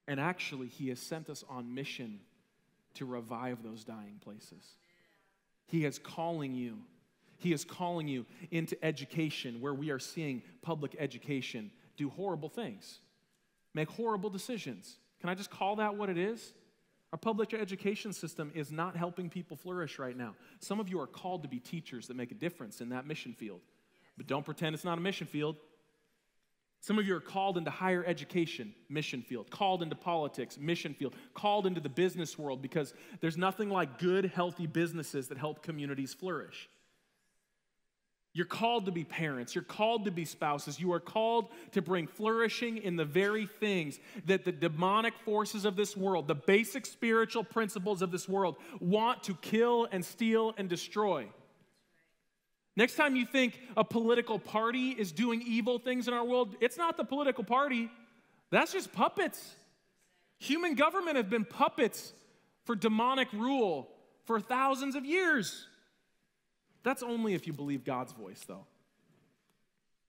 And 0.08 0.20
actually, 0.20 0.68
He 0.68 0.90
has 0.90 1.00
sent 1.00 1.30
us 1.30 1.44
on 1.50 1.74
mission 1.74 2.20
to 2.96 3.06
revive 3.06 3.64
those 3.64 3.84
dying 3.84 4.20
places. 4.22 4.66
He 5.74 5.86
is 5.86 5.98
calling 5.98 6.54
you. 6.54 6.78
He 7.40 7.52
is 7.52 7.66
calling 7.66 8.08
you 8.08 8.28
into 8.52 8.78
education 8.86 9.60
where 9.60 9.74
we 9.74 9.90
are 9.90 9.98
seeing 9.98 10.44
public 10.62 10.96
education 11.00 11.72
do 11.98 12.12
horrible 12.12 12.48
things, 12.48 13.00
make 13.74 13.90
horrible 13.90 14.30
decisions. 14.30 14.98
Can 15.20 15.32
I 15.32 15.34
just 15.34 15.50
call 15.50 15.78
that 15.78 15.96
what 15.96 16.12
it 16.12 16.18
is? 16.20 16.54
Our 17.12 17.18
public 17.18 17.56
education 17.56 18.14
system 18.14 18.52
is 18.54 18.72
not 18.72 18.96
helping 18.96 19.32
people 19.32 19.58
flourish 19.58 19.98
right 19.98 20.16
now. 20.16 20.36
Some 20.60 20.80
of 20.80 20.90
you 20.90 21.02
are 21.02 21.08
called 21.08 21.42
to 21.42 21.50
be 21.50 21.58
teachers 21.58 22.06
that 22.06 22.16
make 22.16 22.30
a 22.30 22.36
difference 22.36 22.80
in 22.80 22.90
that 22.90 23.08
mission 23.08 23.34
field. 23.34 23.62
But 24.16 24.28
don't 24.28 24.46
pretend 24.46 24.76
it's 24.76 24.86
not 24.86 25.00
a 25.00 25.02
mission 25.02 25.26
field. 25.26 25.56
Some 26.84 27.00
of 27.00 27.08
you 27.08 27.16
are 27.16 27.22
called 27.22 27.58
into 27.58 27.72
higher 27.72 28.04
education, 28.06 28.76
mission 28.90 29.22
field, 29.22 29.50
called 29.50 29.82
into 29.82 29.96
politics, 29.96 30.58
mission 30.60 30.94
field, 30.94 31.16
called 31.34 31.66
into 31.66 31.80
the 31.80 31.88
business 31.88 32.38
world 32.38 32.62
because 32.62 32.94
there's 33.22 33.38
nothing 33.38 33.70
like 33.70 34.00
good, 34.00 34.26
healthy 34.26 34.68
businesses 34.68 35.30
that 35.30 35.38
help 35.38 35.64
communities 35.64 36.14
flourish. 36.14 36.70
You're 38.34 38.46
called 38.46 38.88
to 38.88 38.92
be 38.92 39.06
parents. 39.06 39.56
You're 39.56 39.64
called 39.64 40.04
to 40.04 40.12
be 40.12 40.26
spouses. 40.26 40.78
You 40.78 40.92
are 40.92 41.00
called 41.00 41.52
to 41.72 41.82
bring 41.82 42.06
flourishing 42.06 42.80
in 42.80 42.98
the 42.98 43.06
very 43.06 43.46
things 43.46 43.98
that 44.26 44.44
the 44.44 44.52
demonic 44.52 45.14
forces 45.24 45.64
of 45.64 45.78
this 45.78 45.96
world, 45.96 46.28
the 46.28 46.36
basic 46.36 46.86
spiritual 46.86 47.46
principles 47.46 48.02
of 48.02 48.12
this 48.12 48.28
world, 48.28 48.58
want 48.82 49.24
to 49.24 49.36
kill 49.36 49.88
and 49.90 50.04
steal 50.04 50.54
and 50.58 50.68
destroy. 50.68 51.30
Next 52.76 52.96
time 52.96 53.16
you 53.16 53.26
think 53.26 53.60
a 53.78 53.84
political 53.84 54.40
party 54.40 54.90
is 54.90 55.12
doing 55.12 55.42
evil 55.46 55.78
things 55.78 56.08
in 56.08 56.14
our 56.14 56.26
world, 56.26 56.56
it's 56.60 56.78
not 56.78 56.98
the 56.98 57.04
political 57.04 57.44
party. 57.44 57.90
That's 58.50 58.74
just 58.74 58.92
puppets. 58.92 59.56
Human 60.40 60.76
government 60.76 61.18
have 61.18 61.30
been 61.30 61.46
puppets 61.46 62.14
for 62.66 62.76
demonic 62.76 63.32
rule 63.34 63.90
for 64.26 64.40
thousands 64.40 64.96
of 64.96 65.06
years. 65.06 65.68
That's 66.84 67.04
only 67.04 67.34
if 67.34 67.48
you 67.48 67.54
believe 67.54 67.84
God's 67.84 68.12
voice, 68.12 68.44
though. 68.48 68.66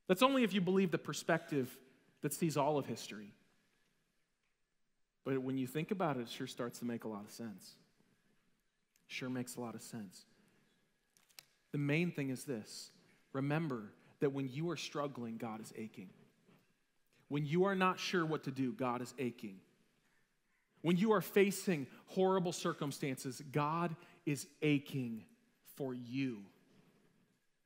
That's 0.07 0.23
only 0.23 0.43
if 0.43 0.53
you 0.53 0.61
believe 0.61 0.91
the 0.91 0.99
perspective 0.99 1.77
that 2.23 2.33
sees 2.33 2.57
all 2.57 2.79
of 2.79 2.87
history. 2.87 3.33
But 5.25 5.39
when 5.39 5.57
you 5.57 5.67
think 5.67 5.91
about 5.91 6.17
it, 6.17 6.23
it 6.23 6.29
sure 6.31 6.47
starts 6.47 6.79
to 6.81 6.85
make 6.85 7.05
a 7.05 7.09
lot 7.09 7.25
of 7.25 7.31
sense. 7.31 7.73
Sure 9.07 9.31
makes 9.31 9.57
a 9.57 9.61
lot 9.61 9.75
of 9.75 9.83
sense. 9.83 10.25
The 11.75 11.79
main 11.79 12.13
thing 12.13 12.31
is 12.31 12.45
this 12.45 12.93
remember 13.33 13.91
that 14.21 14.33
when 14.33 14.49
you 14.49 14.71
are 14.71 14.77
struggling, 14.77 15.39
God 15.39 15.61
is 15.61 15.73
aching. 15.77 16.09
When 17.27 17.45
you 17.45 17.65
are 17.65 17.75
not 17.75 17.99
sure 17.99 18.25
what 18.25 18.45
to 18.45 18.53
do, 18.53 18.73
God 18.73 19.03
is 19.03 19.13
aching. 19.19 19.57
When 20.83 20.97
you 20.97 21.13
are 21.15 21.21
facing 21.21 21.89
horrible 22.07 22.53
circumstances, 22.53 23.43
God 23.51 23.97
is 24.25 24.47
aching 24.63 25.25
for 25.75 25.93
you. 25.93 26.45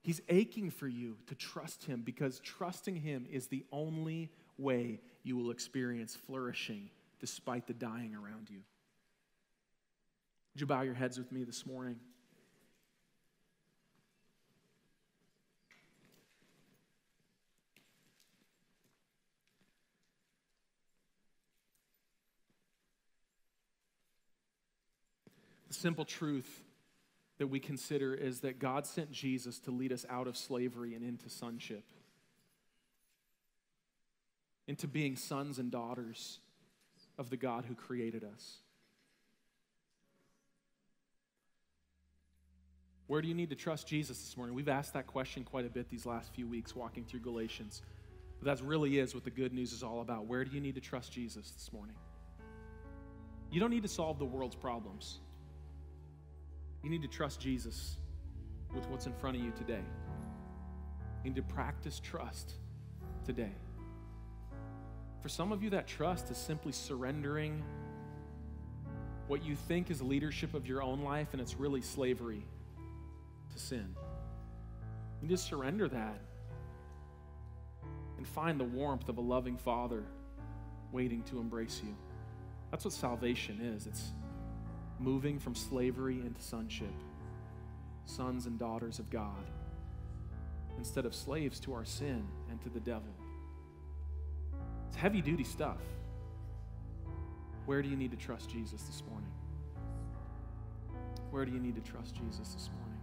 He's 0.00 0.22
aching 0.30 0.70
for 0.70 0.88
you 0.88 1.18
to 1.26 1.34
trust 1.34 1.84
Him 1.84 2.00
because 2.00 2.40
trusting 2.40 2.96
Him 2.96 3.26
is 3.30 3.48
the 3.48 3.66
only 3.70 4.30
way 4.56 5.00
you 5.22 5.36
will 5.36 5.50
experience 5.50 6.16
flourishing 6.16 6.88
despite 7.20 7.66
the 7.66 7.74
dying 7.74 8.14
around 8.14 8.48
you. 8.48 8.62
Would 10.54 10.62
you 10.62 10.66
bow 10.66 10.80
your 10.80 10.94
heads 10.94 11.18
with 11.18 11.30
me 11.30 11.44
this 11.44 11.66
morning? 11.66 11.96
The 25.68 25.74
simple 25.74 26.04
truth 26.04 26.64
that 27.38 27.46
we 27.46 27.60
consider 27.60 28.14
is 28.14 28.40
that 28.40 28.58
God 28.58 28.86
sent 28.86 29.12
Jesus 29.12 29.58
to 29.60 29.70
lead 29.70 29.92
us 29.92 30.04
out 30.10 30.26
of 30.26 30.36
slavery 30.36 30.94
and 30.94 31.04
into 31.04 31.28
sonship, 31.28 31.84
into 34.66 34.88
being 34.88 35.16
sons 35.16 35.58
and 35.58 35.70
daughters 35.70 36.40
of 37.16 37.30
the 37.30 37.36
God 37.36 37.64
who 37.66 37.74
created 37.74 38.24
us. 38.24 38.58
Where 43.06 43.22
do 43.22 43.28
you 43.28 43.34
need 43.34 43.50
to 43.50 43.56
trust 43.56 43.86
Jesus 43.86 44.18
this 44.20 44.36
morning? 44.36 44.54
We've 44.54 44.68
asked 44.68 44.92
that 44.92 45.06
question 45.06 45.42
quite 45.42 45.64
a 45.64 45.70
bit 45.70 45.88
these 45.88 46.04
last 46.04 46.34
few 46.34 46.46
weeks 46.46 46.76
walking 46.76 47.04
through 47.04 47.20
Galatians. 47.20 47.82
But 48.38 48.58
that 48.58 48.64
really 48.64 48.98
is 48.98 49.14
what 49.14 49.24
the 49.24 49.30
good 49.30 49.52
news 49.52 49.72
is 49.72 49.82
all 49.82 50.00
about. 50.00 50.26
Where 50.26 50.44
do 50.44 50.50
you 50.50 50.60
need 50.60 50.74
to 50.74 50.80
trust 50.80 51.10
Jesus 51.12 51.50
this 51.50 51.72
morning? 51.72 51.96
You 53.50 53.60
don't 53.60 53.70
need 53.70 53.82
to 53.82 53.88
solve 53.88 54.18
the 54.18 54.26
world's 54.26 54.54
problems. 54.54 55.20
You 56.82 56.90
need 56.90 57.02
to 57.02 57.08
trust 57.08 57.40
Jesus 57.40 57.96
with 58.74 58.88
what's 58.88 59.06
in 59.06 59.12
front 59.12 59.36
of 59.36 59.42
you 59.42 59.50
today. 59.52 59.82
You 61.24 61.30
need 61.30 61.36
to 61.36 61.42
practice 61.42 62.00
trust 62.00 62.54
today. 63.24 63.52
For 65.20 65.28
some 65.28 65.52
of 65.52 65.62
you, 65.62 65.70
that 65.70 65.86
trust 65.86 66.30
is 66.30 66.36
simply 66.36 66.72
surrendering 66.72 67.62
what 69.26 69.44
you 69.44 69.56
think 69.56 69.90
is 69.90 70.00
leadership 70.00 70.54
of 70.54 70.66
your 70.66 70.82
own 70.82 71.02
life, 71.02 71.28
and 71.32 71.40
it's 71.40 71.56
really 71.56 71.82
slavery 71.82 72.46
to 73.52 73.58
sin. 73.58 73.94
You 75.20 75.28
just 75.28 75.46
surrender 75.46 75.88
that 75.88 76.20
and 78.16 78.26
find 78.26 78.58
the 78.58 78.64
warmth 78.64 79.08
of 79.08 79.18
a 79.18 79.20
loving 79.20 79.56
Father 79.56 80.04
waiting 80.92 81.22
to 81.24 81.38
embrace 81.38 81.80
you. 81.84 81.94
That's 82.70 82.84
what 82.84 82.94
salvation 82.94 83.60
is. 83.60 83.86
It's 83.86 84.12
moving 84.98 85.38
from 85.38 85.54
slavery 85.54 86.20
into 86.20 86.40
sonship, 86.42 86.92
sons 88.04 88.46
and 88.46 88.58
daughters 88.58 88.98
of 88.98 89.10
God, 89.10 89.50
instead 90.76 91.06
of 91.06 91.14
slaves 91.14 91.60
to 91.60 91.74
our 91.74 91.84
sin 91.84 92.26
and 92.50 92.60
to 92.62 92.68
the 92.68 92.80
devil. 92.80 93.14
It's 94.88 94.96
heavy 94.96 95.20
duty 95.20 95.44
stuff. 95.44 95.80
Where 97.66 97.82
do 97.82 97.88
you 97.88 97.96
need 97.96 98.10
to 98.12 98.16
trust 98.16 98.50
Jesus 98.50 98.82
this 98.82 99.02
morning? 99.10 99.30
Where 101.30 101.44
do 101.44 101.52
you 101.52 101.60
need 101.60 101.74
to 101.74 101.90
trust 101.90 102.14
Jesus 102.14 102.54
this 102.54 102.70
morning? 102.78 103.00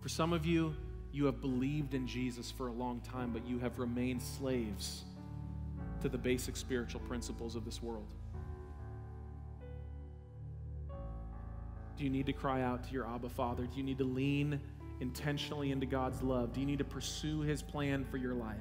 For 0.00 0.08
some 0.08 0.32
of 0.32 0.46
you, 0.46 0.74
you 1.12 1.26
have 1.26 1.40
believed 1.40 1.94
in 1.94 2.06
Jesus 2.06 2.50
for 2.50 2.68
a 2.68 2.72
long 2.72 3.00
time, 3.00 3.32
but 3.32 3.46
you 3.46 3.58
have 3.58 3.78
remained 3.78 4.22
slaves 4.22 5.04
to 6.00 6.08
the 6.08 6.18
basic 6.18 6.56
spiritual 6.56 7.00
principles 7.00 7.56
of 7.56 7.64
this 7.64 7.82
world. 7.82 8.14
Do 12.00 12.04
you 12.04 12.10
need 12.10 12.24
to 12.24 12.32
cry 12.32 12.62
out 12.62 12.82
to 12.84 12.94
your 12.94 13.06
Abba 13.06 13.28
Father? 13.28 13.64
Do 13.64 13.76
you 13.76 13.82
need 13.82 13.98
to 13.98 14.04
lean 14.04 14.58
intentionally 15.00 15.70
into 15.70 15.84
God's 15.84 16.22
love? 16.22 16.54
Do 16.54 16.60
you 16.60 16.64
need 16.64 16.78
to 16.78 16.84
pursue 16.84 17.42
His 17.42 17.60
plan 17.60 18.06
for 18.06 18.16
your 18.16 18.32
life? 18.32 18.56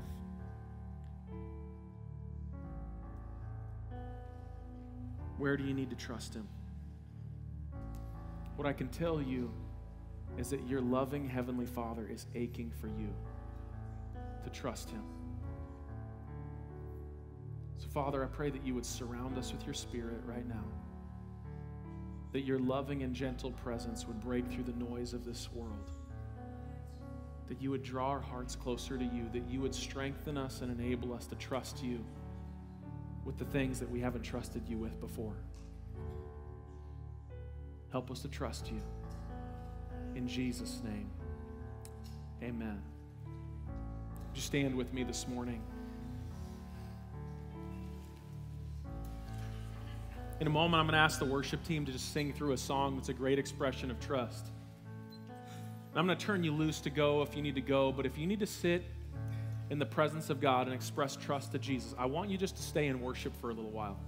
Where 5.37 5.55
do 5.55 5.63
you 5.63 5.73
need 5.73 5.89
to 5.89 5.95
trust 5.95 6.33
Him? 6.33 6.49
What 8.57 8.67
I 8.67 8.73
can 8.73 8.89
tell 8.89 9.21
you 9.21 9.49
is 10.37 10.49
that 10.49 10.67
your 10.67 10.81
loving 10.81 11.25
Heavenly 11.25 11.65
Father 11.65 12.09
is 12.11 12.25
aching 12.35 12.69
for 12.81 12.87
you 12.87 13.07
to 14.43 14.49
trust 14.49 14.89
Him. 14.89 15.03
So, 17.77 17.87
Father, 17.87 18.21
I 18.21 18.27
pray 18.27 18.49
that 18.49 18.65
you 18.65 18.75
would 18.75 18.85
surround 18.85 19.37
us 19.37 19.53
with 19.53 19.63
your 19.63 19.75
Spirit 19.75 20.19
right 20.25 20.45
now 20.45 20.65
that 22.31 22.41
your 22.41 22.59
loving 22.59 23.03
and 23.03 23.13
gentle 23.13 23.51
presence 23.51 24.05
would 24.07 24.19
break 24.19 24.47
through 24.47 24.63
the 24.63 24.73
noise 24.73 25.13
of 25.13 25.25
this 25.25 25.49
world. 25.51 25.91
That 27.47 27.61
you 27.61 27.71
would 27.71 27.83
draw 27.83 28.09
our 28.09 28.19
hearts 28.19 28.55
closer 28.55 28.97
to 28.97 29.03
you, 29.03 29.27
that 29.33 29.47
you 29.49 29.61
would 29.61 29.73
strengthen 29.73 30.37
us 30.37 30.61
and 30.61 30.79
enable 30.79 31.13
us 31.13 31.25
to 31.27 31.35
trust 31.35 31.83
you 31.83 32.03
with 33.25 33.37
the 33.37 33.45
things 33.45 33.79
that 33.79 33.89
we 33.89 33.99
haven't 33.99 34.21
trusted 34.21 34.67
you 34.67 34.77
with 34.77 34.99
before. 34.99 35.35
Help 37.91 38.11
us 38.11 38.21
to 38.21 38.27
trust 38.27 38.71
you. 38.71 38.81
In 40.15 40.27
Jesus' 40.27 40.81
name, 40.83 41.09
amen. 42.43 42.81
Would 43.65 44.35
you 44.35 44.41
stand 44.41 44.75
with 44.75 44.93
me 44.93 45.03
this 45.03 45.27
morning? 45.27 45.61
In 50.39 50.47
a 50.47 50.49
moment, 50.49 50.79
I'm 50.79 50.85
going 50.85 50.93
to 50.93 50.99
ask 50.99 51.19
the 51.19 51.25
worship 51.25 51.65
team 51.65 51.85
to 51.85 51.91
just 51.91 52.13
sing 52.13 52.31
through 52.31 52.53
a 52.53 52.57
song 52.57 52.95
that's 52.95 53.09
a 53.09 53.13
great 53.13 53.37
expression 53.37 53.91
of 53.91 53.99
trust. 53.99 54.47
I'm 55.93 56.05
going 56.05 56.17
to 56.17 56.25
turn 56.25 56.45
you 56.45 56.53
loose 56.53 56.79
to 56.81 56.89
go 56.89 57.21
if 57.23 57.35
you 57.35 57.41
need 57.41 57.55
to 57.55 57.61
go, 57.61 57.91
but 57.91 58.05
if 58.05 58.17
you 58.17 58.25
need 58.25 58.39
to 58.39 58.47
sit 58.47 58.85
in 59.69 59.79
the 59.79 59.85
presence 59.85 60.29
of 60.29 60.39
God 60.39 60.67
and 60.67 60.73
express 60.73 61.17
trust 61.17 61.51
to 61.51 61.59
Jesus, 61.59 61.93
I 61.97 62.05
want 62.05 62.29
you 62.29 62.37
just 62.37 62.55
to 62.55 62.61
stay 62.61 62.87
in 62.87 63.01
worship 63.01 63.35
for 63.41 63.49
a 63.49 63.53
little 63.53 63.69
while. 63.69 63.99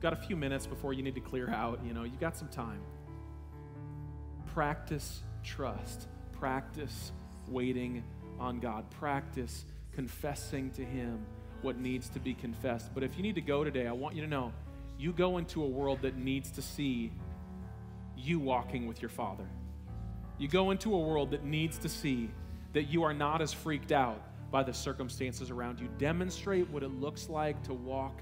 Got 0.00 0.12
a 0.12 0.16
few 0.16 0.36
minutes 0.36 0.68
before 0.68 0.92
you 0.92 1.02
need 1.02 1.16
to 1.16 1.20
clear 1.20 1.50
out, 1.50 1.80
you 1.84 1.94
know, 1.94 2.04
you 2.04 2.16
got 2.20 2.36
some 2.36 2.48
time. 2.48 2.80
Practice 4.54 5.20
trust. 5.42 6.06
Practice 6.38 7.10
waiting 7.48 8.04
on 8.38 8.60
God. 8.60 8.88
Practice 8.90 9.64
confessing 9.90 10.70
to 10.72 10.84
Him 10.84 11.26
what 11.62 11.76
needs 11.76 12.08
to 12.10 12.20
be 12.20 12.34
confessed. 12.34 12.94
But 12.94 13.02
if 13.02 13.16
you 13.16 13.24
need 13.24 13.34
to 13.34 13.40
go 13.40 13.64
today, 13.64 13.88
I 13.88 13.92
want 13.92 14.14
you 14.14 14.22
to 14.22 14.28
know 14.28 14.52
you 14.98 15.12
go 15.12 15.38
into 15.38 15.62
a 15.62 15.66
world 15.66 16.02
that 16.02 16.16
needs 16.16 16.50
to 16.52 16.62
see 16.62 17.12
you 18.16 18.38
walking 18.38 18.86
with 18.86 19.02
your 19.02 19.08
Father. 19.08 19.46
You 20.38 20.48
go 20.48 20.70
into 20.70 20.94
a 20.94 20.98
world 20.98 21.30
that 21.32 21.44
needs 21.44 21.78
to 21.78 21.88
see 21.88 22.30
that 22.72 22.84
you 22.84 23.02
are 23.02 23.14
not 23.14 23.40
as 23.40 23.52
freaked 23.52 23.92
out 23.92 24.20
by 24.50 24.62
the 24.62 24.72
circumstances 24.72 25.50
around 25.50 25.80
you. 25.80 25.88
Demonstrate 25.98 26.68
what 26.70 26.82
it 26.82 26.88
looks 27.00 27.28
like 27.28 27.62
to 27.64 27.74
walk 27.74 28.20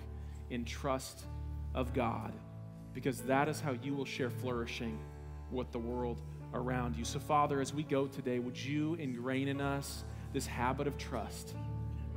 in 0.51 0.65
trust 0.65 1.25
of 1.75 1.93
God, 1.95 2.33
because 2.95 3.21
that 3.23 3.49
is 3.49 3.61
how 3.61 3.73
you 3.83 3.95
will 3.95 4.05
share 4.05 4.31
flourishing 4.31 4.99
with 5.51 5.71
the 5.73 5.79
world 5.79 6.21
around 6.55 6.97
you. 6.97 7.05
So, 7.05 7.19
Father, 7.19 7.61
as 7.61 7.73
we 7.73 7.83
go 7.83 8.07
today, 8.07 8.39
would 8.39 8.63
you 8.63 8.95
ingrain 8.95 9.49
in 9.49 9.61
us 9.61 10.05
this 10.33 10.47
habit 10.47 10.87
of 10.87 10.97
trust? 10.99 11.55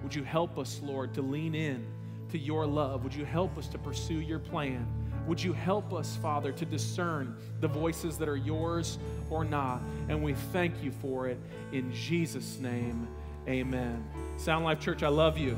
Would 0.03 0.13
you 0.13 0.23
help 0.23 0.57
us, 0.57 0.81
Lord, 0.83 1.13
to 1.13 1.21
lean 1.21 1.55
in 1.55 1.85
to 2.31 2.37
your 2.37 2.65
love? 2.65 3.03
Would 3.03 3.13
you 3.13 3.25
help 3.25 3.57
us 3.57 3.67
to 3.67 3.77
pursue 3.77 4.19
your 4.19 4.39
plan? 4.39 4.87
Would 5.27 5.41
you 5.41 5.53
help 5.53 5.93
us, 5.93 6.17
Father, 6.21 6.51
to 6.51 6.65
discern 6.65 7.35
the 7.59 7.67
voices 7.67 8.17
that 8.17 8.29
are 8.29 8.37
yours 8.37 8.99
or 9.29 9.43
not? 9.43 9.81
And 10.07 10.23
we 10.23 10.33
thank 10.53 10.83
you 10.83 10.91
for 10.91 11.27
it. 11.27 11.39
In 11.71 11.91
Jesus' 11.91 12.59
name, 12.59 13.07
amen. 13.47 14.07
Sound 14.37 14.65
Life 14.65 14.79
Church, 14.79 15.01
I 15.01 15.07
love 15.07 15.37
you. 15.37 15.57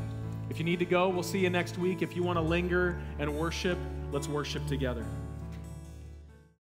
If 0.49 0.59
you 0.59 0.63
need 0.63 0.79
to 0.79 0.85
go, 0.85 1.09
we'll 1.09 1.23
see 1.23 1.39
you 1.39 1.49
next 1.49 1.77
week. 1.77 2.01
If 2.01 2.15
you 2.15 2.23
want 2.23 2.37
to 2.37 2.41
linger 2.41 2.97
and 3.19 3.37
worship, 3.37 3.77
let's 4.11 4.29
worship 4.29 4.65
together. 4.67 5.05